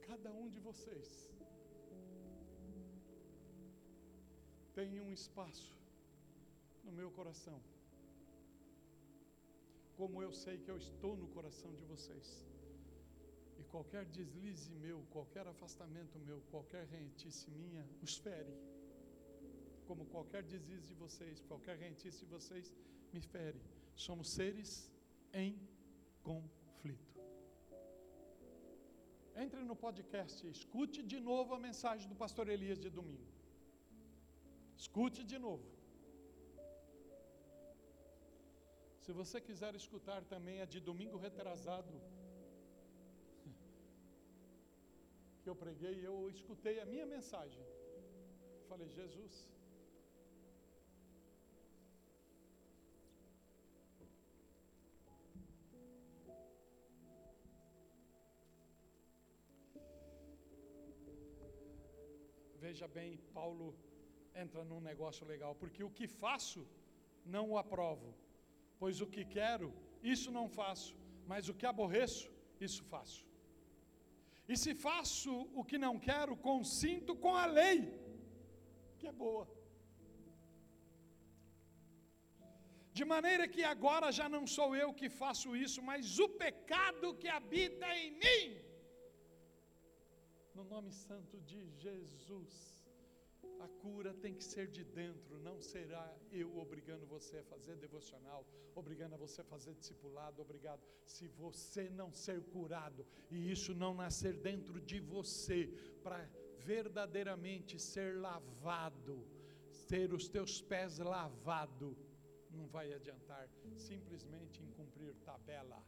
Cada 0.07 0.31
um 0.31 0.49
de 0.49 0.59
vocês 0.59 1.29
tem 4.79 5.01
um 5.05 5.11
espaço 5.11 5.71
no 6.85 6.91
meu 6.99 7.09
coração. 7.17 7.59
Como 9.97 10.21
eu 10.25 10.31
sei 10.43 10.57
que 10.63 10.71
eu 10.73 10.77
estou 10.77 11.13
no 11.21 11.27
coração 11.35 11.71
de 11.79 11.85
vocês. 11.93 12.27
E 13.59 13.63
qualquer 13.73 14.05
deslize 14.17 14.71
meu, 14.85 14.99
qualquer 15.15 15.45
afastamento 15.53 16.17
meu, 16.27 16.39
qualquer 16.53 16.85
rentice 16.97 17.47
minha, 17.61 17.83
os 18.01 18.15
fere 18.25 18.55
como 19.89 20.05
qualquer 20.05 20.43
deslize 20.43 20.87
de 20.87 20.93
vocês, 20.93 21.41
qualquer 21.49 21.75
rentice 21.85 22.19
de 22.23 22.27
vocês, 22.35 22.65
me 23.11 23.21
fere. 23.33 23.59
Somos 23.95 24.29
seres 24.29 24.71
em 25.33 25.59
conflito. 26.21 27.19
Entre 29.35 29.63
no 29.63 29.75
podcast, 29.75 30.47
escute 30.47 31.01
de 31.01 31.19
novo 31.19 31.55
a 31.55 31.59
mensagem 31.67 32.07
do 32.07 32.15
pastor 32.23 32.47
Elias 32.49 32.79
de 32.79 32.91
domingo. 32.99 33.38
Escute 34.83 35.21
de 35.31 35.37
novo. 35.45 35.67
Se 39.03 39.11
você 39.19 39.37
quiser 39.47 39.73
escutar 39.81 40.21
também 40.33 40.57
a 40.61 40.67
de 40.73 40.79
domingo 40.89 41.17
retrasado, 41.25 41.93
que 45.41 45.49
eu 45.51 45.55
preguei, 45.63 45.95
eu 46.09 46.17
escutei 46.29 46.75
a 46.79 46.85
minha 46.93 47.07
mensagem. 47.15 47.65
Falei, 48.69 48.89
Jesus, 48.99 49.35
veja 62.65 62.87
bem, 62.87 63.17
Paulo 63.33 63.67
entra 64.35 64.63
num 64.63 64.81
negócio 64.81 65.25
legal, 65.25 65.53
porque 65.55 65.83
o 65.83 65.89
que 65.89 66.07
faço 66.07 66.67
não 67.25 67.49
o 67.51 67.57
aprovo, 67.57 68.13
pois 68.79 69.01
o 69.01 69.07
que 69.07 69.25
quero, 69.25 69.73
isso 70.01 70.31
não 70.31 70.47
faço, 70.47 70.95
mas 71.27 71.49
o 71.49 71.53
que 71.53 71.65
aborreço, 71.65 72.31
isso 72.59 72.83
faço. 72.83 73.25
E 74.47 74.57
se 74.57 74.73
faço 74.73 75.31
o 75.53 75.63
que 75.63 75.77
não 75.77 75.99
quero, 75.99 76.35
consinto 76.35 77.15
com 77.15 77.35
a 77.35 77.45
lei, 77.45 77.93
que 78.97 79.07
é 79.07 79.11
boa. 79.11 79.47
De 82.91 83.05
maneira 83.05 83.47
que 83.47 83.63
agora 83.63 84.11
já 84.11 84.27
não 84.27 84.45
sou 84.47 84.75
eu 84.75 84.93
que 84.93 85.09
faço 85.09 85.55
isso, 85.55 85.81
mas 85.81 86.17
o 86.19 86.27
pecado 86.27 87.13
que 87.15 87.27
habita 87.27 87.87
em 87.95 88.11
mim 88.11 88.69
no 90.59 90.65
nome 90.65 90.91
santo 90.91 91.39
de 91.39 91.69
Jesus. 91.77 92.78
A 93.59 93.67
cura 93.67 94.13
tem 94.13 94.33
que 94.33 94.43
ser 94.43 94.67
de 94.67 94.83
dentro, 94.83 95.37
não 95.39 95.59
será 95.61 96.17
eu 96.31 96.57
obrigando 96.57 97.05
você 97.05 97.39
a 97.39 97.43
fazer 97.43 97.75
devocional, 97.75 98.45
obrigando 98.73 99.15
a 99.15 99.17
você 99.17 99.41
a 99.41 99.43
fazer 99.43 99.73
discipulado, 99.75 100.41
obrigado. 100.41 100.81
Se 101.05 101.27
você 101.27 101.89
não 101.89 102.13
ser 102.13 102.41
curado 102.45 103.05
e 103.29 103.51
isso 103.51 103.73
não 103.73 103.93
nascer 103.93 104.33
dentro 104.33 104.79
de 104.79 104.99
você, 104.99 105.67
para 106.01 106.29
verdadeiramente 106.59 107.79
ser 107.79 108.17
lavado, 108.19 109.27
ter 109.87 110.13
os 110.13 110.27
teus 110.29 110.61
pés 110.61 110.97
lavados, 110.99 111.97
não 112.51 112.67
vai 112.67 112.93
adiantar 112.93 113.49
simplesmente 113.75 114.61
em 114.63 114.71
cumprir 114.71 115.13
tabela. 115.25 115.83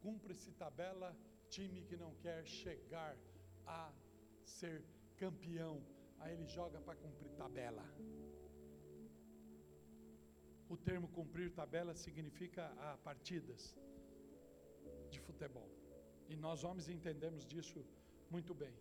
Cumpre-se 0.00 0.50
tabela, 0.52 1.16
time 1.48 1.82
que 1.82 1.96
não 1.96 2.14
quer 2.16 2.44
chegar 2.44 3.16
a 3.66 3.92
ser 4.44 4.82
campeão. 5.16 5.82
Aí 6.20 6.32
ele 6.34 6.46
joga 6.46 6.80
para 6.80 6.96
cumprir 6.96 7.30
tabela. 7.42 7.84
O 10.68 10.76
termo 10.76 11.08
cumprir 11.08 11.52
tabela 11.52 11.94
significa 11.94 12.66
a 12.86 12.96
partidas 12.98 13.76
de 15.10 15.20
futebol. 15.20 15.70
E 16.28 16.36
nós 16.36 16.64
homens 16.64 16.88
entendemos 16.88 17.44
disso 17.46 17.84
muito 18.30 18.54
bem. 18.54 18.74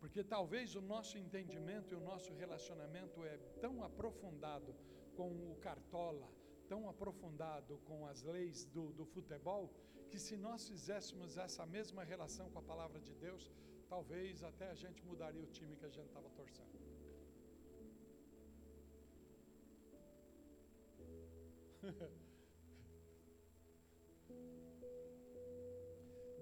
Porque 0.00 0.22
talvez 0.22 0.74
o 0.76 0.80
nosso 0.80 1.18
entendimento 1.18 1.92
e 1.92 1.96
o 1.96 2.00
nosso 2.00 2.32
relacionamento 2.34 3.24
é 3.24 3.36
tão 3.60 3.82
aprofundado 3.82 4.74
com 5.16 5.30
o 5.50 5.56
cartola, 5.56 6.28
tão 6.68 6.88
aprofundado 6.88 7.78
com 7.78 8.06
as 8.06 8.22
leis 8.22 8.64
do, 8.66 8.92
do 8.92 9.04
futebol, 9.04 9.72
que 10.10 10.18
se 10.18 10.36
nós 10.36 10.68
fizéssemos 10.68 11.36
essa 11.36 11.64
mesma 11.66 12.04
relação 12.04 12.50
com 12.50 12.58
a 12.58 12.62
palavra 12.62 13.00
de 13.00 13.14
Deus, 13.14 13.50
talvez 13.88 14.42
até 14.50 14.66
a 14.70 14.74
gente 14.74 15.00
mudaria 15.10 15.42
o 15.42 15.52
time 15.58 15.76
que 15.76 15.86
a 15.86 15.90
gente 15.96 16.08
estava 16.08 16.30
torcendo. 16.30 16.76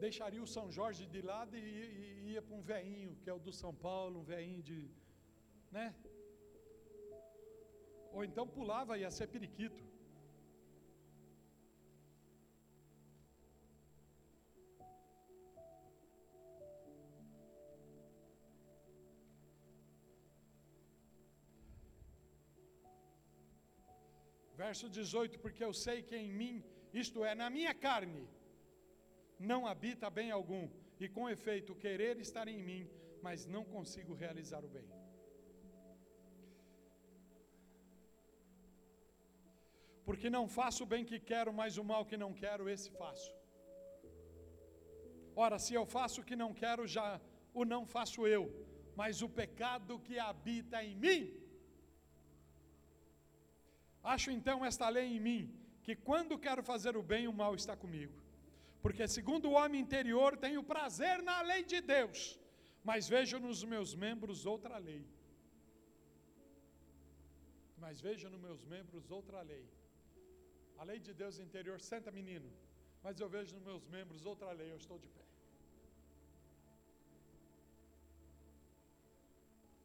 Deixaria 0.05 0.43
o 0.43 0.47
São 0.55 0.67
Jorge 0.71 1.07
de 1.07 1.21
lado 1.23 1.57
e, 1.57 1.61
e 1.61 2.33
ia 2.33 2.43
para 2.43 2.57
um 2.57 2.63
veinho, 2.63 3.17
que 3.23 3.31
é 3.31 3.33
o 3.33 3.39
do 3.39 3.53
São 3.53 3.75
Paulo, 3.75 4.21
um 4.21 4.25
veinho 4.25 4.63
de. 4.63 4.79
né? 5.71 5.95
Ou 8.13 8.25
então 8.25 8.47
pulava, 8.47 8.99
ia 8.99 9.11
ser 9.11 9.27
periquito. 9.27 9.94
Verso 24.63 24.89
18: 24.89 25.39
Porque 25.45 25.65
eu 25.65 25.73
sei 25.73 26.03
que 26.03 26.17
em 26.17 26.33
mim, 26.41 26.65
isto 26.93 27.25
é, 27.25 27.35
na 27.35 27.49
minha 27.51 27.75
carne, 27.87 28.29
não 29.39 29.67
habita 29.67 30.09
bem 30.19 30.31
algum, 30.31 30.69
e 31.01 31.09
com 31.09 31.29
efeito, 31.37 31.75
querer 31.75 32.19
estar 32.27 32.47
em 32.49 32.61
mim, 32.69 32.89
mas 33.23 33.47
não 33.47 33.65
consigo 33.65 34.15
realizar 34.15 34.65
o 34.65 34.69
bem. 34.69 34.89
Porque 40.07 40.29
não 40.29 40.47
faço 40.47 40.85
o 40.85 40.87
bem 40.87 41.05
que 41.11 41.19
quero, 41.19 41.53
mas 41.61 41.79
o 41.79 41.85
mal 41.85 42.05
que 42.05 42.17
não 42.17 42.33
quero, 42.43 42.69
esse 42.69 42.91
faço. 42.91 43.33
Ora, 45.35 45.59
se 45.59 45.73
eu 45.75 45.85
faço 45.85 46.21
o 46.21 46.25
que 46.25 46.37
não 46.37 46.53
quero, 46.53 46.87
já 46.87 47.21
o 47.53 47.65
não 47.65 47.85
faço 47.95 48.27
eu, 48.27 48.45
mas 48.95 49.23
o 49.23 49.29
pecado 49.29 49.99
que 49.99 50.19
habita 50.19 50.85
em 50.85 50.95
mim, 51.05 51.21
Acho 54.13 54.31
então 54.31 54.65
esta 54.71 54.87
lei 54.97 55.07
em 55.17 55.21
mim, 55.29 55.43
que 55.83 55.95
quando 56.09 56.39
quero 56.47 56.63
fazer 56.63 56.95
o 56.97 57.03
bem, 57.13 57.27
o 57.27 57.33
mal 57.43 57.55
está 57.55 57.75
comigo. 57.85 58.17
Porque 58.83 59.05
segundo 59.17 59.47
o 59.49 59.57
homem 59.59 59.81
interior, 59.81 60.37
tenho 60.45 60.63
prazer 60.73 61.23
na 61.29 61.37
lei 61.51 61.63
de 61.73 61.81
Deus, 61.81 62.39
mas 62.89 63.09
vejo 63.15 63.39
nos 63.47 63.61
meus 63.73 63.95
membros 64.05 64.45
outra 64.45 64.77
lei. 64.89 65.03
Mas 67.85 68.03
vejo 68.07 68.29
nos 68.29 68.43
meus 68.47 68.63
membros 68.75 69.11
outra 69.19 69.41
lei. 69.53 69.65
A 70.81 70.85
lei 70.85 70.99
de 71.07 71.15
Deus 71.23 71.39
interior, 71.39 71.81
senta 71.81 72.11
menino, 72.21 72.51
mas 73.03 73.19
eu 73.23 73.29
vejo 73.37 73.55
nos 73.57 73.65
meus 73.71 73.87
membros 73.97 74.27
outra 74.27 74.53
lei, 74.61 74.71
eu 74.71 74.81
estou 74.85 74.99
de 74.99 75.09
pé. 75.17 75.25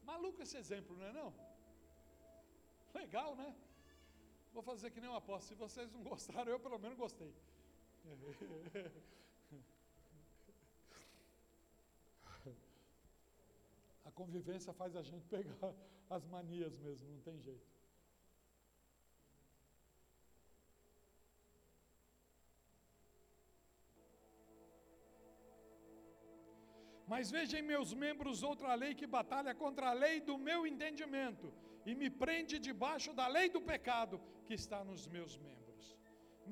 Maluco 0.04 0.42
esse 0.42 0.58
exemplo, 0.58 0.98
não 0.98 1.06
é 1.06 1.14
não? 1.14 1.34
Legal, 2.94 3.32
né? 3.42 3.50
Vou 4.54 4.64
fazer 4.64 4.92
que 4.92 5.00
nem 5.00 5.10
um 5.10 5.16
apóstolo. 5.16 5.48
Se 5.48 5.56
vocês 5.56 5.92
não 5.92 6.02
gostaram, 6.04 6.52
eu 6.52 6.60
pelo 6.60 6.80
menos 6.80 6.98
gostei. 6.98 7.34
A 14.06 14.12
convivência 14.12 14.74
faz 14.74 14.96
a 14.96 15.04
gente 15.04 15.26
pegar 15.28 15.74
as 16.10 16.26
manias 16.26 16.78
mesmo, 16.80 17.12
não 17.12 17.22
tem 17.22 17.40
jeito. 17.40 17.70
Mas 27.08 27.32
veja 27.32 27.58
em 27.60 27.64
meus 27.64 27.94
membros 27.94 28.44
outra 28.44 28.74
lei 28.76 28.94
que 28.94 29.08
batalha 29.08 29.54
contra 29.56 29.90
a 29.90 29.94
lei 29.94 30.20
do 30.20 30.38
meu 30.38 30.66
entendimento 30.66 31.52
e 31.86 31.96
me 31.96 32.10
prende 32.10 32.60
debaixo 32.60 33.14
da 33.14 33.28
lei 33.28 33.50
do 33.50 33.62
pecado 33.62 34.22
que 34.50 34.56
está 34.56 34.80
nos 34.84 35.02
meus 35.16 35.34
membros. 35.48 35.84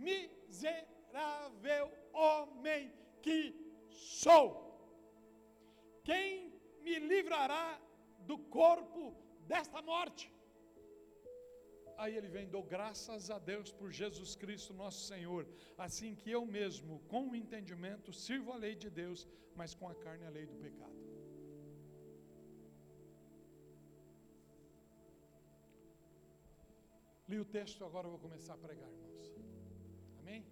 Miserável 0.08 1.86
homem 2.14 2.84
que 3.24 3.40
sou! 3.90 4.50
Quem 6.10 6.54
me 6.86 6.96
livrará 7.12 7.66
do 8.30 8.38
corpo 8.60 9.04
desta 9.52 9.82
morte? 9.82 10.32
Aí 11.98 12.16
ele 12.16 12.30
vem, 12.36 12.48
dou 12.56 12.64
graças 12.76 13.32
a 13.36 13.40
Deus 13.40 13.72
por 13.80 13.90
Jesus 13.92 14.36
Cristo 14.36 14.76
nosso 14.84 15.02
Senhor, 15.12 15.44
assim 15.76 16.14
que 16.14 16.30
eu 16.30 16.46
mesmo, 16.46 17.00
com 17.12 17.24
o 17.30 17.36
entendimento, 17.36 18.14
sirvo 18.14 18.52
a 18.52 18.58
lei 18.58 18.76
de 18.76 18.92
Deus, 18.92 19.28
mas 19.56 19.74
com 19.74 19.90
a 19.90 19.96
carne 19.96 20.24
a 20.28 20.30
lei 20.38 20.46
do 20.46 20.56
pecado. 20.68 21.07
Li 27.30 27.40
o 27.40 27.46
texto, 27.46 27.84
agora 27.86 28.08
eu 28.08 28.12
vou 28.12 28.20
começar 28.20 28.54
a 28.54 28.58
pregar, 28.58 28.90
irmãos. 28.90 29.28
Amém? 30.20 30.46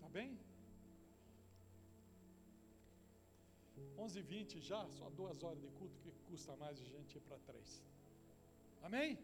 Tá 0.00 0.08
bem? 0.08 0.38
11h20 3.96 4.60
já, 4.60 4.88
só 4.88 5.10
duas 5.10 5.42
horas 5.42 5.60
de 5.60 5.68
culto 5.78 5.98
que 5.98 6.12
custa 6.28 6.54
mais 6.56 6.80
a 6.80 6.84
gente 6.84 7.16
ir 7.16 7.20
para 7.20 7.38
três. 7.38 7.82
Amém? 8.82 9.18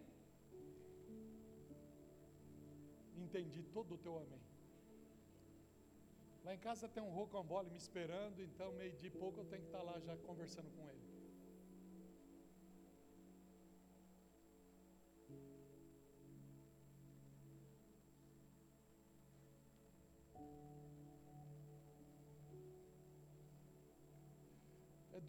entendi 3.34 3.62
todo 3.72 3.94
o 3.94 3.98
teu 3.98 4.16
amém. 4.16 4.40
Lá 6.44 6.54
em 6.54 6.58
casa 6.58 6.88
tem 6.88 7.02
um 7.02 7.10
rocambole 7.10 7.70
me 7.70 7.76
esperando, 7.76 8.40
então 8.40 8.72
meio 8.72 8.92
de 8.92 9.10
pouco 9.10 9.40
eu 9.40 9.44
tenho 9.46 9.62
que 9.62 9.68
estar 9.68 9.82
lá 9.82 9.98
já 9.98 10.16
conversando 10.18 10.70
com 10.76 10.88
ele. 10.88 11.13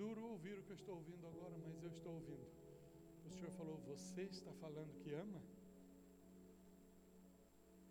Duro 0.01 0.21
ouvir 0.33 0.55
o 0.59 0.63
que 0.63 0.71
eu 0.73 0.79
estou 0.81 0.95
ouvindo 0.95 1.25
agora, 1.31 1.55
mas 1.65 1.83
eu 1.83 1.91
estou 1.97 2.13
ouvindo. 2.19 2.47
O 3.27 3.31
Senhor 3.35 3.51
falou: 3.59 3.77
Você 3.91 4.23
está 4.23 4.51
falando 4.63 4.97
que 5.01 5.11
ama? 5.25 5.41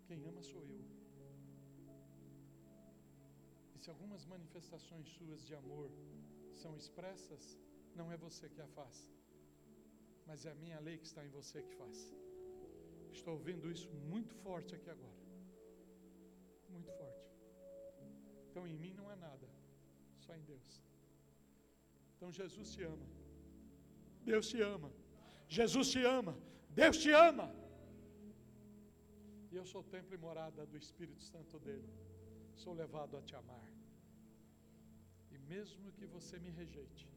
Quem 0.07 0.23
ama 0.25 0.41
sou 0.43 0.63
eu. 0.63 0.83
E 3.75 3.79
se 3.79 3.89
algumas 3.89 4.25
manifestações 4.25 5.07
suas 5.17 5.45
de 5.47 5.55
amor 5.55 5.89
são 6.53 6.75
expressas, 6.77 7.57
não 7.95 8.11
é 8.11 8.17
você 8.17 8.47
que 8.49 8.61
a 8.61 8.67
faz, 8.67 9.09
mas 10.27 10.45
é 10.45 10.51
a 10.51 10.55
minha 10.63 10.79
lei 10.79 10.97
que 10.97 11.07
está 11.11 11.25
em 11.25 11.29
você 11.29 11.61
que 11.61 11.73
faz. 11.81 12.13
Estou 13.11 13.33
ouvindo 13.33 13.71
isso 13.71 13.89
muito 14.13 14.33
forte 14.45 14.75
aqui 14.75 14.89
agora. 14.89 15.21
Muito 16.69 16.91
forte. 16.99 17.25
Então 18.49 18.67
em 18.67 18.75
mim 18.75 18.93
não 18.93 19.11
é 19.11 19.15
nada, 19.15 19.47
só 20.19 20.35
em 20.35 20.43
Deus. 20.43 20.84
Então 22.15 22.31
Jesus 22.31 22.71
te 22.73 22.83
ama. 22.83 23.07
Deus 24.23 24.47
te 24.47 24.61
ama. 24.61 24.91
Jesus 25.47 25.91
te 25.91 26.03
ama. 26.03 26.35
Deus 26.69 26.97
te 26.97 27.11
ama. 27.11 27.47
E 29.51 29.55
eu 29.55 29.65
sou 29.65 29.83
templo 29.83 30.13
e 30.13 30.17
morada 30.17 30.65
do 30.65 30.77
Espírito 30.77 31.21
Santo 31.21 31.59
dele. 31.59 31.89
Sou 32.55 32.73
levado 32.73 33.15
a 33.17 33.21
te 33.21 33.35
amar. 33.35 33.67
E 35.31 35.37
mesmo 35.37 35.91
que 35.93 36.05
você 36.05 36.39
me 36.39 36.49
rejeite, 36.49 37.07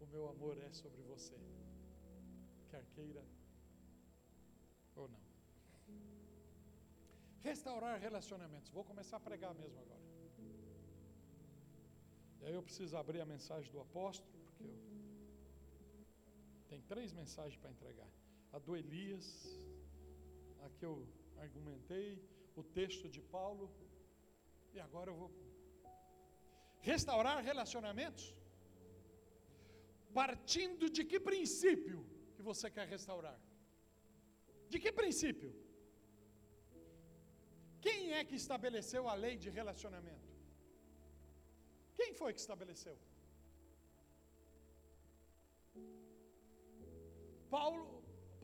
o 0.00 0.06
meu 0.06 0.28
amor 0.28 0.58
é 0.58 0.70
sobre 0.72 1.02
você, 1.02 1.38
quer 2.70 2.84
queira 2.94 3.24
ou 4.96 5.08
não. 5.08 5.22
Restaurar 7.40 8.00
relacionamentos. 8.00 8.70
Vou 8.70 8.84
começar 8.84 9.16
a 9.18 9.20
pregar 9.20 9.54
mesmo 9.54 9.78
agora. 9.80 10.01
E 12.42 12.46
aí 12.46 12.54
eu 12.54 12.62
preciso 12.68 12.96
abrir 12.96 13.20
a 13.20 13.26
mensagem 13.34 13.70
do 13.74 13.80
apóstolo, 13.80 14.32
porque 14.44 14.64
eu... 14.64 14.76
tem 16.70 16.80
três 16.92 17.12
mensagens 17.12 17.56
para 17.60 17.70
entregar. 17.70 18.10
A 18.52 18.58
do 18.58 18.74
Elias, 18.76 19.26
a 20.64 20.68
que 20.76 20.84
eu 20.90 20.94
argumentei, 21.44 22.08
o 22.60 22.64
texto 22.78 23.08
de 23.08 23.22
Paulo, 23.36 23.66
e 24.74 24.80
agora 24.86 25.10
eu 25.12 25.16
vou 25.22 25.30
restaurar 26.90 27.36
relacionamentos, 27.50 28.24
partindo 30.20 30.90
de 30.96 31.04
que 31.10 31.20
princípio 31.30 32.00
que 32.34 32.42
você 32.50 32.68
quer 32.76 32.88
restaurar? 32.96 33.38
De 34.68 34.78
que 34.82 34.90
princípio? 35.00 35.52
Quem 37.80 38.12
é 38.18 38.24
que 38.28 38.36
estabeleceu 38.44 39.08
a 39.08 39.14
lei 39.24 39.36
de 39.44 39.48
relacionamento? 39.60 40.31
Quem 41.98 42.10
foi 42.20 42.30
que 42.36 42.42
estabeleceu? 42.46 42.96
Paulo, 47.56 47.84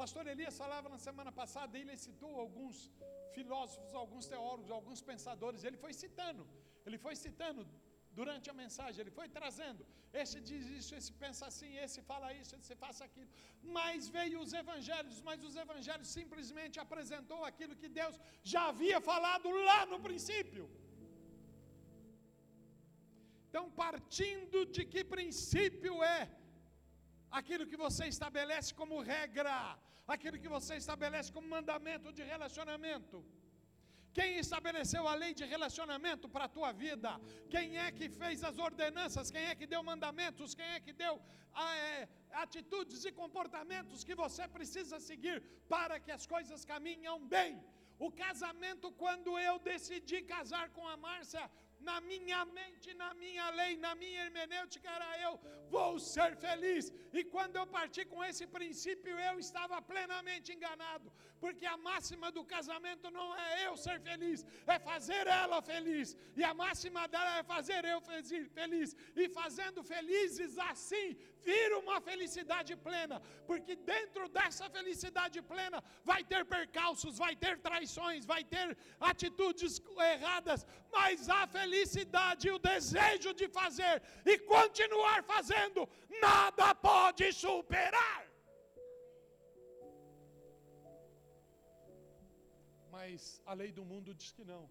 pastor 0.00 0.24
Elias 0.32 0.56
falava 0.62 0.88
na 0.94 1.00
semana 1.08 1.32
passada, 1.40 1.78
ele 1.82 1.96
citou 2.06 2.32
alguns 2.44 2.76
filósofos, 3.36 3.92
alguns 4.02 4.26
teólogos, 4.32 4.70
alguns 4.78 5.00
pensadores, 5.10 5.64
ele 5.68 5.78
foi 5.84 5.92
citando, 6.02 6.42
ele 6.86 6.98
foi 7.04 7.14
citando 7.24 7.62
durante 8.18 8.46
a 8.52 8.54
mensagem, 8.62 9.00
ele 9.02 9.14
foi 9.18 9.26
trazendo. 9.38 9.82
Esse 10.22 10.36
diz 10.48 10.64
isso, 10.78 10.92
esse 10.98 11.10
pensa 11.22 11.44
assim, 11.50 11.70
esse 11.84 12.00
fala 12.10 12.28
isso, 12.40 12.52
esse 12.58 12.74
faça 12.84 13.02
aquilo. 13.08 13.30
Mas 13.76 14.08
veio 14.16 14.38
os 14.44 14.52
evangelhos, 14.62 15.18
mas 15.28 15.44
os 15.48 15.56
evangelhos 15.64 16.08
simplesmente 16.18 16.78
apresentou 16.84 17.40
aquilo 17.50 17.78
que 17.82 17.90
Deus 18.00 18.16
já 18.52 18.64
havia 18.72 19.00
falado 19.12 19.50
lá 19.68 19.80
no 19.92 20.00
princípio. 20.08 20.64
Então, 23.48 23.64
partindo 23.84 24.58
de 24.74 24.84
que 24.92 25.02
princípio 25.16 25.94
é 26.16 26.20
aquilo 27.38 27.66
que 27.70 27.78
você 27.86 28.04
estabelece 28.14 28.70
como 28.80 29.00
regra, 29.14 29.56
aquilo 30.14 30.40
que 30.42 30.50
você 30.56 30.74
estabelece 30.82 31.32
como 31.36 31.54
mandamento 31.56 32.12
de 32.18 32.22
relacionamento. 32.32 33.18
Quem 34.18 34.30
estabeleceu 34.44 35.02
a 35.10 35.14
lei 35.22 35.32
de 35.40 35.44
relacionamento 35.54 36.26
para 36.34 36.44
a 36.46 36.54
tua 36.56 36.70
vida? 36.84 37.10
Quem 37.54 37.76
é 37.84 37.88
que 37.98 38.06
fez 38.20 38.38
as 38.48 38.58
ordenanças? 38.68 39.30
Quem 39.34 39.44
é 39.50 39.54
que 39.58 39.66
deu 39.74 39.82
mandamentos? 39.90 40.54
Quem 40.58 40.68
é 40.76 40.80
que 40.86 40.94
deu 41.02 41.14
ah, 41.54 41.74
é, 41.76 42.08
atitudes 42.44 43.04
e 43.08 43.12
comportamentos 43.22 44.04
que 44.08 44.16
você 44.22 44.46
precisa 44.56 44.98
seguir 45.08 45.38
para 45.74 46.00
que 46.04 46.12
as 46.18 46.26
coisas 46.34 46.64
caminham 46.72 47.18
bem? 47.36 47.52
O 48.06 48.10
casamento, 48.24 48.90
quando 49.02 49.30
eu 49.38 49.54
decidi 49.58 50.18
casar 50.34 50.66
com 50.76 50.86
a 50.94 50.96
Márcia, 50.96 51.44
na 51.80 52.00
minha 52.00 52.44
mente, 52.44 52.94
na 52.94 53.14
minha 53.14 53.48
lei, 53.50 53.76
na 53.76 53.94
minha 53.94 54.24
hermenêutica 54.24 54.88
era 54.90 55.20
eu 55.20 55.32
vou 55.70 55.98
ser 55.98 56.36
feliz. 56.36 56.92
E 57.12 57.24
quando 57.24 57.56
eu 57.56 57.66
parti 57.66 58.04
com 58.04 58.22
esse 58.24 58.46
princípio, 58.46 59.18
eu 59.18 59.38
estava 59.38 59.80
plenamente 59.80 60.52
enganado, 60.52 61.12
porque 61.40 61.66
a 61.66 61.76
máxima 61.76 62.30
do 62.32 62.44
casamento 62.44 63.10
não 63.10 63.28
é 63.36 63.66
eu 63.66 63.76
ser 63.76 64.00
feliz, 64.00 64.44
é 64.66 64.78
fazer 64.78 65.26
ela 65.26 65.60
feliz. 65.62 66.16
E 66.36 66.44
a 66.44 66.52
máxima 66.52 67.06
dela 67.08 67.38
é 67.38 67.42
fazer 67.42 67.84
eu 67.84 68.00
feliz. 68.00 68.96
E 69.16 69.28
fazendo 69.28 69.82
felizes 69.82 70.58
assim, 70.58 71.16
vira 71.48 71.74
uma 71.84 71.98
felicidade 72.08 72.72
plena, 72.86 73.16
porque 73.48 73.74
dentro 73.92 74.24
dessa 74.36 74.66
felicidade 74.76 75.38
plena 75.52 75.78
vai 76.10 76.20
ter 76.32 76.42
percalços, 76.56 77.20
vai 77.24 77.34
ter 77.44 77.54
traições, 77.68 78.28
vai 78.32 78.42
ter 78.54 78.66
atitudes 79.12 79.74
erradas, 80.12 80.60
mas 80.96 81.28
a 81.40 81.42
felicidade 81.58 82.48
e 82.48 82.54
o 82.56 82.62
desejo 82.72 83.32
de 83.40 83.48
fazer 83.60 83.94
e 84.32 84.34
continuar 84.54 85.18
fazendo, 85.34 85.88
nada 86.28 86.68
pode 86.90 87.26
superar. 87.44 88.22
Mas 92.96 93.20
a 93.50 93.54
lei 93.60 93.70
do 93.78 93.84
mundo 93.90 94.12
diz 94.20 94.30
que 94.36 94.44
não. 94.54 94.64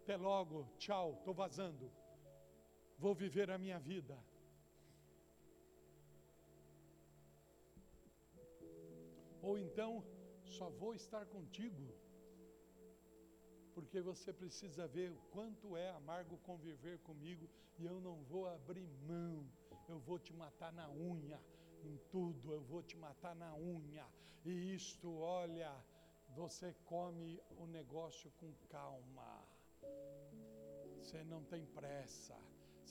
Até 0.00 0.16
logo, 0.30 0.56
tchau, 0.82 1.06
estou 1.18 1.34
vazando 1.44 1.86
vou 2.98 3.14
viver 3.14 3.50
a 3.50 3.58
minha 3.58 3.78
vida. 3.78 4.18
Ou 9.42 9.58
então, 9.58 10.02
só 10.44 10.70
vou 10.70 10.94
estar 10.94 11.26
contigo, 11.26 11.92
porque 13.74 14.00
você 14.00 14.32
precisa 14.32 14.86
ver 14.86 15.10
o 15.10 15.20
quanto 15.32 15.76
é 15.76 15.90
amargo 15.90 16.38
conviver 16.38 16.98
comigo 17.00 17.48
e 17.78 17.84
eu 17.84 18.00
não 18.00 18.22
vou 18.22 18.46
abrir 18.46 18.88
mão, 19.06 19.46
eu 19.88 19.98
vou 19.98 20.18
te 20.18 20.32
matar 20.32 20.72
na 20.72 20.88
unha, 20.90 21.38
em 21.82 21.98
tudo, 22.10 22.52
eu 22.52 22.62
vou 22.62 22.82
te 22.82 22.96
matar 22.96 23.34
na 23.34 23.54
unha. 23.54 24.06
E 24.44 24.74
isto, 24.74 25.14
olha, 25.18 25.74
você 26.28 26.74
come 26.84 27.40
o 27.58 27.66
negócio 27.66 28.30
com 28.38 28.52
calma 28.68 29.46
Você 30.98 31.22
não 31.24 31.44
tem 31.44 31.66
pressa. 31.66 32.36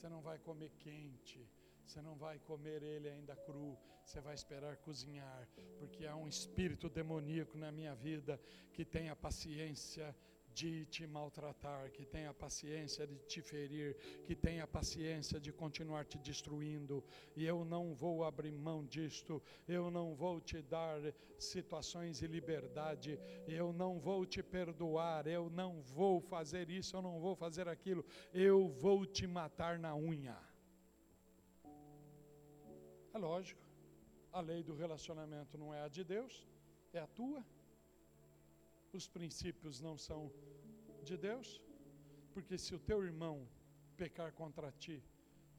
Você 0.04 0.10
não 0.10 0.22
vai 0.22 0.38
comer 0.38 0.70
quente. 0.80 1.50
Você 1.86 2.02
não 2.02 2.18
vai 2.18 2.38
comer 2.40 2.84
ele 2.84 3.08
ainda 3.08 3.38
cru, 3.38 3.78
você 4.04 4.20
vai 4.20 4.36
esperar 4.36 4.76
cozinhar, 4.76 5.48
porque 5.80 6.06
há 6.06 6.14
um 6.14 6.28
espírito 6.28 6.90
demoníaco 6.90 7.58
na 7.58 7.72
minha 7.72 7.96
vida 7.96 8.38
que 8.74 8.84
tem 8.84 9.10
a 9.10 9.16
paciência 9.16 10.14
de 10.54 10.86
te 10.86 11.06
maltratar, 11.08 11.92
que 11.92 12.06
tenha 12.06 12.34
paciência 12.34 13.06
de 13.08 13.18
te 13.32 13.42
ferir, 13.42 13.96
que 14.26 14.36
tenha 14.36 14.68
paciência 14.68 15.40
de 15.40 15.52
continuar 15.52 16.06
te 16.06 16.18
destruindo, 16.18 17.04
e 17.36 17.46
eu 17.46 17.66
não 17.66 17.94
vou 17.94 18.24
abrir 18.24 18.52
mão 18.52 18.86
disto, 18.86 19.42
eu 19.68 19.90
não 19.90 20.14
vou 20.16 20.40
te 20.40 20.62
dar 20.62 21.00
situações 21.38 22.20
de 22.20 22.28
liberdade, 22.28 23.20
eu 23.48 23.74
não 23.74 24.00
vou 24.00 24.26
te 24.26 24.44
perdoar, 24.44 25.28
eu 25.28 25.50
não 25.50 25.82
vou 25.82 26.22
fazer 26.22 26.70
isso, 26.70 26.96
eu 26.96 27.02
não 27.02 27.20
vou 27.20 27.36
fazer 27.36 27.68
aquilo, 27.68 28.06
eu 28.34 28.70
vou 28.70 29.06
te 29.06 29.26
matar 29.26 29.80
na 29.80 29.96
unha. 29.96 30.38
É 33.14 33.18
lógico, 33.18 33.62
a 34.32 34.40
lei 34.42 34.64
do 34.64 34.76
relacionamento 34.76 35.58
não 35.58 35.74
é 35.74 35.82
a 35.82 35.88
de 35.88 36.04
Deus, 36.04 36.48
é 36.92 37.00
a 37.00 37.08
tua 37.08 37.44
os 38.98 39.08
princípios 39.08 39.82
não 39.88 39.98
são 39.98 40.32
de 41.04 41.18
Deus? 41.18 41.62
Porque 42.34 42.58
se 42.58 42.74
o 42.76 42.80
teu 42.80 43.04
irmão 43.04 43.48
pecar 43.96 44.32
contra 44.34 44.72
ti, 44.72 45.04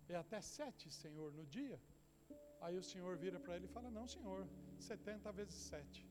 é 0.09 0.17
até 0.17 0.41
sete, 0.41 0.91
Senhor, 0.91 1.33
no 1.33 1.47
dia. 1.47 1.81
Aí 2.61 2.77
o 2.77 2.83
Senhor 2.83 3.17
vira 3.17 3.39
para 3.39 3.57
ele 3.57 3.67
e 3.67 3.75
fala: 3.77 3.91
Não, 3.91 4.07
Senhor, 4.07 4.47
setenta 4.79 5.31
vezes 5.33 5.55
sete. 5.55 6.07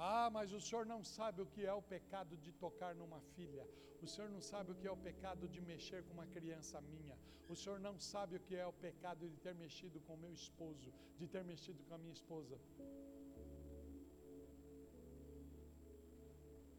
Ah, 0.00 0.30
mas 0.30 0.52
o 0.52 0.60
senhor 0.60 0.86
não 0.86 1.02
sabe 1.02 1.42
o 1.42 1.46
que 1.46 1.66
é 1.66 1.72
o 1.72 1.82
pecado 1.82 2.36
de 2.36 2.52
tocar 2.52 2.94
numa 2.94 3.20
filha. 3.34 3.64
O 4.00 4.06
senhor 4.06 4.30
não 4.30 4.40
sabe 4.40 4.70
o 4.70 4.76
que 4.76 4.86
é 4.86 4.92
o 4.92 4.96
pecado 4.96 5.48
de 5.48 5.60
mexer 5.60 6.04
com 6.04 6.12
uma 6.12 6.26
criança 6.26 6.80
minha. 6.80 7.18
O 7.48 7.56
senhor 7.56 7.80
não 7.80 7.98
sabe 7.98 8.36
o 8.36 8.40
que 8.40 8.54
é 8.54 8.64
o 8.64 8.72
pecado 8.72 9.28
de 9.28 9.36
ter 9.38 9.54
mexido 9.56 9.98
com 10.06 10.16
meu 10.16 10.32
esposo, 10.32 10.92
de 11.18 11.26
ter 11.26 11.42
mexido 11.42 11.82
com 11.82 11.94
a 11.94 11.98
minha 11.98 12.12
esposa. 12.12 12.56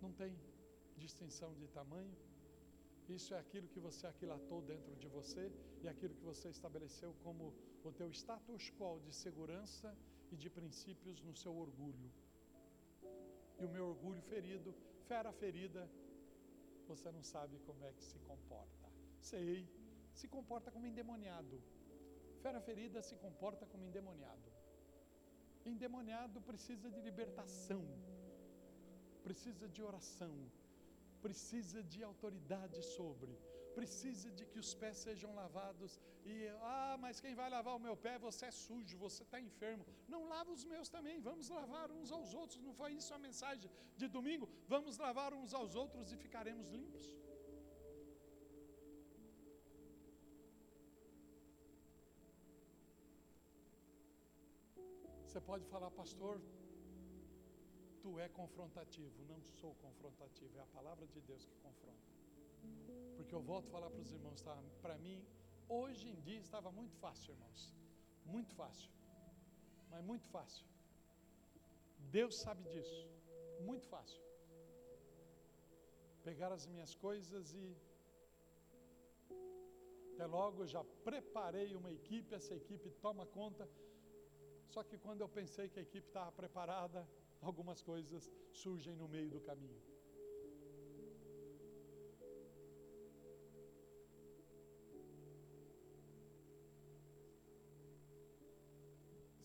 Não 0.09 0.15
tem 0.21 0.33
distinção 0.97 1.53
de 1.61 1.67
tamanho. 1.67 2.15
Isso 3.17 3.33
é 3.35 3.39
aquilo 3.39 3.67
que 3.73 3.79
você 3.87 4.05
aquilatou 4.07 4.59
dentro 4.61 4.95
de 5.01 5.07
você 5.07 5.43
e 5.83 5.87
aquilo 5.87 6.15
que 6.19 6.25
você 6.31 6.47
estabeleceu 6.49 7.11
como 7.23 7.53
o 7.83 7.91
teu 7.99 8.09
status 8.11 8.63
quo 8.77 8.99
de 9.05 9.13
segurança 9.23 9.95
e 10.31 10.35
de 10.35 10.49
princípios 10.49 11.21
no 11.27 11.35
seu 11.41 11.53
orgulho. 11.65 12.11
E 13.59 13.65
o 13.65 13.69
meu 13.69 13.85
orgulho 13.93 14.21
ferido, 14.33 14.73
fera 15.07 15.31
ferida, 15.31 15.83
você 16.87 17.11
não 17.11 17.23
sabe 17.23 17.55
como 17.67 17.85
é 17.85 17.91
que 17.93 18.03
se 18.11 18.19
comporta. 18.29 18.87
Sei, 19.29 19.67
se 20.19 20.27
comporta 20.27 20.71
como 20.71 20.87
endemoniado. 20.91 21.57
Fera 22.43 22.61
ferida 22.61 23.01
se 23.09 23.15
comporta 23.15 23.65
como 23.65 23.83
endemoniado. 23.89 24.49
Endemoniado 25.65 26.41
precisa 26.41 26.89
de 26.89 27.01
libertação 27.01 27.83
precisa 29.29 29.65
de 29.75 29.81
oração, 29.89 30.33
precisa 31.25 31.79
de 31.91 31.99
autoridade 32.09 32.79
sobre, 32.95 33.31
precisa 33.79 34.27
de 34.37 34.43
que 34.51 34.59
os 34.63 34.71
pés 34.81 34.97
sejam 35.07 35.31
lavados. 35.41 35.91
E, 36.31 36.35
ah, 36.77 36.95
mas 37.03 37.19
quem 37.23 37.35
vai 37.39 37.49
lavar 37.55 37.75
o 37.75 37.83
meu 37.87 37.95
pé? 38.05 38.13
Você 38.27 38.43
é 38.47 38.53
sujo, 38.65 38.97
você 39.05 39.21
está 39.23 39.39
enfermo. 39.49 39.85
Não 40.13 40.21
lava 40.33 40.49
os 40.57 40.63
meus 40.71 40.89
também, 40.95 41.17
vamos 41.29 41.47
lavar 41.57 41.87
uns 41.99 42.11
aos 42.17 42.33
outros. 42.41 42.59
Não 42.67 42.73
foi 42.81 42.91
isso 42.99 43.13
a 43.13 43.19
mensagem 43.27 43.69
de 44.01 44.07
domingo? 44.17 44.49
Vamos 44.75 44.97
lavar 45.05 45.31
uns 45.41 45.53
aos 45.59 45.75
outros 45.83 46.11
e 46.11 46.17
ficaremos 46.25 46.69
limpos. 46.77 47.07
Você 55.27 55.39
pode 55.51 55.65
falar, 55.73 55.91
pastor, 56.01 56.35
Tu 58.01 58.19
é 58.19 58.29
confrontativo, 58.29 59.23
não 59.25 59.41
sou 59.59 59.75
confrontativo, 59.75 60.57
é 60.57 60.61
a 60.61 60.65
palavra 60.67 61.05
de 61.07 61.21
Deus 61.21 61.45
que 61.45 61.55
confronta. 61.57 62.07
Porque 63.15 63.35
eu 63.35 63.41
volto 63.41 63.67
a 63.67 63.71
falar 63.71 63.89
para 63.89 64.01
os 64.01 64.11
irmãos, 64.11 64.41
tá? 64.41 64.57
para 64.81 64.97
mim, 64.97 65.25
hoje 65.67 66.07
em 66.07 66.19
dia 66.21 66.39
estava 66.39 66.71
muito 66.71 66.95
fácil, 66.95 67.33
irmãos. 67.33 67.73
Muito 68.25 68.53
fácil. 68.55 68.89
Mas 69.89 70.03
muito 70.03 70.27
fácil. 70.29 70.65
Deus 72.11 72.39
sabe 72.39 72.63
disso. 72.69 73.07
Muito 73.61 73.85
fácil. 73.87 74.21
Pegar 76.23 76.51
as 76.51 76.65
minhas 76.65 76.93
coisas 76.95 77.53
e. 77.53 77.77
Até 80.13 80.25
logo 80.25 80.63
eu 80.63 80.67
já 80.67 80.83
preparei 81.03 81.75
uma 81.75 81.91
equipe, 81.91 82.35
essa 82.35 82.53
equipe 82.55 82.89
toma 83.01 83.25
conta. 83.25 83.67
Só 84.67 84.83
que 84.83 84.97
quando 84.97 85.21
eu 85.21 85.29
pensei 85.29 85.69
que 85.69 85.79
a 85.79 85.81
equipe 85.81 86.07
estava 86.07 86.31
preparada, 86.31 87.07
algumas 87.41 87.81
coisas 87.81 88.29
surgem 88.51 88.95
no 88.95 89.07
meio 89.07 89.29
do 89.29 89.41
caminho. 89.41 89.81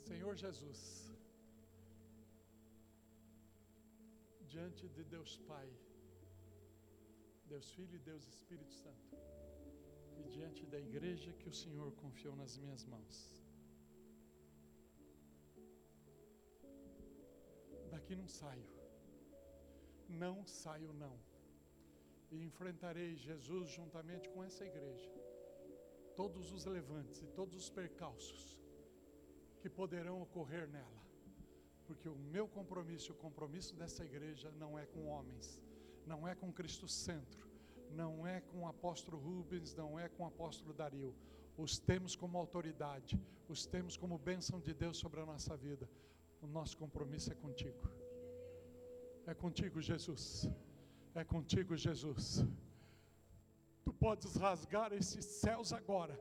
Senhor 0.08 0.34
Jesus, 0.36 0.80
diante 4.46 4.88
de 4.88 5.04
Deus 5.04 5.36
Pai, 5.48 5.68
Deus 7.46 7.70
Filho 7.72 7.96
e 7.96 7.98
Deus 7.98 8.26
Espírito 8.26 8.72
Santo, 8.72 9.16
e 10.18 10.28
diante 10.28 10.66
da 10.66 10.78
igreja 10.78 11.32
que 11.32 11.48
o 11.48 11.52
Senhor 11.52 11.92
confiou 12.02 12.34
nas 12.36 12.56
minhas 12.56 12.84
mãos, 12.84 13.43
daqui 18.04 18.14
não 18.14 18.28
saio. 18.28 18.68
Não 20.06 20.44
saio, 20.44 20.92
não. 20.92 21.18
E 22.30 22.42
enfrentarei 22.42 23.16
Jesus 23.16 23.70
juntamente 23.70 24.28
com 24.28 24.44
essa 24.44 24.64
igreja. 24.64 25.10
Todos 26.14 26.52
os 26.52 26.66
levantes 26.66 27.22
e 27.22 27.26
todos 27.28 27.56
os 27.56 27.70
percalços 27.70 28.60
que 29.60 29.70
poderão 29.70 30.20
ocorrer 30.20 30.68
nela. 30.68 31.02
Porque 31.86 32.08
o 32.08 32.14
meu 32.14 32.46
compromisso, 32.46 33.12
o 33.12 33.16
compromisso 33.16 33.74
dessa 33.74 34.04
igreja 34.04 34.50
não 34.52 34.78
é 34.78 34.84
com 34.84 35.06
homens, 35.06 35.58
não 36.06 36.28
é 36.28 36.34
com 36.34 36.52
Cristo 36.52 36.86
Centro, 36.86 37.48
não 37.90 38.26
é 38.26 38.40
com 38.42 38.60
o 38.64 38.68
apóstolo 38.68 39.18
Rubens, 39.18 39.74
não 39.74 39.98
é 39.98 40.08
com 40.10 40.24
o 40.24 40.26
apóstolo 40.26 40.74
Dario. 40.74 41.14
Os 41.56 41.78
temos 41.78 42.14
como 42.14 42.36
autoridade, 42.36 43.18
os 43.48 43.64
temos 43.64 43.96
como 43.96 44.18
bênção 44.18 44.60
de 44.60 44.74
Deus 44.74 44.98
sobre 44.98 45.20
a 45.20 45.26
nossa 45.26 45.56
vida 45.56 45.88
o 46.44 46.46
nosso 46.46 46.76
compromisso 46.76 47.32
é 47.32 47.34
contigo. 47.34 47.88
É 49.26 49.34
contigo, 49.34 49.80
Jesus. 49.80 50.48
É 51.14 51.24
contigo, 51.24 51.74
Jesus. 51.76 52.44
Tu 53.84 53.92
podes 53.92 54.36
rasgar 54.36 54.92
esses 54.92 55.24
céus 55.24 55.72
agora 55.72 56.18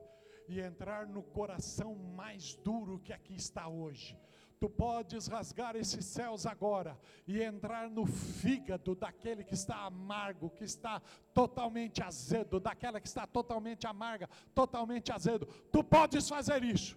e 0.48 0.60
entrar 0.60 1.06
no 1.06 1.22
coração 1.22 1.94
mais 1.94 2.54
duro 2.56 2.98
que 2.98 3.12
aqui 3.12 3.34
está 3.34 3.68
hoje. 3.68 4.18
Tu 4.58 4.68
podes 4.70 5.26
rasgar 5.26 5.76
esses 5.76 6.04
céus 6.06 6.46
agora 6.46 6.98
e 7.26 7.42
entrar 7.42 7.90
no 7.90 8.06
fígado 8.06 8.94
daquele 8.94 9.44
que 9.44 9.52
está 9.52 9.84
amargo, 9.84 10.48
que 10.48 10.64
está 10.64 11.02
totalmente 11.34 12.02
azedo, 12.02 12.58
daquela 12.58 13.00
que 13.00 13.08
está 13.08 13.26
totalmente 13.26 13.86
amarga, 13.86 14.28
totalmente 14.54 15.12
azedo. 15.12 15.46
Tu 15.70 15.84
podes 15.84 16.26
fazer 16.28 16.64
isso. 16.64 16.96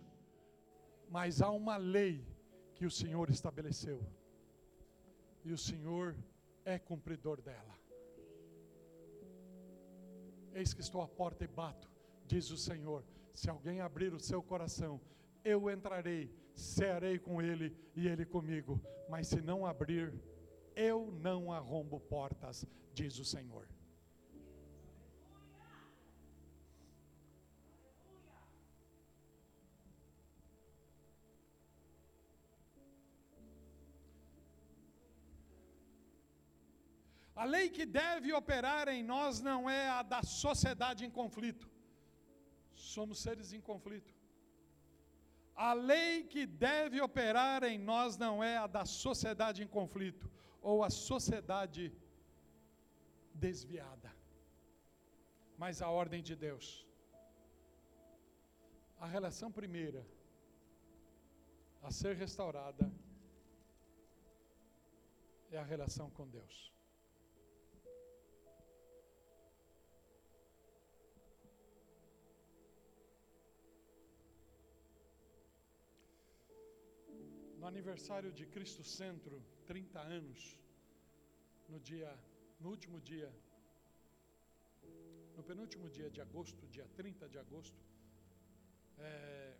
Mas 1.09 1.41
há 1.41 1.49
uma 1.49 1.75
lei 1.78 2.36
que 2.78 2.86
o 2.86 2.91
Senhor 2.91 3.30
estabeleceu. 3.32 3.99
E 5.43 5.51
o 5.51 5.57
Senhor 5.57 6.15
é 6.63 6.78
cumpridor 6.78 7.41
dela. 7.41 7.75
Eis 10.53 10.73
que 10.75 10.82
estou 10.82 11.01
à 11.01 11.07
porta 11.07 11.43
e 11.43 11.47
bato, 11.47 11.89
diz 12.28 12.51
o 12.51 12.57
Senhor. 12.57 13.03
Se 13.34 13.49
alguém 13.49 13.82
abrir 13.82 14.13
o 14.13 14.19
seu 14.19 14.43
coração, 14.43 15.01
eu 15.43 15.71
entrarei, 15.71 16.32
cearei 16.53 17.17
com 17.17 17.41
ele 17.41 17.75
e 17.95 18.07
ele 18.07 18.25
comigo. 18.25 18.80
Mas 19.09 19.28
se 19.28 19.41
não 19.41 19.65
abrir, 19.65 20.13
eu 20.75 21.11
não 21.11 21.51
arrombo 21.51 21.99
portas, 21.99 22.63
diz 22.93 23.17
o 23.17 23.25
Senhor. 23.25 23.67
A 37.41 37.45
lei 37.53 37.65
que 37.69 37.85
deve 37.85 38.29
operar 38.33 38.88
em 38.88 39.01
nós 39.13 39.39
não 39.47 39.69
é 39.69 39.83
a 39.88 40.01
da 40.13 40.21
sociedade 40.23 41.05
em 41.05 41.11
conflito. 41.19 41.69
Somos 42.73 43.19
seres 43.25 43.53
em 43.57 43.61
conflito. 43.61 44.13
A 45.55 45.71
lei 45.73 46.23
que 46.23 46.45
deve 46.45 46.99
operar 46.99 47.63
em 47.63 47.77
nós 47.77 48.17
não 48.17 48.43
é 48.43 48.57
a 48.57 48.67
da 48.77 48.85
sociedade 48.85 49.63
em 49.63 49.67
conflito 49.67 50.25
ou 50.61 50.83
a 50.83 50.89
sociedade 50.89 51.85
desviada. 53.33 54.11
mas 55.57 55.81
a 55.81 55.89
ordem 55.89 56.21
de 56.21 56.35
Deus. 56.35 56.65
A 58.99 59.07
relação 59.07 59.51
primeira 59.51 60.05
a 61.81 61.89
ser 61.91 62.15
restaurada 62.15 62.91
é 65.51 65.57
a 65.57 65.63
relação 65.63 66.09
com 66.11 66.27
Deus. 66.27 66.76
No 77.59 77.65
aniversário 77.65 78.31
de 78.31 78.45
Cristo 78.45 78.83
Centro, 78.83 79.43
30 79.65 79.99
anos, 79.99 80.59
no 81.67 81.79
dia, 81.79 82.09
no 82.59 82.69
último 82.69 82.99
dia, 83.01 83.29
no 85.35 85.43
penúltimo 85.43 85.89
dia 85.89 86.09
de 86.09 86.21
agosto, 86.21 86.67
dia 86.67 86.87
30 86.95 87.27
de 87.27 87.39
agosto, 87.39 87.81
é, 88.99 89.57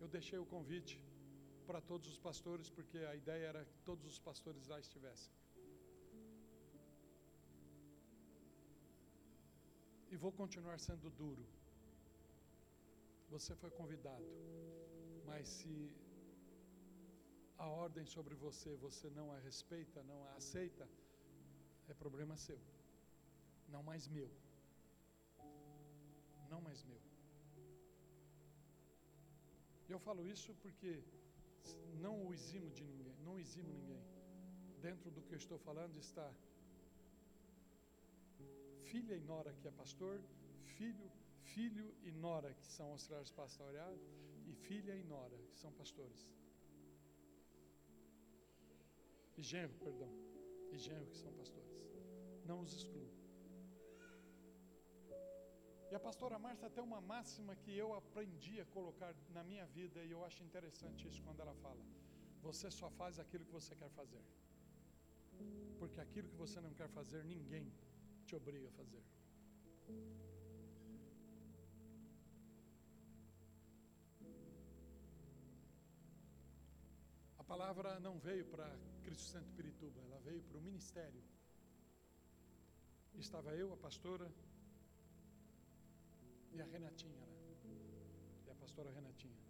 eu 0.00 0.08
deixei 0.08 0.38
o 0.38 0.46
convite 0.46 1.02
para 1.66 1.80
todos 1.80 2.08
os 2.12 2.18
pastores, 2.18 2.68
porque 2.70 2.98
a 2.98 3.14
ideia 3.14 3.46
era 3.46 3.64
que 3.64 3.78
todos 3.90 4.06
os 4.12 4.18
pastores 4.18 4.66
lá 4.66 4.78
estivessem. 4.78 5.32
E 10.10 10.16
vou 10.16 10.32
continuar 10.32 10.78
sendo 10.78 11.10
duro. 11.10 11.57
Você 13.34 13.54
foi 13.62 13.70
convidado, 13.70 14.28
mas 15.26 15.46
se 15.56 15.74
a 17.64 17.66
ordem 17.84 18.06
sobre 18.06 18.34
você 18.46 18.70
você 18.86 19.08
não 19.18 19.26
a 19.32 19.38
respeita, 19.48 20.02
não 20.10 20.18
a 20.28 20.32
aceita, 20.40 20.88
é 21.88 21.94
problema 22.04 22.36
seu, 22.36 22.60
não 23.74 23.82
mais 23.82 24.06
meu. 24.16 24.30
Não 26.52 26.60
mais 26.66 26.82
meu. 26.90 27.00
Eu 29.94 29.98
falo 30.06 30.22
isso 30.34 30.54
porque 30.62 30.92
não 32.04 32.14
o 32.26 32.32
eximo 32.38 32.70
de 32.70 32.82
ninguém, 32.90 33.14
não 33.26 33.38
eximo 33.44 33.70
ninguém. 33.78 34.02
Dentro 34.86 35.10
do 35.10 35.22
que 35.22 35.32
eu 35.34 35.40
estou 35.44 35.58
falando 35.58 35.96
está 35.98 36.26
filha 38.90 39.14
e 39.14 39.22
nora 39.32 39.52
que 39.58 39.66
é 39.70 39.70
pastor, 39.70 40.16
filho, 40.76 41.10
filho 41.54 41.86
e 42.08 42.10
nora 42.26 42.50
que 42.58 42.66
são 42.76 42.86
auxiliares 42.94 43.30
pastorais 43.40 44.02
e 44.50 44.52
filha 44.66 44.94
e 45.02 45.04
nora 45.14 45.38
que 45.50 45.58
são 45.62 45.72
pastores. 45.80 46.20
E 49.38 49.42
genro, 49.50 49.74
perdão, 49.86 50.12
e 50.72 50.78
genro 50.86 51.06
que 51.12 51.18
são 51.24 51.32
pastores. 51.40 51.76
Não 52.44 52.58
os 52.64 52.72
excluo. 52.78 53.10
E 55.90 55.94
a 55.98 56.00
pastora 56.06 56.38
Márcia 56.38 56.68
tem 56.68 56.84
uma 56.90 57.00
máxima 57.12 57.52
que 57.62 57.72
eu 57.82 57.94
aprendi 58.00 58.56
a 58.60 58.66
colocar 58.76 59.12
na 59.36 59.42
minha 59.50 59.66
vida 59.78 60.04
e 60.04 60.10
eu 60.16 60.22
acho 60.24 60.42
interessante 60.48 61.06
isso 61.08 61.22
quando 61.26 61.40
ela 61.44 61.54
fala: 61.64 61.82
Você 62.42 62.70
só 62.70 62.90
faz 63.00 63.18
aquilo 63.18 63.46
que 63.46 63.56
você 63.60 63.74
quer 63.74 63.90
fazer. 64.00 64.24
Porque 65.78 66.00
aquilo 66.06 66.28
que 66.28 66.36
você 66.44 66.60
não 66.60 66.74
quer 66.74 66.88
fazer, 66.98 67.24
ninguém 67.24 67.72
te 68.26 68.34
obriga 68.40 68.68
a 68.68 68.72
fazer. 68.72 69.02
Palavra 77.52 77.98
não 78.06 78.14
veio 78.18 78.44
para 78.52 78.66
Cristo 79.04 79.26
Santo 79.32 79.50
Pirituba, 79.56 79.98
ela 80.06 80.18
veio 80.28 80.42
para 80.48 80.58
o 80.58 80.64
ministério. 80.68 81.22
Estava 83.26 83.50
eu, 83.62 83.68
a 83.72 83.76
pastora, 83.76 84.26
e 86.54 86.60
a 86.64 86.66
Renatinha, 86.74 87.20
né? 87.26 87.38
E 88.46 88.50
a 88.50 88.56
pastora 88.62 88.90
Renatinha. 88.98 89.42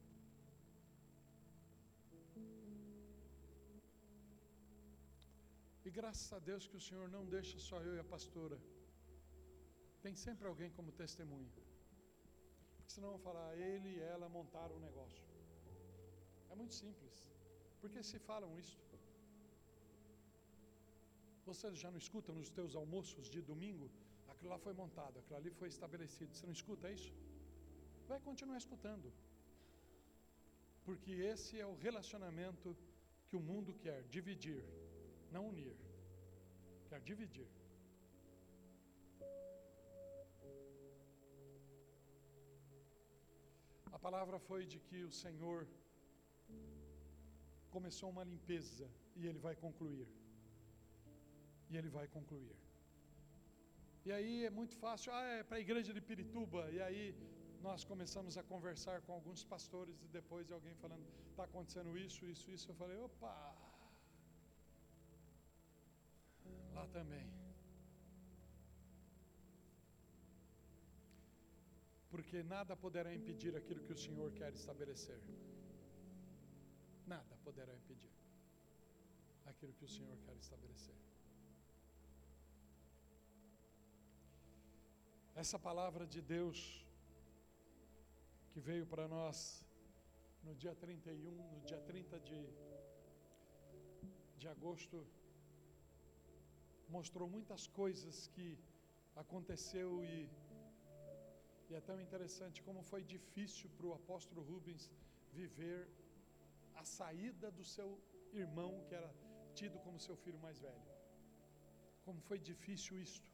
E 5.85 5.91
graças 5.91 6.33
a 6.33 6.39
Deus 6.39 6.67
que 6.69 6.77
o 6.77 6.85
Senhor 6.89 7.09
não 7.17 7.25
deixa 7.37 7.59
só 7.59 7.81
eu 7.89 7.95
e 7.97 8.01
a 8.05 8.05
pastora. 8.15 8.59
Tem 10.05 10.15
sempre 10.15 10.47
alguém 10.47 10.71
como 10.71 10.93
testemunha. 10.93 11.51
Porque 12.77 12.93
senão 12.97 13.11
vão 13.15 13.19
falar, 13.19 13.49
ele 13.57 13.91
e 13.97 14.01
ela 14.01 14.29
montaram 14.29 14.77
o 14.77 14.81
negócio. 14.89 15.25
É 16.51 16.55
muito 16.55 16.75
simples. 16.75 17.29
Porque 17.81 18.03
se 18.11 18.19
falam 18.31 18.51
isto. 18.67 18.85
Você 21.49 21.67
já 21.83 21.91
não 21.93 22.01
escuta 22.05 22.31
nos 22.39 22.51
teus 22.59 22.75
almoços 22.83 23.27
de 23.35 23.41
domingo? 23.51 23.87
Aquilo 24.33 24.51
lá 24.55 24.59
foi 24.67 24.75
montado, 24.83 25.19
aquilo 25.21 25.39
ali 25.41 25.51
foi 25.61 25.69
estabelecido. 25.75 26.35
Você 26.35 26.47
não 26.51 26.57
escuta 26.61 26.91
isso? 26.99 27.13
Vai 28.11 28.21
continuar 28.29 28.59
escutando. 28.65 29.09
Porque 30.87 31.13
esse 31.33 31.55
é 31.65 31.67
o 31.73 31.79
relacionamento 31.87 32.69
que 33.29 33.37
o 33.37 33.47
mundo 33.49 33.73
quer 33.85 34.01
dividir, 34.17 34.63
não 35.35 35.43
unir. 35.53 35.77
Quer 36.89 37.01
dividir. 37.11 37.49
A 43.97 43.99
palavra 44.07 44.39
foi 44.49 44.63
de 44.73 44.79
que 44.89 44.99
o 45.11 45.13
Senhor 45.25 45.67
começou 47.77 48.09
uma 48.15 48.25
limpeza 48.33 48.87
e 49.17 49.27
ele 49.29 49.41
vai 49.47 49.55
concluir. 49.65 50.09
E 51.71 51.77
ele 51.79 51.91
vai 51.99 52.07
concluir. 52.17 52.57
E 54.07 54.13
aí 54.17 54.35
é 54.49 54.51
muito 54.59 54.75
fácil, 54.85 55.13
ah, 55.13 55.25
é 55.39 55.43
para 55.49 55.57
a 55.59 55.65
igreja 55.67 55.93
de 55.97 56.03
Pirituba. 56.09 56.63
E 56.77 56.81
aí 56.87 57.03
nós 57.67 57.85
começamos 57.91 58.35
a 58.41 58.43
conversar 58.53 58.97
com 59.03 59.13
alguns 59.13 59.43
pastores 59.53 59.97
e 60.07 60.09
depois 60.19 60.51
alguém 60.51 60.75
falando, 60.83 61.05
está 61.31 61.45
acontecendo 61.45 61.97
isso, 62.07 62.25
isso, 62.35 62.51
isso. 62.51 62.71
Eu 62.71 62.77
falei, 62.83 62.97
opa, 62.97 63.35
lá 66.77 66.87
também. 66.99 67.27
Porque 72.13 72.43
nada 72.43 72.75
poderá 72.85 73.11
impedir 73.15 73.55
aquilo 73.61 73.83
que 73.87 73.93
o 73.93 74.03
Senhor 74.07 74.31
quer 74.33 74.53
estabelecer. 74.61 75.21
Poderá 77.49 77.75
impedir 77.75 78.15
aquilo 79.51 79.73
que 79.79 79.85
o 79.87 79.93
Senhor 79.95 80.17
quer 80.25 80.37
estabelecer. 80.37 80.97
Essa 85.43 85.59
palavra 85.67 86.05
de 86.15 86.21
Deus 86.21 86.59
que 88.51 88.61
veio 88.69 88.85
para 88.93 89.07
nós 89.09 89.37
no 90.47 90.55
dia 90.63 90.75
31, 90.75 91.31
no 91.55 91.61
dia 91.71 91.81
30 91.93 92.21
de, 92.29 92.41
de 94.41 94.49
agosto, 94.55 94.99
mostrou 96.97 97.29
muitas 97.37 97.67
coisas 97.67 98.27
que 98.35 98.49
aconteceu 99.25 100.05
e, 100.05 100.29
e 101.71 101.75
é 101.81 101.81
tão 101.81 101.99
interessante 102.07 102.63
como 102.69 102.83
foi 102.83 103.03
difícil 103.17 103.71
para 103.79 103.87
o 103.87 103.95
apóstolo 103.95 104.43
Rubens 104.43 104.91
viver 105.33 105.89
a 106.81 106.85
saída 106.99 107.49
do 107.59 107.65
seu 107.75 107.89
irmão 108.43 108.73
que 108.87 108.95
era 109.01 109.11
tido 109.61 109.79
como 109.85 110.05
seu 110.07 110.17
filho 110.25 110.41
mais 110.47 110.59
velho. 110.67 110.89
Como 112.05 112.21
foi 112.29 112.39
difícil 112.51 112.95
isto. 113.09 113.31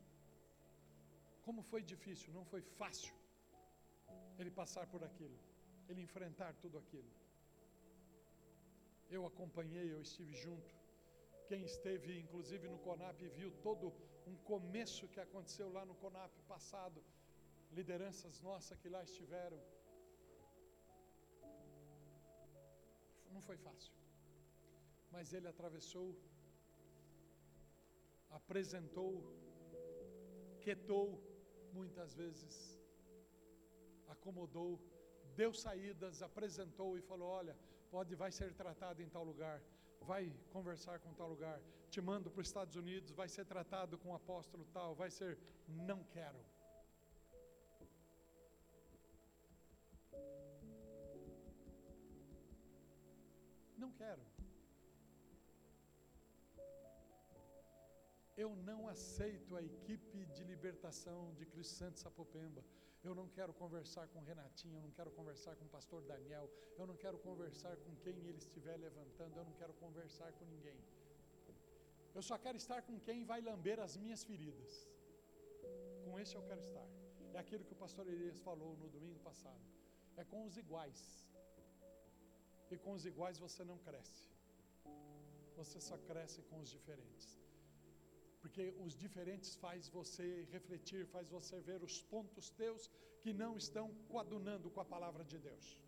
Como 1.46 1.62
foi 1.70 1.82
difícil, 1.92 2.32
não 2.38 2.44
foi 2.52 2.62
fácil 2.80 3.14
ele 4.38 4.50
passar 4.60 4.86
por 4.92 5.02
aquilo, 5.08 5.38
ele 5.88 6.00
enfrentar 6.08 6.50
tudo 6.62 6.78
aquilo. 6.82 7.10
Eu 9.16 9.22
acompanhei, 9.30 9.86
eu 9.92 10.00
estive 10.00 10.34
junto. 10.44 10.72
Quem 11.48 11.62
esteve, 11.72 12.18
inclusive, 12.24 12.66
no 12.72 12.78
CONAP 12.86 13.20
viu 13.38 13.50
todo 13.68 13.92
um 14.30 14.36
começo 14.52 15.10
que 15.12 15.20
aconteceu 15.20 15.68
lá 15.76 15.84
no 15.84 15.94
CONAP 16.02 16.32
passado, 16.54 17.04
lideranças 17.78 18.40
nossas 18.40 18.78
que 18.78 18.88
lá 18.88 19.02
estiveram. 19.10 19.60
Não 23.34 23.42
foi 23.48 23.56
fácil, 23.56 23.92
mas 25.14 25.32
ele 25.36 25.48
atravessou, 25.52 26.08
apresentou, 28.40 29.12
quietou, 30.64 31.06
muitas 31.78 32.14
vezes 32.14 32.54
acomodou, 34.14 34.72
deu 35.40 35.52
saídas, 35.52 36.22
apresentou 36.22 36.96
e 36.96 37.02
falou: 37.02 37.28
Olha, 37.28 37.56
pode, 37.90 38.14
vai 38.14 38.30
ser 38.30 38.50
tratado 38.54 39.02
em 39.02 39.08
tal 39.08 39.24
lugar, 39.24 39.60
vai 40.00 40.32
conversar 40.50 40.98
com 41.00 41.12
tal 41.20 41.28
lugar, 41.28 41.60
te 41.90 42.00
mando 42.00 42.30
para 42.30 42.40
os 42.40 42.48
Estados 42.48 42.76
Unidos, 42.76 43.12
vai 43.12 43.28
ser 43.28 43.44
tratado 43.44 43.98
com 43.98 44.10
o 44.10 44.14
apóstolo 44.14 44.64
tal, 44.72 44.94
vai 44.94 45.10
ser. 45.10 45.38
Não 45.68 46.02
quero. 46.04 46.40
Quero. 54.00 54.22
Eu 58.36 58.50
não 58.68 58.88
aceito 58.88 59.56
a 59.56 59.62
equipe 59.62 60.26
de 60.34 60.42
libertação 60.52 61.32
de 61.34 61.44
Cristo 61.46 61.74
Santo 61.80 62.00
Sapopemba. 62.00 62.64
Eu 63.08 63.14
não 63.14 63.28
quero 63.28 63.52
conversar 63.52 64.08
com 64.08 64.20
Renatinho, 64.20 64.76
eu 64.78 64.82
não 64.82 64.90
quero 64.90 65.10
conversar 65.10 65.54
com 65.56 65.66
o 65.66 65.68
pastor 65.68 66.02
Daniel, 66.02 66.50
eu 66.78 66.86
não 66.86 66.96
quero 66.96 67.18
conversar 67.18 67.76
com 67.76 67.94
quem 67.96 68.16
ele 68.28 68.38
estiver 68.38 68.76
levantando, 68.78 69.36
eu 69.36 69.44
não 69.44 69.52
quero 69.52 69.74
conversar 69.74 70.32
com 70.32 70.46
ninguém. 70.46 70.78
Eu 72.14 72.22
só 72.22 72.38
quero 72.38 72.56
estar 72.56 72.80
com 72.82 72.98
quem 72.98 73.24
vai 73.24 73.40
lamber 73.40 73.78
as 73.78 73.96
minhas 73.96 74.24
feridas. 74.24 74.88
Com 76.04 76.18
esse 76.18 76.34
eu 76.34 76.42
quero 76.42 76.60
estar. 76.60 76.88
É 77.34 77.38
aquilo 77.38 77.64
que 77.64 77.72
o 77.72 77.76
pastor 77.76 78.06
Elias 78.08 78.40
falou 78.40 78.76
no 78.76 78.88
domingo 78.88 79.18
passado. 79.20 79.64
É 80.16 80.24
com 80.24 80.46
os 80.46 80.56
iguais. 80.56 81.23
E 82.70 82.76
com 82.76 82.92
os 82.92 83.04
iguais 83.04 83.38
você 83.38 83.62
não 83.64 83.78
cresce. 83.78 84.28
Você 85.56 85.80
só 85.80 85.96
cresce 86.10 86.42
com 86.42 86.60
os 86.60 86.70
diferentes. 86.70 87.38
Porque 88.42 88.74
os 88.84 88.94
diferentes 89.04 89.54
faz 89.54 89.88
você 89.88 90.46
refletir, 90.50 91.06
faz 91.06 91.28
você 91.28 91.60
ver 91.60 91.82
os 91.82 92.02
pontos 92.02 92.50
teus 92.50 92.90
que 93.22 93.32
não 93.32 93.56
estão 93.56 93.86
coadunando 94.08 94.70
com 94.70 94.80
a 94.80 94.84
palavra 94.84 95.24
de 95.24 95.38
Deus. 95.38 95.78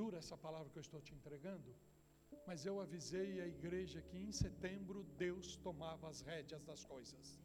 Dura 0.00 0.18
essa 0.18 0.36
palavra 0.36 0.70
que 0.70 0.78
eu 0.78 0.86
estou 0.88 1.00
te 1.00 1.14
entregando? 1.14 1.74
Mas 2.46 2.64
eu 2.64 2.80
avisei 2.80 3.40
a 3.40 3.46
igreja 3.46 4.00
que 4.02 4.18
em 4.18 4.30
setembro 4.30 5.02
Deus 5.26 5.56
tomava 5.56 6.08
as 6.08 6.20
rédeas 6.20 6.62
das 6.62 6.84
coisas. 6.84 7.40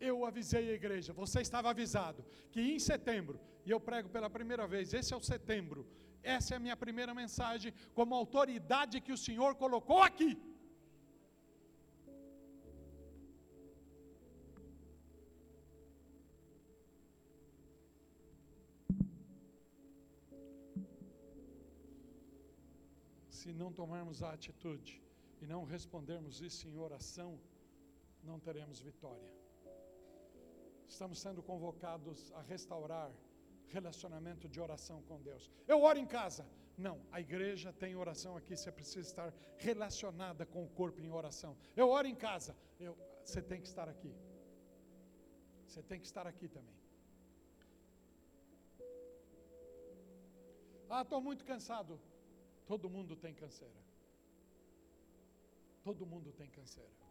Eu 0.00 0.24
avisei 0.24 0.70
a 0.70 0.74
igreja, 0.74 1.12
você 1.12 1.40
estava 1.40 1.70
avisado, 1.70 2.24
que 2.50 2.60
em 2.60 2.78
setembro, 2.78 3.40
e 3.64 3.70
eu 3.70 3.80
prego 3.80 4.08
pela 4.08 4.28
primeira 4.28 4.66
vez, 4.66 4.92
esse 4.92 5.14
é 5.14 5.16
o 5.16 5.20
setembro, 5.20 5.86
essa 6.22 6.54
é 6.54 6.56
a 6.56 6.60
minha 6.60 6.76
primeira 6.76 7.14
mensagem, 7.14 7.72
como 7.94 8.14
autoridade 8.14 9.00
que 9.00 9.12
o 9.12 9.16
Senhor 9.16 9.54
colocou 9.54 10.02
aqui. 10.02 10.36
se 23.46 23.52
não 23.52 23.72
tomarmos 23.72 24.24
a 24.24 24.32
atitude 24.32 25.00
e 25.40 25.46
não 25.46 25.62
respondermos 25.64 26.40
isso 26.40 26.66
em 26.68 26.76
oração, 26.86 27.38
não 28.28 28.40
teremos 28.40 28.80
vitória. 28.80 29.30
Estamos 30.88 31.18
sendo 31.18 31.42
convocados 31.42 32.32
a 32.32 32.42
restaurar 32.42 33.10
relacionamento 33.68 34.48
de 34.48 34.60
oração 34.60 35.02
com 35.02 35.20
Deus. 35.20 35.50
Eu 35.66 35.82
oro 35.82 35.98
em 35.98 36.06
casa. 36.06 36.46
Não, 36.76 37.00
a 37.10 37.20
igreja 37.20 37.72
tem 37.72 37.96
oração 37.96 38.36
aqui, 38.36 38.54
você 38.56 38.70
precisa 38.70 39.08
estar 39.08 39.34
relacionada 39.56 40.44
com 40.44 40.62
o 40.62 40.68
corpo 40.68 41.00
em 41.00 41.10
oração. 41.10 41.56
Eu 41.74 41.88
oro 41.88 42.06
em 42.06 42.14
casa. 42.14 42.54
Eu, 42.78 42.96
você 43.24 43.40
tem 43.40 43.60
que 43.60 43.66
estar 43.66 43.88
aqui. 43.88 44.14
Você 45.66 45.82
tem 45.82 45.98
que 45.98 46.06
estar 46.06 46.26
aqui 46.26 46.48
também. 46.48 46.76
Ah, 50.88 51.02
estou 51.02 51.20
muito 51.20 51.44
cansado. 51.44 52.00
Todo 52.66 52.88
mundo 52.88 53.16
tem 53.16 53.34
canseira. 53.34 53.82
Todo 55.82 56.06
mundo 56.06 56.32
tem 56.32 56.48
canseira. 56.50 57.05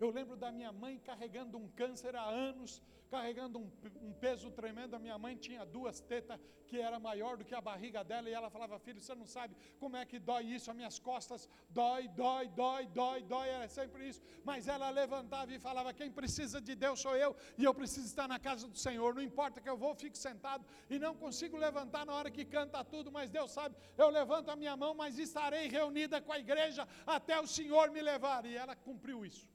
Eu 0.00 0.10
lembro 0.10 0.36
da 0.36 0.50
minha 0.50 0.72
mãe 0.72 0.98
carregando 0.98 1.56
um 1.58 1.68
câncer 1.68 2.14
há 2.16 2.24
anos, 2.24 2.82
carregando 3.12 3.58
um, 3.58 3.70
um, 4.06 4.12
peso 4.14 4.50
tremendo. 4.50 4.96
A 4.96 4.98
minha 4.98 5.18
mãe 5.18 5.36
tinha 5.36 5.64
duas 5.66 6.00
tetas 6.00 6.40
que 6.66 6.78
era 6.80 6.98
maior 6.98 7.36
do 7.36 7.44
que 7.44 7.54
a 7.54 7.60
barriga 7.60 8.02
dela, 8.02 8.28
e 8.28 8.32
ela 8.32 8.48
falava: 8.48 8.78
Filho, 8.78 9.00
você 9.00 9.14
não 9.14 9.26
sabe 9.26 9.54
como 9.78 9.96
é 9.96 10.04
que 10.06 10.18
dói 10.18 10.44
isso, 10.56 10.70
as 10.70 10.76
minhas 10.76 10.98
costas 10.98 11.46
dói, 11.68 12.08
dói, 12.08 12.48
dói, 12.48 12.86
dói, 12.86 13.22
dói, 13.22 13.48
era 13.48 13.68
sempre 13.68 14.08
isso. 14.08 14.22
Mas 14.42 14.66
ela 14.66 14.88
levantava 14.88 15.52
e 15.52 15.58
falava: 15.58 15.92
Quem 15.92 16.10
precisa 16.10 16.58
de 16.58 16.74
Deus 16.74 17.00
sou 17.00 17.14
eu, 17.14 17.36
e 17.58 17.64
eu 17.64 17.74
preciso 17.74 18.06
estar 18.06 18.26
na 18.26 18.38
casa 18.38 18.66
do 18.66 18.78
Senhor. 18.78 19.14
Não 19.14 19.22
importa 19.30 19.60
que 19.60 19.68
eu 19.68 19.76
vou, 19.76 19.94
fico 19.94 20.16
sentado 20.16 20.64
e 20.88 20.98
não 20.98 21.14
consigo 21.14 21.58
levantar 21.58 22.06
na 22.06 22.14
hora 22.14 22.30
que 22.30 22.46
canta 22.46 22.82
tudo, 22.82 23.12
mas 23.12 23.30
Deus 23.30 23.50
sabe, 23.50 23.76
eu 23.98 24.08
levanto 24.08 24.48
a 24.48 24.56
minha 24.56 24.74
mão, 24.74 24.94
mas 24.94 25.18
estarei 25.18 25.68
reunida 25.68 26.18
com 26.20 26.32
a 26.32 26.38
igreja 26.38 26.88
até 27.06 27.38
o 27.38 27.46
Senhor 27.46 27.90
me 27.90 28.00
levar. 28.00 28.46
E 28.46 28.56
ela 28.56 28.74
cumpriu 28.74 29.26
isso. 29.26 29.51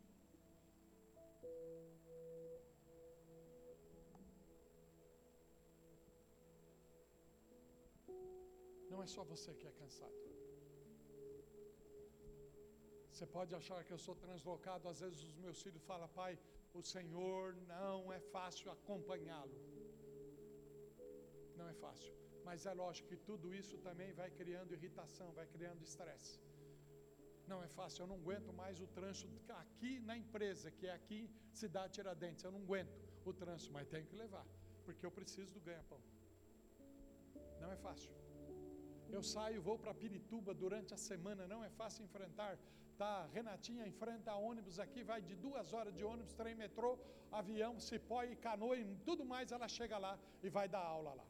Não 8.98 9.04
é 9.04 9.10
só 9.16 9.24
você 9.32 9.50
que 9.54 9.68
é 9.72 9.74
cansado. 9.80 10.22
Você 13.12 13.26
pode 13.36 13.54
achar 13.58 13.84
que 13.88 13.94
eu 13.96 14.00
sou 14.06 14.16
translocado, 14.24 14.90
às 14.92 15.02
vezes 15.04 15.20
os 15.30 15.36
meus 15.44 15.62
filhos 15.66 15.84
falam, 15.84 16.08
pai, 16.22 16.34
o 16.74 16.82
Senhor 16.82 17.56
não 17.74 18.12
é 18.12 18.20
fácil 18.36 18.72
acompanhá-lo. 18.72 19.60
Não 21.60 21.68
é 21.74 21.76
fácil. 21.86 22.12
Mas 22.44 22.66
é 22.66 22.74
lógico 22.74 23.10
que 23.10 23.18
tudo 23.30 23.54
isso 23.54 23.78
também 23.88 24.12
vai 24.14 24.32
criando 24.32 24.74
irritação, 24.74 25.32
vai 25.40 25.46
criando 25.46 25.84
estresse. 25.84 26.36
Não 27.52 27.62
é 27.64 27.68
fácil, 27.80 28.04
eu 28.04 28.08
não 28.08 28.16
aguento 28.16 28.52
mais 28.52 28.82
o 28.82 28.88
trânsito 28.88 29.54
aqui 29.64 30.00
na 30.00 30.18
empresa, 30.18 30.72
que 30.72 30.88
é 30.88 30.94
aqui 31.00 31.20
Cidade 31.54 31.94
Tiradentes. 31.94 32.44
Eu 32.44 32.52
não 32.52 32.64
aguento 32.68 32.98
o 33.24 33.32
trânsito, 33.32 33.72
mas 33.74 33.88
tenho 33.96 34.08
que 34.08 34.16
levar, 34.16 34.46
porque 34.86 35.06
eu 35.06 35.12
preciso 35.12 35.54
do 35.54 35.62
ganha-pão. 35.62 36.02
Não 37.62 37.72
é 37.72 37.78
fácil. 37.78 38.27
Eu 39.12 39.24
saio, 39.24 39.62
vou 39.62 39.78
para 39.80 39.94
Pirituba 39.94 40.54
durante 40.54 40.94
a 40.94 40.98
semana, 40.98 41.48
não 41.48 41.64
é 41.64 41.70
fácil 41.70 42.04
enfrentar. 42.04 42.58
Tá, 42.98 43.28
Renatinha 43.34 43.86
enfrenta 43.88 44.34
ônibus 44.34 44.80
aqui, 44.80 45.04
vai 45.04 45.22
de 45.22 45.36
duas 45.36 45.72
horas 45.72 45.94
de 45.94 46.04
ônibus, 46.04 46.34
trem, 46.34 46.56
metrô, 46.56 46.98
avião, 47.32 47.80
cipó 47.80 48.24
e 48.24 48.36
canoa 48.36 48.76
e 48.78 48.84
tudo 49.06 49.24
mais, 49.24 49.52
ela 49.52 49.68
chega 49.68 49.98
lá 49.98 50.18
e 50.42 50.50
vai 50.50 50.68
dar 50.68 50.84
aula 50.96 51.14
lá. 51.14 51.26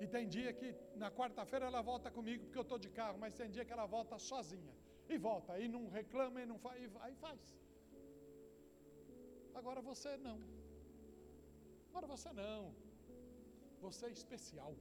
E 0.00 0.06
tem 0.06 0.28
dia 0.28 0.52
que 0.52 0.74
na 0.94 1.10
quarta-feira 1.10 1.66
ela 1.66 1.82
volta 1.82 2.10
comigo 2.10 2.44
porque 2.44 2.58
eu 2.58 2.68
estou 2.68 2.78
de 2.78 2.90
carro, 2.90 3.18
mas 3.18 3.34
tem 3.34 3.50
dia 3.50 3.64
que 3.64 3.72
ela 3.72 3.86
volta 3.86 4.18
sozinha. 4.18 4.74
E 5.08 5.16
volta, 5.16 5.58
e 5.58 5.68
não 5.68 5.88
reclama, 5.88 6.40
e 6.42 6.46
não 6.46 6.58
faz, 6.58 6.82
e 6.82 6.90
aí 7.00 7.14
faz. 7.16 7.40
Agora 9.54 9.80
você 9.80 10.16
não. 10.16 10.38
Agora 11.90 12.06
você 12.06 12.32
não. 12.32 12.74
Você 13.80 14.06
é 14.06 14.10
especial 14.10 14.74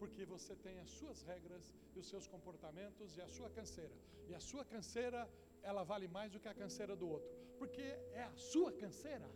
porque 0.00 0.24
você 0.34 0.54
tem 0.66 0.78
as 0.84 0.90
suas 0.98 1.22
regras 1.22 1.64
e 1.94 1.98
os 2.02 2.08
seus 2.12 2.26
comportamentos 2.34 3.16
e 3.16 3.22
a 3.26 3.28
sua 3.36 3.50
canseira. 3.58 3.96
E 4.28 4.34
a 4.34 4.40
sua 4.40 4.64
canseira, 4.64 5.20
ela 5.62 5.82
vale 5.92 6.08
mais 6.16 6.32
do 6.32 6.40
que 6.40 6.48
a 6.48 6.54
canseira 6.62 6.94
do 7.02 7.08
outro, 7.16 7.30
porque 7.58 7.86
é 8.22 8.24
a 8.32 8.36
sua 8.36 8.72
canseira. 8.82 9.28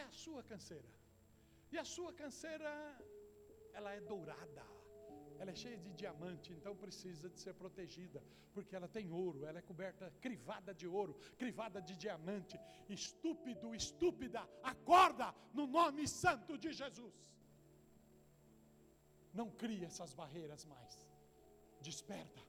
É 0.00 0.02
a 0.10 0.12
sua 0.24 0.42
canseira. 0.42 0.90
E 1.72 1.78
a 1.78 1.84
sua 1.84 2.12
canseira, 2.12 2.70
ela 3.72 3.92
é 3.98 4.00
dourada. 4.00 4.64
Ela 5.40 5.50
é 5.50 5.54
cheia 5.54 5.78
de 5.84 5.92
diamante, 6.00 6.52
então 6.52 6.74
precisa 6.76 7.28
de 7.28 7.38
ser 7.44 7.54
protegida, 7.54 8.22
porque 8.54 8.76
ela 8.76 8.86
tem 8.96 9.10
ouro, 9.10 9.44
ela 9.44 9.58
é 9.58 9.62
coberta, 9.62 10.12
crivada 10.20 10.72
de 10.72 10.86
ouro, 10.86 11.14
crivada 11.36 11.80
de 11.82 11.96
diamante. 11.96 12.56
Estúpido, 12.88 13.74
estúpida, 13.74 14.48
acorda 14.62 15.34
no 15.52 15.66
nome 15.66 16.06
santo 16.06 16.56
de 16.56 16.72
Jesus. 16.72 17.32
Não 19.32 19.50
crie 19.50 19.84
essas 19.84 20.12
barreiras 20.12 20.64
mais. 20.64 20.94
Desperta. 21.80 22.42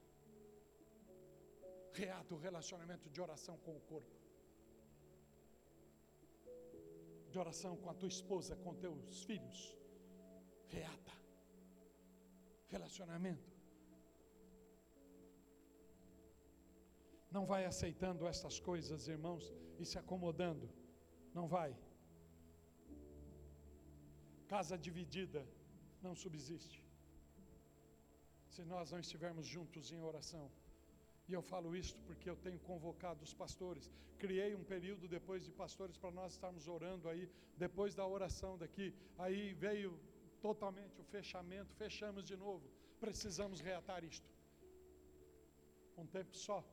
Reata 1.93 2.33
o 2.35 2.37
relacionamento 2.37 3.09
de 3.09 3.21
oração 3.21 3.57
com 3.65 3.77
o 3.77 3.81
corpo. 3.81 4.15
De 7.31 7.39
oração 7.39 7.77
com 7.77 7.89
a 7.89 7.93
tua 7.93 8.09
esposa, 8.09 8.55
com 8.55 8.73
teus 8.75 9.23
filhos. 9.23 9.77
Reata. 10.67 11.13
Relacionamento. 12.67 13.51
Não 17.31 17.45
vai 17.45 17.65
aceitando 17.65 18.27
essas 18.27 18.59
coisas, 18.59 19.07
irmãos, 19.07 19.43
e 19.79 19.85
se 19.85 19.97
acomodando. 19.97 20.69
Não 21.33 21.47
vai. 21.47 21.75
Casa 24.47 24.77
dividida 24.77 25.47
não 26.03 26.15
subsiste. 26.23 26.83
Se 28.53 28.63
nós 28.73 28.91
não 28.91 28.99
estivermos 28.99 29.45
juntos 29.45 29.91
em 29.91 30.01
oração. 30.11 30.45
E 31.27 31.33
eu 31.33 31.41
falo 31.41 31.75
isto 31.75 31.99
porque 32.07 32.29
eu 32.29 32.35
tenho 32.45 32.59
convocado 32.59 33.23
os 33.23 33.33
pastores. 33.33 33.89
Criei 34.23 34.53
um 34.55 34.63
período 34.63 35.07
depois 35.07 35.43
de 35.43 35.51
pastores 35.51 35.97
para 35.97 36.11
nós 36.11 36.33
estarmos 36.33 36.67
orando 36.67 37.09
aí, 37.09 37.29
depois 37.57 37.95
da 37.95 38.05
oração 38.05 38.57
daqui. 38.57 38.93
Aí 39.17 39.53
veio 39.53 39.97
totalmente 40.41 40.99
o 40.99 41.03
fechamento, 41.15 41.73
fechamos 41.75 42.25
de 42.25 42.35
novo. 42.35 42.65
Precisamos 42.99 43.59
reatar 43.61 44.03
isto. 44.03 44.29
Um 45.97 46.05
tempo 46.05 46.35
só, 46.35 46.63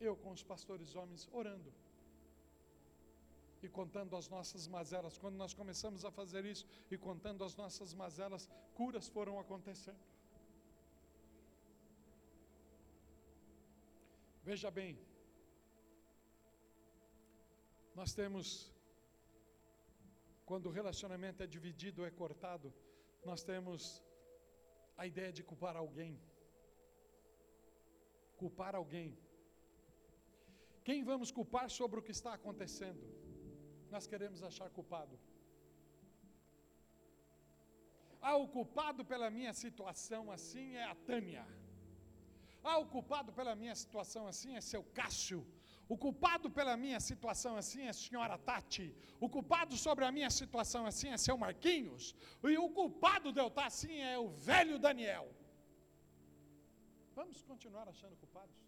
eu 0.00 0.14
com 0.16 0.30
os 0.30 0.42
pastores 0.42 0.94
homens 0.94 1.28
orando 1.32 1.72
e 3.64 3.68
contando 3.78 4.16
as 4.20 4.28
nossas 4.34 4.66
mazelas. 4.76 5.16
Quando 5.22 5.36
nós 5.42 5.54
começamos 5.60 6.04
a 6.08 6.10
fazer 6.18 6.44
isso 6.52 6.66
e 6.90 6.96
contando 7.08 7.42
as 7.48 7.54
nossas 7.62 7.92
mazelas, 8.02 8.48
curas 8.78 9.08
foram 9.16 9.38
acontecendo. 9.44 10.02
Veja 14.50 14.70
bem, 14.78 14.92
nós 18.00 18.12
temos, 18.20 18.46
quando 20.44 20.66
o 20.66 20.74
relacionamento 20.80 21.42
é 21.42 21.46
dividido, 21.46 22.04
é 22.04 22.10
cortado, 22.10 22.68
nós 23.24 23.42
temos 23.42 24.02
a 24.98 25.06
ideia 25.06 25.32
de 25.32 25.42
culpar 25.42 25.76
alguém. 25.76 26.14
Culpar 28.36 28.74
alguém. 28.74 29.10
Quem 30.88 31.02
vamos 31.02 31.30
culpar 31.30 31.70
sobre 31.70 31.98
o 31.98 32.02
que 32.02 32.14
está 32.18 32.34
acontecendo? 32.34 33.23
Nós 33.94 34.06
queremos 34.12 34.40
achar 34.48 34.68
culpado. 34.78 35.14
Ah, 38.28 38.36
o 38.44 38.46
culpado 38.56 39.02
pela 39.10 39.28
minha 39.36 39.52
situação 39.62 40.22
assim 40.36 40.66
é 40.82 40.84
a 40.92 40.96
Tânia. 41.10 41.44
Ah, 42.68 42.78
o 42.84 42.86
culpado 42.94 43.30
pela 43.38 43.54
minha 43.60 43.76
situação 43.82 44.22
assim 44.32 44.50
é 44.58 44.62
seu 44.72 44.82
Cássio. 44.98 45.40
O 45.94 45.96
culpado 46.04 46.48
pela 46.58 46.74
minha 46.84 47.00
situação 47.08 47.52
assim 47.62 47.82
é 47.82 47.90
a 47.90 48.00
senhora 48.06 48.38
Tati. 48.48 48.88
O 49.26 49.28
culpado 49.36 49.76
sobre 49.86 50.04
a 50.08 50.12
minha 50.16 50.30
situação 50.40 50.82
assim 50.90 51.10
é 51.10 51.18
seu 51.26 51.36
Marquinhos. 51.44 52.04
E 52.52 52.58
o 52.66 52.68
culpado 52.80 53.30
de 53.36 53.40
eu 53.44 53.48
estar 53.52 53.66
assim 53.72 53.96
é 54.12 54.18
o 54.26 54.28
velho 54.50 54.78
Daniel. 54.88 55.26
Vamos 57.20 57.40
continuar 57.52 57.86
achando 57.94 58.16
culpados? 58.24 58.58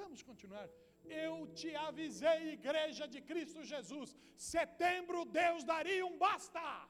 Vamos 0.00 0.22
continuar. 0.30 0.68
Eu 1.04 1.46
te 1.58 1.74
avisei, 1.74 2.52
igreja 2.52 3.06
de 3.06 3.20
Cristo 3.20 3.62
Jesus. 3.62 4.16
Setembro 4.36 5.24
Deus 5.24 5.64
daria 5.64 6.06
um 6.06 6.16
basta. 6.18 6.88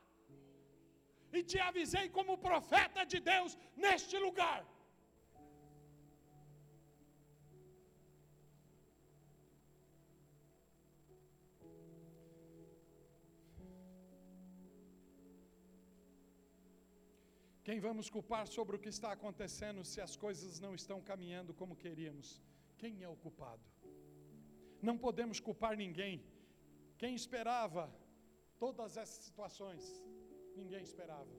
E 1.33 1.43
te 1.43 1.59
avisei 1.59 2.09
como 2.09 2.39
profeta 2.39 3.05
de 3.05 3.19
Deus 3.19 3.59
neste 3.77 4.17
lugar. 4.19 4.65
Quem 17.67 17.81
vamos 17.81 18.11
culpar 18.11 18.47
sobre 18.47 18.77
o 18.77 18.79
que 18.79 18.91
está 18.91 19.11
acontecendo 19.11 19.83
se 19.83 19.99
as 19.99 20.15
coisas 20.25 20.61
não 20.61 20.75
estão 20.75 21.01
caminhando 21.01 21.55
como 21.55 21.75
queríamos? 21.75 22.43
Quem 22.77 23.03
é 23.03 23.09
o 23.09 23.17
culpado? 23.17 23.74
Não 24.89 24.97
podemos 25.05 25.39
culpar 25.47 25.75
ninguém. 25.85 26.15
Quem 27.01 27.15
esperava 27.21 27.85
todas 28.65 28.97
essas 29.03 29.21
situações? 29.29 29.83
Ninguém 30.61 30.83
esperava. 30.91 31.35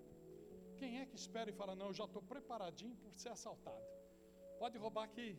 Quem 0.79 0.91
é 1.01 1.05
que 1.09 1.17
espera 1.23 1.49
e 1.49 1.57
fala: 1.59 1.75
Não, 1.81 1.87
eu 1.91 1.97
já 1.99 2.05
estou 2.05 2.23
preparadinho 2.33 2.95
por 3.03 3.11
ser 3.23 3.31
assaltado? 3.37 3.85
Pode 4.61 4.77
roubar 4.85 5.03
aqui. 5.09 5.29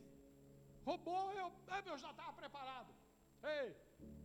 Roubou, 0.88 1.24
eu, 1.42 1.48
eu 1.92 1.98
já 2.04 2.10
estava 2.14 2.32
preparado. 2.42 2.92
Ei, 3.56 3.68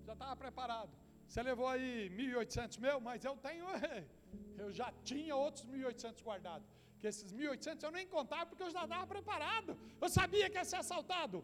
já 0.07 0.13
estava 0.13 0.35
preparado. 0.35 0.93
Você 1.27 1.41
levou 1.49 1.67
aí 1.73 2.09
1.800 2.09 2.79
meu, 2.85 2.97
mas 3.07 3.23
eu 3.29 3.35
tenho. 3.47 3.65
Eu 4.63 4.71
já 4.79 4.89
tinha 5.03 5.35
outros 5.35 5.65
1.800 5.65 6.23
guardados. 6.27 6.67
Que 6.99 7.07
esses 7.07 7.33
1.800 7.33 7.83
eu 7.83 7.91
nem 7.91 8.05
contava 8.07 8.45
porque 8.45 8.63
eu 8.63 8.69
já 8.69 8.83
estava 8.83 9.05
preparado. 9.07 9.75
Eu 9.99 10.09
sabia 10.17 10.49
que 10.51 10.57
ia 10.59 10.63
ser 10.63 10.75
assaltado. 10.75 11.43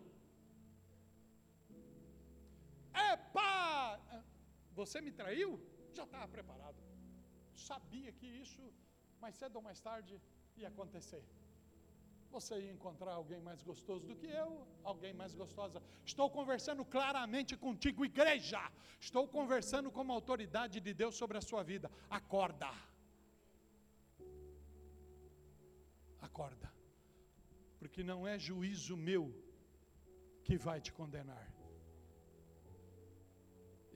Você 4.80 4.98
me 5.06 5.12
traiu? 5.20 5.50
Já 5.98 6.04
estava 6.04 6.28
preparado. 6.36 6.80
Sabia 7.70 8.12
que 8.18 8.28
isso, 8.44 8.62
mais 9.24 9.36
cedo 9.42 9.56
ou 9.60 9.64
mais 9.68 9.80
tarde, 9.90 10.14
ia 10.62 10.68
acontecer. 10.74 11.24
Você 12.36 12.54
ia 12.66 12.72
encontrar 12.78 13.14
alguém 13.14 13.42
mais 13.48 13.62
gostoso 13.70 14.06
do 14.10 14.16
que 14.22 14.30
eu, 14.44 14.50
alguém 14.92 15.14
mais 15.22 15.34
gostosa. 15.42 15.82
Estou 16.12 16.30
conversando 16.38 16.84
claramente 16.86 17.54
contigo, 17.66 18.06
igreja. 18.06 18.62
Estou 19.00 19.26
conversando 19.38 19.90
como 19.98 20.14
autoridade 20.14 20.80
de 20.88 20.94
Deus 21.02 21.16
sobre 21.22 21.38
a 21.40 21.46
sua 21.50 21.64
vida. 21.64 21.90
Acorda. 22.20 22.72
Acorda. 26.30 26.70
Porque 27.80 28.04
não 28.12 28.28
é 28.28 28.38
juízo 28.38 28.96
meu 29.10 29.26
que 30.44 30.58
vai 30.68 30.80
te 30.80 30.94
condenar 31.00 31.57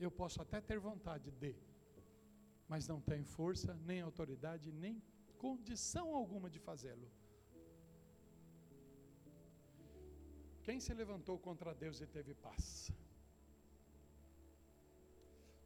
eu 0.04 0.10
posso 0.10 0.40
até 0.42 0.60
ter 0.60 0.78
vontade 0.78 1.30
de, 1.30 1.54
mas 2.68 2.88
não 2.88 3.00
tenho 3.00 3.24
força, 3.24 3.74
nem 3.74 4.00
autoridade, 4.00 4.72
nem 4.72 5.02
condição 5.38 6.14
alguma 6.14 6.48
de 6.48 6.58
fazê-lo. 6.58 7.10
Quem 10.62 10.78
se 10.78 10.94
levantou 10.94 11.38
contra 11.38 11.74
Deus 11.74 12.00
e 12.00 12.06
teve 12.06 12.34
paz? 12.34 12.90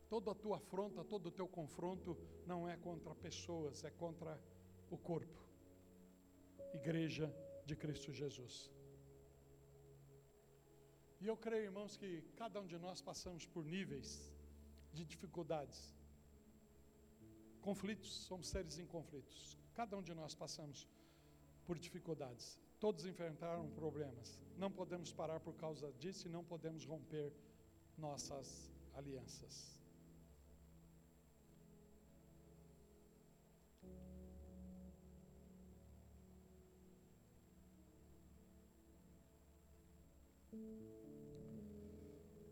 Toda 0.09 0.31
a 0.31 0.35
tua 0.35 0.57
afronta, 0.57 1.05
todo 1.05 1.27
o 1.27 1.31
teu 1.31 1.49
confronto 1.49 2.17
não 2.47 2.69
é 2.69 2.77
contra 2.77 3.15
pessoas, 3.15 3.85
é 3.85 3.91
contra 3.91 4.41
o 4.91 4.97
corpo. 4.97 5.45
Igreja 6.73 7.35
de 7.67 7.75
Cristo 7.77 8.13
Jesus. 8.13 8.76
E 11.21 11.27
eu 11.27 11.37
creio, 11.37 11.65
irmãos, 11.65 11.97
que 11.97 12.23
cada 12.37 12.61
um 12.61 12.67
de 12.67 12.79
nós 12.79 13.01
passamos 13.01 13.47
por 13.47 13.65
níveis 13.65 14.31
de 14.93 15.05
dificuldades. 15.05 15.95
Conflitos, 17.61 18.11
somos 18.27 18.49
seres 18.49 18.79
em 18.79 18.87
conflitos. 18.87 19.59
Cada 19.75 19.97
um 19.97 20.03
de 20.03 20.15
nós 20.15 20.35
passamos 20.35 20.87
por 21.65 21.79
dificuldades. 21.79 22.59
Todos 22.79 23.07
enfrentaram 23.07 23.69
problemas. 23.71 24.39
Não 24.57 24.71
podemos 24.71 25.13
parar 25.13 25.41
por 25.41 25.55
causa 25.55 25.93
disso 25.95 26.29
e 26.29 26.31
não 26.31 26.45
podemos 26.45 26.85
romper 26.85 27.33
nossas 27.97 28.71
alianças. 28.95 29.76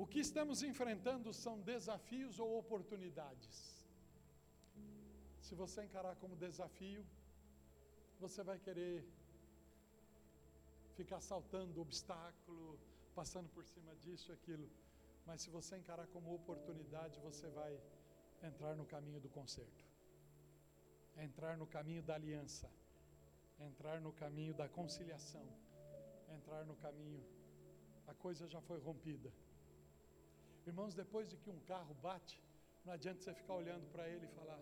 O 0.04 0.06
que 0.12 0.20
estamos 0.28 0.58
enfrentando 0.62 1.28
são 1.32 1.54
desafios 1.62 2.38
ou 2.38 2.48
oportunidades. 2.62 3.58
Se 5.46 5.54
você 5.60 5.78
encarar 5.82 6.14
como 6.22 6.36
desafio, 6.36 7.02
você 8.20 8.42
vai 8.48 8.58
querer 8.66 8.96
ficar 10.98 11.20
saltando 11.22 11.80
obstáculo, 11.80 12.78
passando 13.14 13.48
por 13.48 13.64
cima 13.64 13.96
disso 14.02 14.30
aquilo. 14.30 14.68
Mas 15.24 15.40
se 15.40 15.48
você 15.48 15.78
encarar 15.78 16.06
como 16.08 16.34
oportunidade, 16.34 17.18
você 17.20 17.48
vai 17.48 17.72
entrar 18.42 18.74
no 18.80 18.84
caminho 18.84 19.22
do 19.22 19.30
conserto, 19.30 19.86
entrar 21.16 21.56
no 21.56 21.66
caminho 21.66 22.02
da 22.02 22.14
aliança, 22.16 22.70
entrar 23.70 24.02
no 24.02 24.12
caminho 24.12 24.52
da 24.52 24.68
conciliação, 24.68 25.48
entrar 26.28 26.62
no 26.66 26.76
caminho. 26.76 27.24
A 28.06 28.12
coisa 28.26 28.46
já 28.46 28.60
foi 28.60 28.78
rompida 28.80 29.32
Irmãos, 30.70 30.94
depois 30.94 31.28
de 31.30 31.36
que 31.36 31.50
um 31.50 31.60
carro 31.72 31.94
bate, 32.06 32.36
não 32.84 32.92
adianta 32.92 33.20
você 33.20 33.34
ficar 33.40 33.54
olhando 33.62 33.86
para 33.92 34.08
ele 34.12 34.24
e 34.26 34.34
falar: 34.38 34.60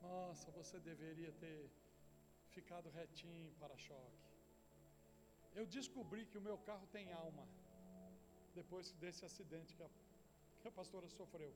Nossa, 0.00 0.50
você 0.58 0.78
deveria 0.90 1.32
ter 1.32 1.58
ficado 2.56 2.90
retinho 2.90 3.50
para 3.60 3.76
choque. 3.76 4.22
Eu 5.54 5.66
descobri 5.66 6.22
que 6.30 6.38
o 6.38 6.46
meu 6.48 6.56
carro 6.68 6.86
tem 6.96 7.12
alma 7.12 7.44
depois 8.54 8.92
desse 9.02 9.24
acidente 9.24 9.74
que 9.74 9.82
a, 9.82 9.90
que 10.60 10.68
a 10.68 10.72
pastora 10.80 11.08
sofreu. 11.08 11.52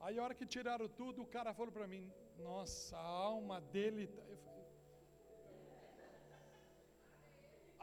Aí, 0.00 0.18
a 0.18 0.22
hora 0.24 0.34
que 0.34 0.46
tiraram 0.46 0.88
tudo, 0.88 1.22
o 1.22 1.30
cara 1.36 1.52
falou 1.52 1.72
para 1.78 1.86
mim: 1.86 2.04
Nossa, 2.38 2.96
a 2.96 3.10
alma 3.30 3.60
dele. 3.60 4.06
Tá... 4.46 4.56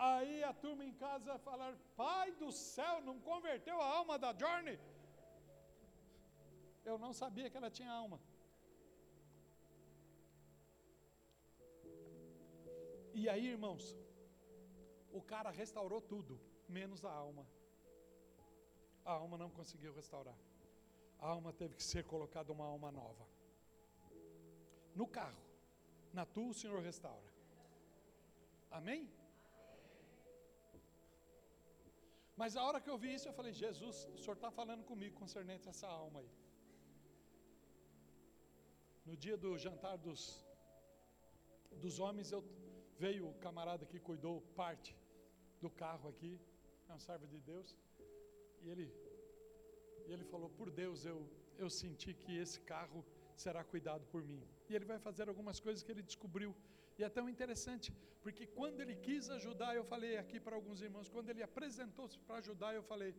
Aí 0.09 0.43
a 0.43 0.53
turma 0.53 0.83
em 0.83 0.93
casa 0.93 1.37
falaram: 1.49 1.77
Pai 1.95 2.31
do 2.43 2.51
céu, 2.51 3.01
não 3.01 3.19
converteu 3.31 3.79
a 3.79 3.89
alma 3.99 4.17
da 4.17 4.31
Journey? 4.33 4.79
Eu 6.89 6.97
não 7.03 7.11
sabia 7.21 7.49
que 7.49 7.57
ela 7.59 7.71
tinha 7.77 7.91
alma. 8.01 8.17
E 13.19 13.23
aí, 13.31 13.45
irmãos, 13.55 13.85
o 15.19 15.21
cara 15.31 15.49
restaurou 15.61 16.01
tudo, 16.13 16.33
menos 16.77 17.03
a 17.09 17.11
alma. 17.25 17.45
A 19.03 19.13
alma 19.21 19.37
não 19.43 19.49
conseguiu 19.59 19.91
restaurar. 19.99 20.37
A 21.19 21.27
alma 21.35 21.51
teve 21.61 21.75
que 21.79 21.83
ser 21.91 22.03
colocada 22.13 22.55
uma 22.57 22.67
alma 22.73 22.89
nova. 23.01 23.25
No 24.95 25.07
carro, 25.19 25.43
na 26.13 26.25
tua 26.25 26.51
o 26.51 26.59
Senhor 26.61 26.81
restaura. 26.91 27.29
Amém? 28.79 29.03
Mas 32.41 32.55
a 32.55 32.63
hora 32.63 32.79
que 32.79 32.91
eu 32.93 32.99
vi 33.03 33.13
isso, 33.13 33.27
eu 33.27 33.37
falei: 33.39 33.53
Jesus, 33.65 33.97
o 34.15 34.19
Senhor 34.23 34.37
está 34.39 34.51
falando 34.59 34.83
comigo 34.91 35.15
concernente 35.23 35.67
essa 35.67 35.87
alma 35.87 36.19
aí. 36.19 36.31
No 39.07 39.15
dia 39.15 39.37
do 39.43 39.57
jantar 39.57 39.95
dos, 40.05 40.21
dos 41.83 41.97
homens, 42.03 42.29
eu, 42.35 42.41
veio 43.03 43.23
o 43.29 43.35
camarada 43.45 43.85
que 43.91 43.99
cuidou 44.07 44.35
parte 44.61 44.91
do 45.61 45.69
carro 45.69 46.09
aqui, 46.09 46.33
é 46.89 46.93
um 46.93 46.99
servo 46.99 47.27
de 47.33 47.39
Deus, 47.51 47.69
e 48.63 48.69
ele, 48.73 48.87
e 50.07 50.11
ele 50.11 50.25
falou: 50.33 50.49
Por 50.59 50.69
Deus, 50.69 51.05
eu, 51.11 51.19
eu 51.57 51.69
senti 51.69 52.13
que 52.13 52.35
esse 52.43 52.59
carro 52.73 53.01
será 53.45 53.63
cuidado 53.63 54.05
por 54.13 54.21
mim. 54.29 54.41
E 54.69 54.75
ele 54.75 54.83
vai 54.91 54.99
fazer 55.07 55.29
algumas 55.29 55.59
coisas 55.65 55.83
que 55.83 55.91
ele 55.93 56.01
descobriu. 56.11 56.53
E 56.99 57.03
é 57.07 57.09
tão 57.17 57.29
interessante, 57.29 57.93
porque 58.23 58.45
quando 58.59 58.81
ele 58.81 58.95
quis 59.07 59.29
ajudar, 59.39 59.73
eu 59.75 59.85
falei 59.93 60.13
aqui 60.17 60.37
para 60.45 60.55
alguns 60.59 60.81
irmãos, 60.81 61.07
quando 61.07 61.29
ele 61.29 61.43
apresentou-se 61.43 62.19
para 62.27 62.39
ajudar, 62.43 62.73
eu 62.75 62.83
falei: 62.93 63.15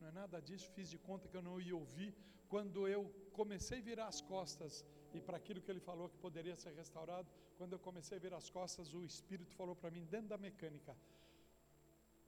Não 0.00 0.08
é 0.08 0.12
nada 0.12 0.38
disso, 0.48 0.70
fiz 0.78 0.90
de 0.94 0.98
conta 0.98 1.28
que 1.28 1.36
eu 1.40 1.46
não 1.50 1.58
ia 1.58 1.76
ouvir. 1.84 2.12
Quando 2.52 2.86
eu 2.96 3.02
comecei 3.32 3.78
a 3.78 3.88
virar 3.90 4.08
as 4.08 4.20
costas 4.20 4.84
e 5.12 5.20
para 5.20 5.36
aquilo 5.36 5.60
que 5.60 5.70
ele 5.70 5.80
falou 5.80 6.08
que 6.08 6.18
poderia 6.18 6.56
ser 6.56 6.72
restaurado, 6.74 7.28
quando 7.58 7.72
eu 7.72 7.78
comecei 7.78 8.16
a 8.16 8.20
virar 8.20 8.36
as 8.36 8.48
costas, 8.48 8.94
o 8.94 9.04
Espírito 9.04 9.54
falou 9.54 9.74
para 9.74 9.90
mim, 9.90 10.04
dentro 10.04 10.28
da 10.28 10.38
mecânica: 10.38 10.96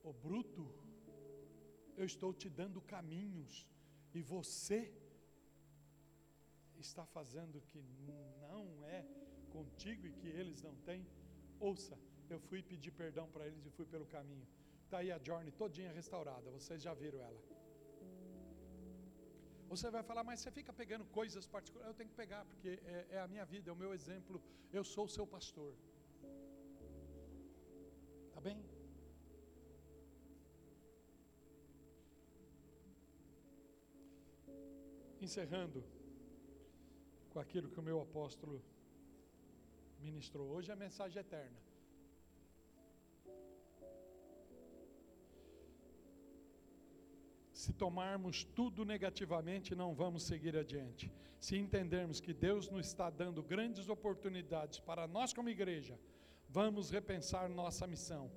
Ô 0.02 0.12
bruto, 0.12 0.68
eu 1.96 2.04
estou 2.04 2.32
te 2.34 2.48
dando 2.48 2.80
caminhos 2.80 3.66
e 4.14 4.20
você 4.20 4.92
está 6.76 7.06
fazendo 7.06 7.60
que 7.68 7.80
não 8.06 8.84
é 8.84 9.04
contigo 9.50 10.06
e 10.06 10.12
que 10.12 10.26
eles 10.26 10.60
não 10.62 10.74
têm. 10.88 11.06
Ouça, 11.60 11.96
eu 12.28 12.40
fui 12.40 12.62
pedir 12.62 12.90
perdão 12.90 13.28
para 13.28 13.46
eles 13.46 13.64
e 13.64 13.70
fui 13.70 13.86
pelo 13.86 14.06
caminho. 14.06 14.46
Está 14.84 14.98
aí 14.98 15.12
a 15.12 15.18
Journey 15.18 15.52
todinha 15.52 15.92
restaurada, 15.92 16.50
vocês 16.50 16.82
já 16.82 16.92
viram 16.92 17.20
ela. 17.20 17.61
Você 19.72 19.88
vai 19.94 20.02
falar, 20.08 20.22
mas 20.28 20.40
você 20.40 20.50
fica 20.56 20.72
pegando 20.80 21.04
coisas 21.18 21.44
particulares. 21.54 21.90
Eu 21.90 21.98
tenho 21.98 22.10
que 22.10 22.18
pegar, 22.22 22.44
porque 22.50 22.70
é, 22.94 23.06
é 23.16 23.18
a 23.20 23.28
minha 23.32 23.44
vida, 23.52 23.70
é 23.70 23.72
o 23.72 23.82
meu 23.82 23.92
exemplo. 23.98 24.36
Eu 24.78 24.84
sou 24.84 25.04
o 25.06 25.12
seu 25.16 25.26
pastor. 25.34 25.72
Tá 28.34 28.40
bem? 28.46 28.58
Encerrando 35.26 35.82
com 37.30 37.40
aquilo 37.44 37.70
que 37.72 37.80
o 37.80 37.88
meu 37.90 37.98
apóstolo 38.06 38.62
ministrou 40.06 40.48
hoje, 40.54 40.70
é 40.70 40.74
a 40.74 40.82
mensagem 40.86 41.18
eterna. 41.26 41.58
Se 47.62 47.72
tomarmos 47.72 48.42
tudo 48.42 48.84
negativamente, 48.84 49.72
não 49.72 49.94
vamos 49.94 50.24
seguir 50.24 50.56
adiante. 50.56 51.12
Se 51.38 51.56
entendermos 51.56 52.18
que 52.18 52.34
Deus 52.34 52.68
nos 52.68 52.88
está 52.88 53.08
dando 53.08 53.40
grandes 53.40 53.88
oportunidades 53.88 54.80
para 54.80 55.06
nós, 55.06 55.32
como 55.32 55.48
igreja, 55.48 55.96
vamos 56.48 56.90
repensar 56.90 57.48
nossa 57.48 57.86
missão. 57.86 58.28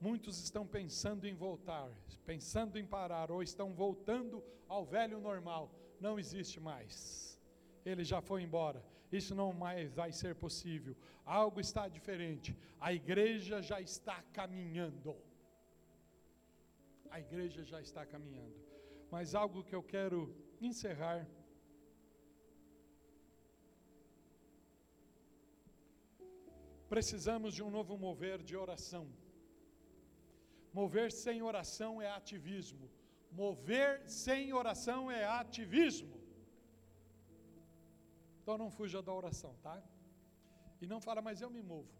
Muitos 0.00 0.42
estão 0.42 0.66
pensando 0.66 1.28
em 1.28 1.32
voltar, 1.32 1.88
pensando 2.26 2.76
em 2.76 2.84
parar, 2.84 3.30
ou 3.30 3.40
estão 3.40 3.72
voltando 3.72 4.42
ao 4.68 4.84
velho 4.84 5.20
normal. 5.20 5.70
Não 6.00 6.18
existe 6.18 6.58
mais. 6.58 7.40
Ele 7.86 8.02
já 8.02 8.20
foi 8.20 8.42
embora. 8.42 8.84
Isso 9.12 9.32
não 9.32 9.52
mais 9.52 9.92
vai 9.94 10.10
ser 10.10 10.34
possível. 10.34 10.96
Algo 11.24 11.60
está 11.60 11.86
diferente. 11.86 12.56
A 12.80 12.92
igreja 12.92 13.62
já 13.62 13.80
está 13.80 14.20
caminhando. 14.32 15.14
A 17.14 17.18
igreja 17.26 17.62
já 17.70 17.80
está 17.86 18.02
caminhando. 18.12 18.58
Mas 19.14 19.34
algo 19.42 19.64
que 19.68 19.74
eu 19.78 19.82
quero 19.94 20.18
encerrar. 20.68 21.20
Precisamos 26.94 27.50
de 27.56 27.62
um 27.66 27.70
novo 27.78 27.96
mover 28.06 28.38
de 28.48 28.56
oração. 28.64 29.04
Mover 30.78 31.08
sem 31.24 31.38
oração 31.50 31.92
é 32.06 32.10
ativismo. 32.20 32.88
Mover 33.42 33.90
sem 34.24 34.52
oração 34.62 35.00
é 35.10 35.24
ativismo. 35.42 36.16
Então 38.40 38.56
não 38.62 38.70
fuja 38.78 39.00
da 39.08 39.12
oração, 39.20 39.54
tá? 39.66 39.76
E 40.80 40.86
não 40.86 41.00
fala, 41.06 41.20
mas 41.28 41.40
eu 41.44 41.50
me 41.56 41.62
movo. 41.62 41.92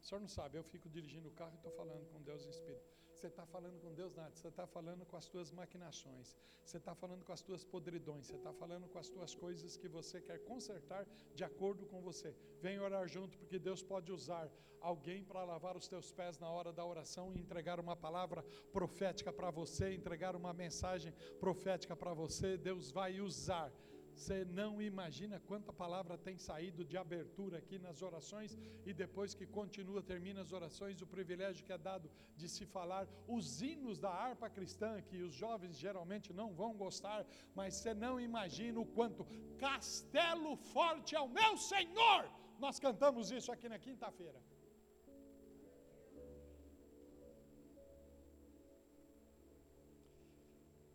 O 0.00 0.04
senhor 0.06 0.20
não 0.20 0.28
sabe, 0.38 0.56
eu 0.58 0.64
fico 0.72 0.88
dirigindo 0.88 1.28
o 1.28 1.36
carro 1.40 1.54
e 1.54 1.56
estou 1.56 1.72
falando 1.72 2.06
com 2.12 2.22
Deus 2.22 2.44
em 2.46 2.50
espírito. 2.50 2.97
Você 3.18 3.26
está 3.26 3.44
falando 3.44 3.80
com 3.80 3.92
Deus 3.92 4.14
nada, 4.14 4.30
você 4.32 4.46
está 4.46 4.64
falando 4.64 5.04
com 5.04 5.16
as 5.16 5.26
tuas 5.26 5.50
maquinações, 5.50 6.36
você 6.64 6.76
está 6.76 6.94
falando 6.94 7.24
com 7.24 7.32
as 7.32 7.42
tuas 7.42 7.64
podridões, 7.64 8.28
você 8.28 8.36
está 8.36 8.52
falando 8.52 8.86
com 8.86 8.96
as 8.96 9.08
tuas 9.08 9.34
coisas 9.34 9.76
que 9.76 9.88
você 9.88 10.20
quer 10.20 10.38
consertar 10.44 11.04
de 11.34 11.42
acordo 11.42 11.84
com 11.84 12.00
você. 12.00 12.32
Vem 12.60 12.78
orar 12.78 13.08
junto, 13.08 13.36
porque 13.36 13.58
Deus 13.58 13.82
pode 13.82 14.12
usar 14.12 14.48
alguém 14.80 15.24
para 15.24 15.42
lavar 15.42 15.76
os 15.76 15.88
teus 15.88 16.12
pés 16.12 16.38
na 16.38 16.48
hora 16.48 16.72
da 16.72 16.84
oração 16.84 17.34
e 17.34 17.40
entregar 17.40 17.80
uma 17.80 17.96
palavra 17.96 18.44
profética 18.72 19.32
para 19.32 19.50
você, 19.50 19.92
entregar 19.92 20.36
uma 20.36 20.52
mensagem 20.52 21.12
profética 21.40 21.96
para 21.96 22.14
você. 22.14 22.56
Deus 22.56 22.92
vai 22.92 23.20
usar 23.20 23.72
você 24.18 24.44
não 24.60 24.82
imagina 24.82 25.40
quanta 25.50 25.72
palavra 25.72 26.18
tem 26.26 26.36
saído 26.36 26.84
de 26.84 26.96
abertura 26.96 27.58
aqui 27.58 27.78
nas 27.78 28.02
orações 28.02 28.58
e 28.84 28.92
depois 28.92 29.32
que 29.32 29.46
continua, 29.46 30.02
termina 30.02 30.40
as 30.40 30.52
orações, 30.52 31.00
o 31.00 31.06
privilégio 31.06 31.64
que 31.64 31.72
é 31.72 31.78
dado 31.78 32.10
de 32.36 32.48
se 32.48 32.66
falar 32.66 33.06
os 33.36 33.62
hinos 33.62 33.98
da 33.98 34.10
harpa 34.10 34.50
cristã, 34.50 34.90
que 35.08 35.22
os 35.22 35.34
jovens 35.34 35.78
geralmente 35.78 36.32
não 36.32 36.52
vão 36.52 36.72
gostar, 36.84 37.24
mas 37.54 37.74
você 37.74 37.94
não 37.94 38.14
imagina 38.28 38.80
o 38.80 38.86
quanto 38.98 39.26
castelo 39.56 40.56
forte 40.56 41.14
é 41.14 41.20
o 41.20 41.28
meu 41.40 41.56
Senhor. 41.56 42.22
Nós 42.58 42.78
cantamos 42.80 43.30
isso 43.30 43.52
aqui 43.52 43.68
na 43.68 43.78
quinta-feira. 43.78 44.40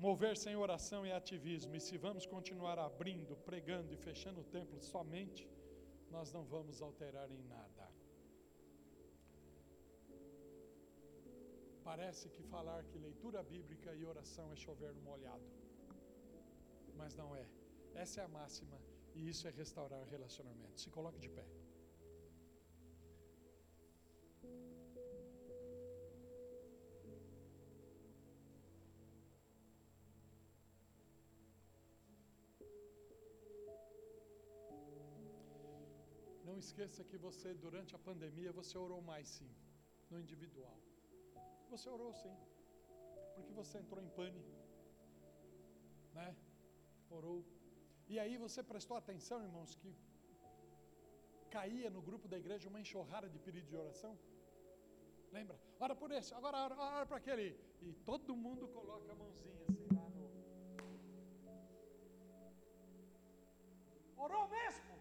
Mover 0.06 0.36
sem 0.36 0.56
oração 0.58 1.06
é 1.06 1.14
ativismo, 1.14 1.74
e 1.78 1.80
se 1.80 1.98
vamos 2.06 2.26
continuar 2.26 2.78
abrindo, 2.78 3.38
pregando 3.50 3.94
e 3.94 3.98
fechando 4.06 4.42
o 4.42 4.50
templo 4.56 4.78
somente, 4.82 5.44
nós 6.12 6.34
não 6.36 6.44
vamos 6.44 6.82
alterar 6.82 7.32
em 7.32 7.42
nada. 7.44 7.86
Parece 11.86 12.26
que 12.34 12.44
falar 12.44 12.84
que 12.90 13.06
leitura 13.08 13.42
bíblica 13.42 13.96
e 13.96 14.04
oração 14.04 14.52
é 14.52 14.58
chover 14.58 14.94
no 14.94 15.02
molhado, 15.10 15.50
mas 16.98 17.16
não 17.16 17.34
é. 17.34 17.48
Essa 17.94 18.20
é 18.20 18.24
a 18.26 18.34
máxima, 18.40 18.78
e 19.16 19.30
isso 19.30 19.48
é 19.48 19.52
restaurar 19.52 20.04
relacionamento. 20.16 20.82
Se 20.82 20.90
coloque 20.90 21.20
de 21.26 21.30
pé. 21.30 21.46
Esqueça 36.58 37.04
que 37.04 37.18
você, 37.18 37.54
durante 37.54 37.96
a 37.96 38.00
pandemia, 38.08 38.52
você 38.52 38.78
orou 38.78 39.02
mais 39.02 39.28
sim, 39.28 39.52
no 40.10 40.20
individual. 40.20 40.78
Você 41.70 41.88
orou 41.90 42.12
sim, 42.14 42.36
porque 43.36 43.54
você 43.54 43.78
entrou 43.78 44.02
em 44.04 44.10
pânico, 44.10 44.54
né? 46.14 46.36
Orou. 47.10 47.44
E 48.08 48.20
aí 48.20 48.38
você 48.38 48.62
prestou 48.72 48.98
atenção, 48.98 49.42
irmãos, 49.42 49.76
que 49.76 49.96
caía 51.50 51.90
no 51.90 52.02
grupo 52.02 52.28
da 52.28 52.38
igreja 52.38 52.70
uma 52.70 52.82
enxurrada 52.84 53.30
de 53.30 53.40
pedidos 53.40 53.70
de 53.70 53.78
oração? 53.84 54.14
Lembra? 55.32 55.60
Ora 55.80 55.96
por 55.96 56.12
esse, 56.12 56.32
agora 56.40 56.58
ora, 56.66 56.76
ora 56.76 57.06
para 57.06 57.18
aquele. 57.18 57.48
E 57.82 57.92
todo 58.10 58.36
mundo 58.36 58.68
coloca 58.68 59.12
a 59.12 59.16
mãozinha 59.16 59.62
assim 59.68 59.88
lá 59.98 60.08
no. 60.10 60.24
Orou 64.26 64.48
mesmo? 64.48 64.93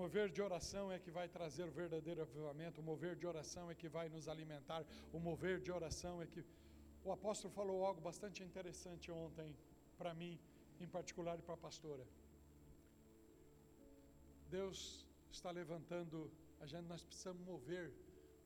Mover 0.00 0.26
de 0.36 0.40
oração 0.48 0.84
é 0.94 0.98
que 1.04 1.10
vai 1.18 1.28
trazer 1.36 1.64
o 1.70 1.72
verdadeiro 1.82 2.20
avivamento, 2.26 2.80
o 2.80 2.84
mover 2.90 3.14
de 3.20 3.26
oração 3.32 3.64
é 3.72 3.74
que 3.80 3.88
vai 3.96 4.06
nos 4.14 4.26
alimentar, 4.34 4.82
o 5.16 5.18
mover 5.28 5.56
de 5.66 5.72
oração 5.80 6.14
é 6.22 6.26
que. 6.32 6.42
O 7.08 7.10
apóstolo 7.18 7.52
falou 7.58 7.78
algo 7.88 8.00
bastante 8.00 8.38
interessante 8.48 9.10
ontem, 9.10 9.48
para 10.00 10.12
mim, 10.20 10.32
em 10.84 10.88
particular, 10.96 11.36
e 11.38 11.42
para 11.42 11.54
a 11.54 11.64
pastora. 11.66 12.04
Deus 14.56 14.78
está 15.36 15.50
levantando, 15.60 16.30
a 16.60 16.66
gente, 16.66 16.86
nós 16.92 17.02
precisamos 17.08 17.42
mover 17.52 17.86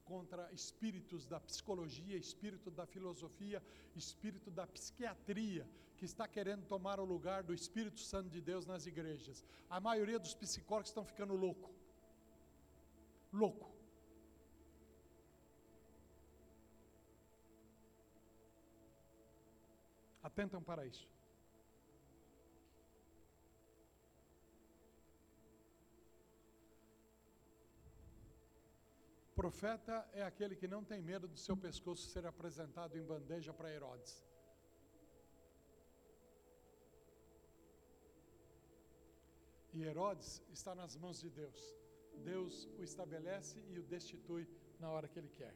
contra 0.05 0.43
espíritos 0.61 1.27
da 1.33 1.41
psicologia, 1.49 2.17
espírito 2.17 2.71
da 2.71 2.87
filosofia, 2.95 3.63
espírito 3.95 4.51
da 4.51 4.67
psiquiatria, 4.67 5.67
que 6.03 6.07
está 6.07 6.27
querendo 6.27 6.65
tomar 6.67 6.99
o 6.99 7.05
lugar 7.05 7.45
do 7.45 7.55
Espírito 7.55 8.01
Santo 8.01 8.29
de 8.29 8.41
Deus 8.41 8.67
nas 8.67 8.87
igrejas. 8.87 9.45
A 9.71 9.79
maioria 9.79 10.19
dos 10.19 10.35
psicólogos 10.35 10.89
estão 10.91 11.05
ficando 11.05 11.37
louco. 11.37 11.71
Louco. 13.33 13.71
atentam 20.25 20.61
para 20.63 20.85
isso. 20.87 21.07
Profeta 29.37 30.09
é 30.13 30.23
aquele 30.23 30.57
que 30.57 30.67
não 30.67 30.83
tem 30.83 31.01
medo 31.01 31.29
do 31.29 31.39
seu 31.39 31.57
pescoço 31.57 32.09
ser 32.09 32.27
apresentado 32.27 32.97
em 32.99 33.05
bandeja 33.05 33.53
para 33.53 33.73
Herodes. 33.73 34.32
E 39.73 39.83
Herodes 39.83 40.43
está 40.53 40.75
nas 40.75 40.97
mãos 40.97 41.21
de 41.21 41.31
Deus. 41.31 41.61
Deus 42.33 42.69
o 42.79 42.83
estabelece 42.83 43.59
e 43.71 43.79
o 43.79 43.83
destitui 43.83 44.47
na 44.79 44.91
hora 44.91 45.09
que 45.09 45.19
ele 45.19 45.33
quer. 45.41 45.55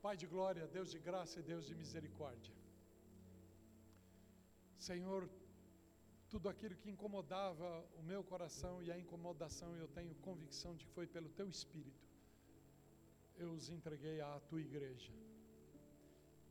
Pai 0.00 0.16
de 0.16 0.26
glória, 0.26 0.66
Deus 0.68 0.90
de 0.90 0.98
graça 0.98 1.40
e 1.40 1.42
Deus 1.42 1.66
de 1.66 1.74
misericórdia. 1.74 2.54
Senhor, 4.78 5.28
tudo 6.30 6.48
aquilo 6.48 6.76
que 6.76 6.90
incomodava 6.90 7.84
o 7.98 8.02
meu 8.02 8.22
coração 8.22 8.80
e 8.82 8.92
a 8.92 8.98
incomodação, 8.98 9.74
eu 9.76 9.88
tenho 9.88 10.14
convicção 10.16 10.76
de 10.76 10.84
que 10.84 10.92
foi 10.92 11.06
pelo 11.06 11.28
teu 11.30 11.48
espírito. 11.48 12.06
Eu 13.36 13.50
os 13.50 13.68
entreguei 13.70 14.20
à 14.20 14.40
tua 14.48 14.60
igreja. 14.60 15.12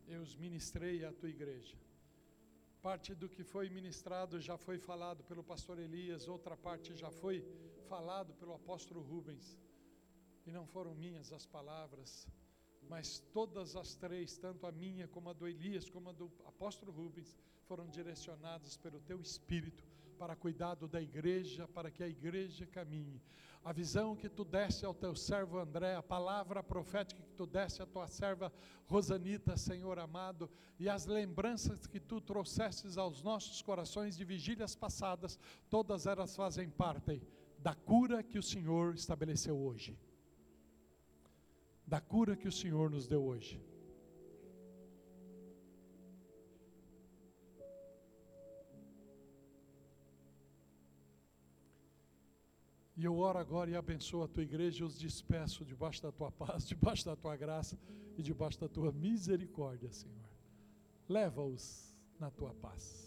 Eu 0.08 0.22
os 0.22 0.36
ministrei 0.36 1.06
à 1.06 1.12
tua 1.14 1.30
igreja. 1.30 1.78
Parte 2.88 3.14
do 3.14 3.28
que 3.28 3.44
foi 3.44 3.68
ministrado 3.70 4.40
já 4.40 4.58
foi 4.58 4.78
falado 4.80 5.22
pelo 5.22 5.44
pastor 5.44 5.78
Elias, 5.78 6.26
outra 6.26 6.56
parte 6.56 6.96
já 6.96 7.12
foi 7.12 7.46
falado 7.90 8.34
pelo 8.36 8.54
apóstolo 8.54 9.02
Rubens. 9.02 9.60
E 10.46 10.52
não 10.54 10.66
foram 10.66 10.96
minhas 10.96 11.34
as 11.34 11.46
palavras, 11.46 12.26
mas 12.88 13.20
todas 13.34 13.76
as 13.76 13.94
três, 13.96 14.38
tanto 14.38 14.66
a 14.66 14.72
minha 14.72 15.06
como 15.06 15.30
a 15.30 15.34
do 15.34 15.46
Elias, 15.46 15.90
como 15.90 16.12
a 16.12 16.14
do 16.14 16.32
apóstolo 16.46 16.94
Rubens, 16.94 17.38
foram 17.68 17.90
direcionadas 17.90 18.78
pelo 18.78 19.02
teu 19.02 19.20
espírito 19.20 19.84
para 20.18 20.36
cuidado 20.36 20.88
da 20.88 21.02
igreja, 21.02 21.68
para 21.68 21.92
que 21.92 22.04
a 22.04 22.08
igreja 22.08 22.66
caminhe. 22.66 23.22
A 23.64 23.72
visão 23.72 24.16
que 24.16 24.30
tu 24.30 24.44
desse 24.44 24.86
ao 24.86 24.94
teu 24.94 25.14
servo 25.16 25.60
André, 25.60 25.96
a 25.96 26.02
palavra 26.02 26.64
profética 26.64 27.22
que 27.22 27.34
tu 27.34 27.46
desse 27.46 27.82
à 27.82 27.86
tua 27.86 28.08
serva 28.08 28.52
Rosanita, 28.88 29.58
Senhor 29.58 30.00
amado, 30.00 30.50
e 30.80 30.90
as 30.90 31.06
lembranças 31.06 31.86
que 31.86 32.00
tu 32.00 32.20
trouxestes 32.22 32.98
aos 32.98 33.22
nossos 33.22 33.62
corações 33.62 34.16
de 34.18 34.24
vigílias 34.24 34.76
passadas, 34.76 35.38
todas 35.70 36.06
elas 36.06 36.36
fazem 36.36 36.70
parte 36.70 37.22
da 37.60 37.76
cura 37.76 38.24
que 38.24 38.40
o 38.40 38.44
Senhor 38.44 38.96
estabeleceu 38.96 39.58
hoje. 39.58 40.00
Da 41.86 42.00
cura 42.00 42.36
que 42.36 42.48
o 42.48 42.52
Senhor 42.52 42.90
nos 42.90 43.08
deu 43.08 43.24
hoje. 43.24 43.62
E 52.98 53.06
eu 53.06 53.16
oro 53.20 53.38
agora 53.38 53.70
e 53.70 53.76
abençoo 53.76 54.24
a 54.24 54.28
tua 54.28 54.42
igreja 54.42 54.82
e 54.82 54.84
os 54.84 54.98
despeço 54.98 55.64
debaixo 55.64 56.02
da 56.02 56.12
tua 56.12 56.32
paz, 56.32 56.66
debaixo 56.68 57.06
da 57.06 57.16
tua 57.16 57.36
graça 57.36 57.78
e 58.18 58.24
debaixo 58.24 58.60
da 58.60 58.68
tua 58.68 58.92
misericórdia, 58.92 59.92
Senhor. 59.92 60.26
Leva-os 61.08 61.96
na 62.20 62.32
tua 62.32 62.56
paz. 62.56 63.07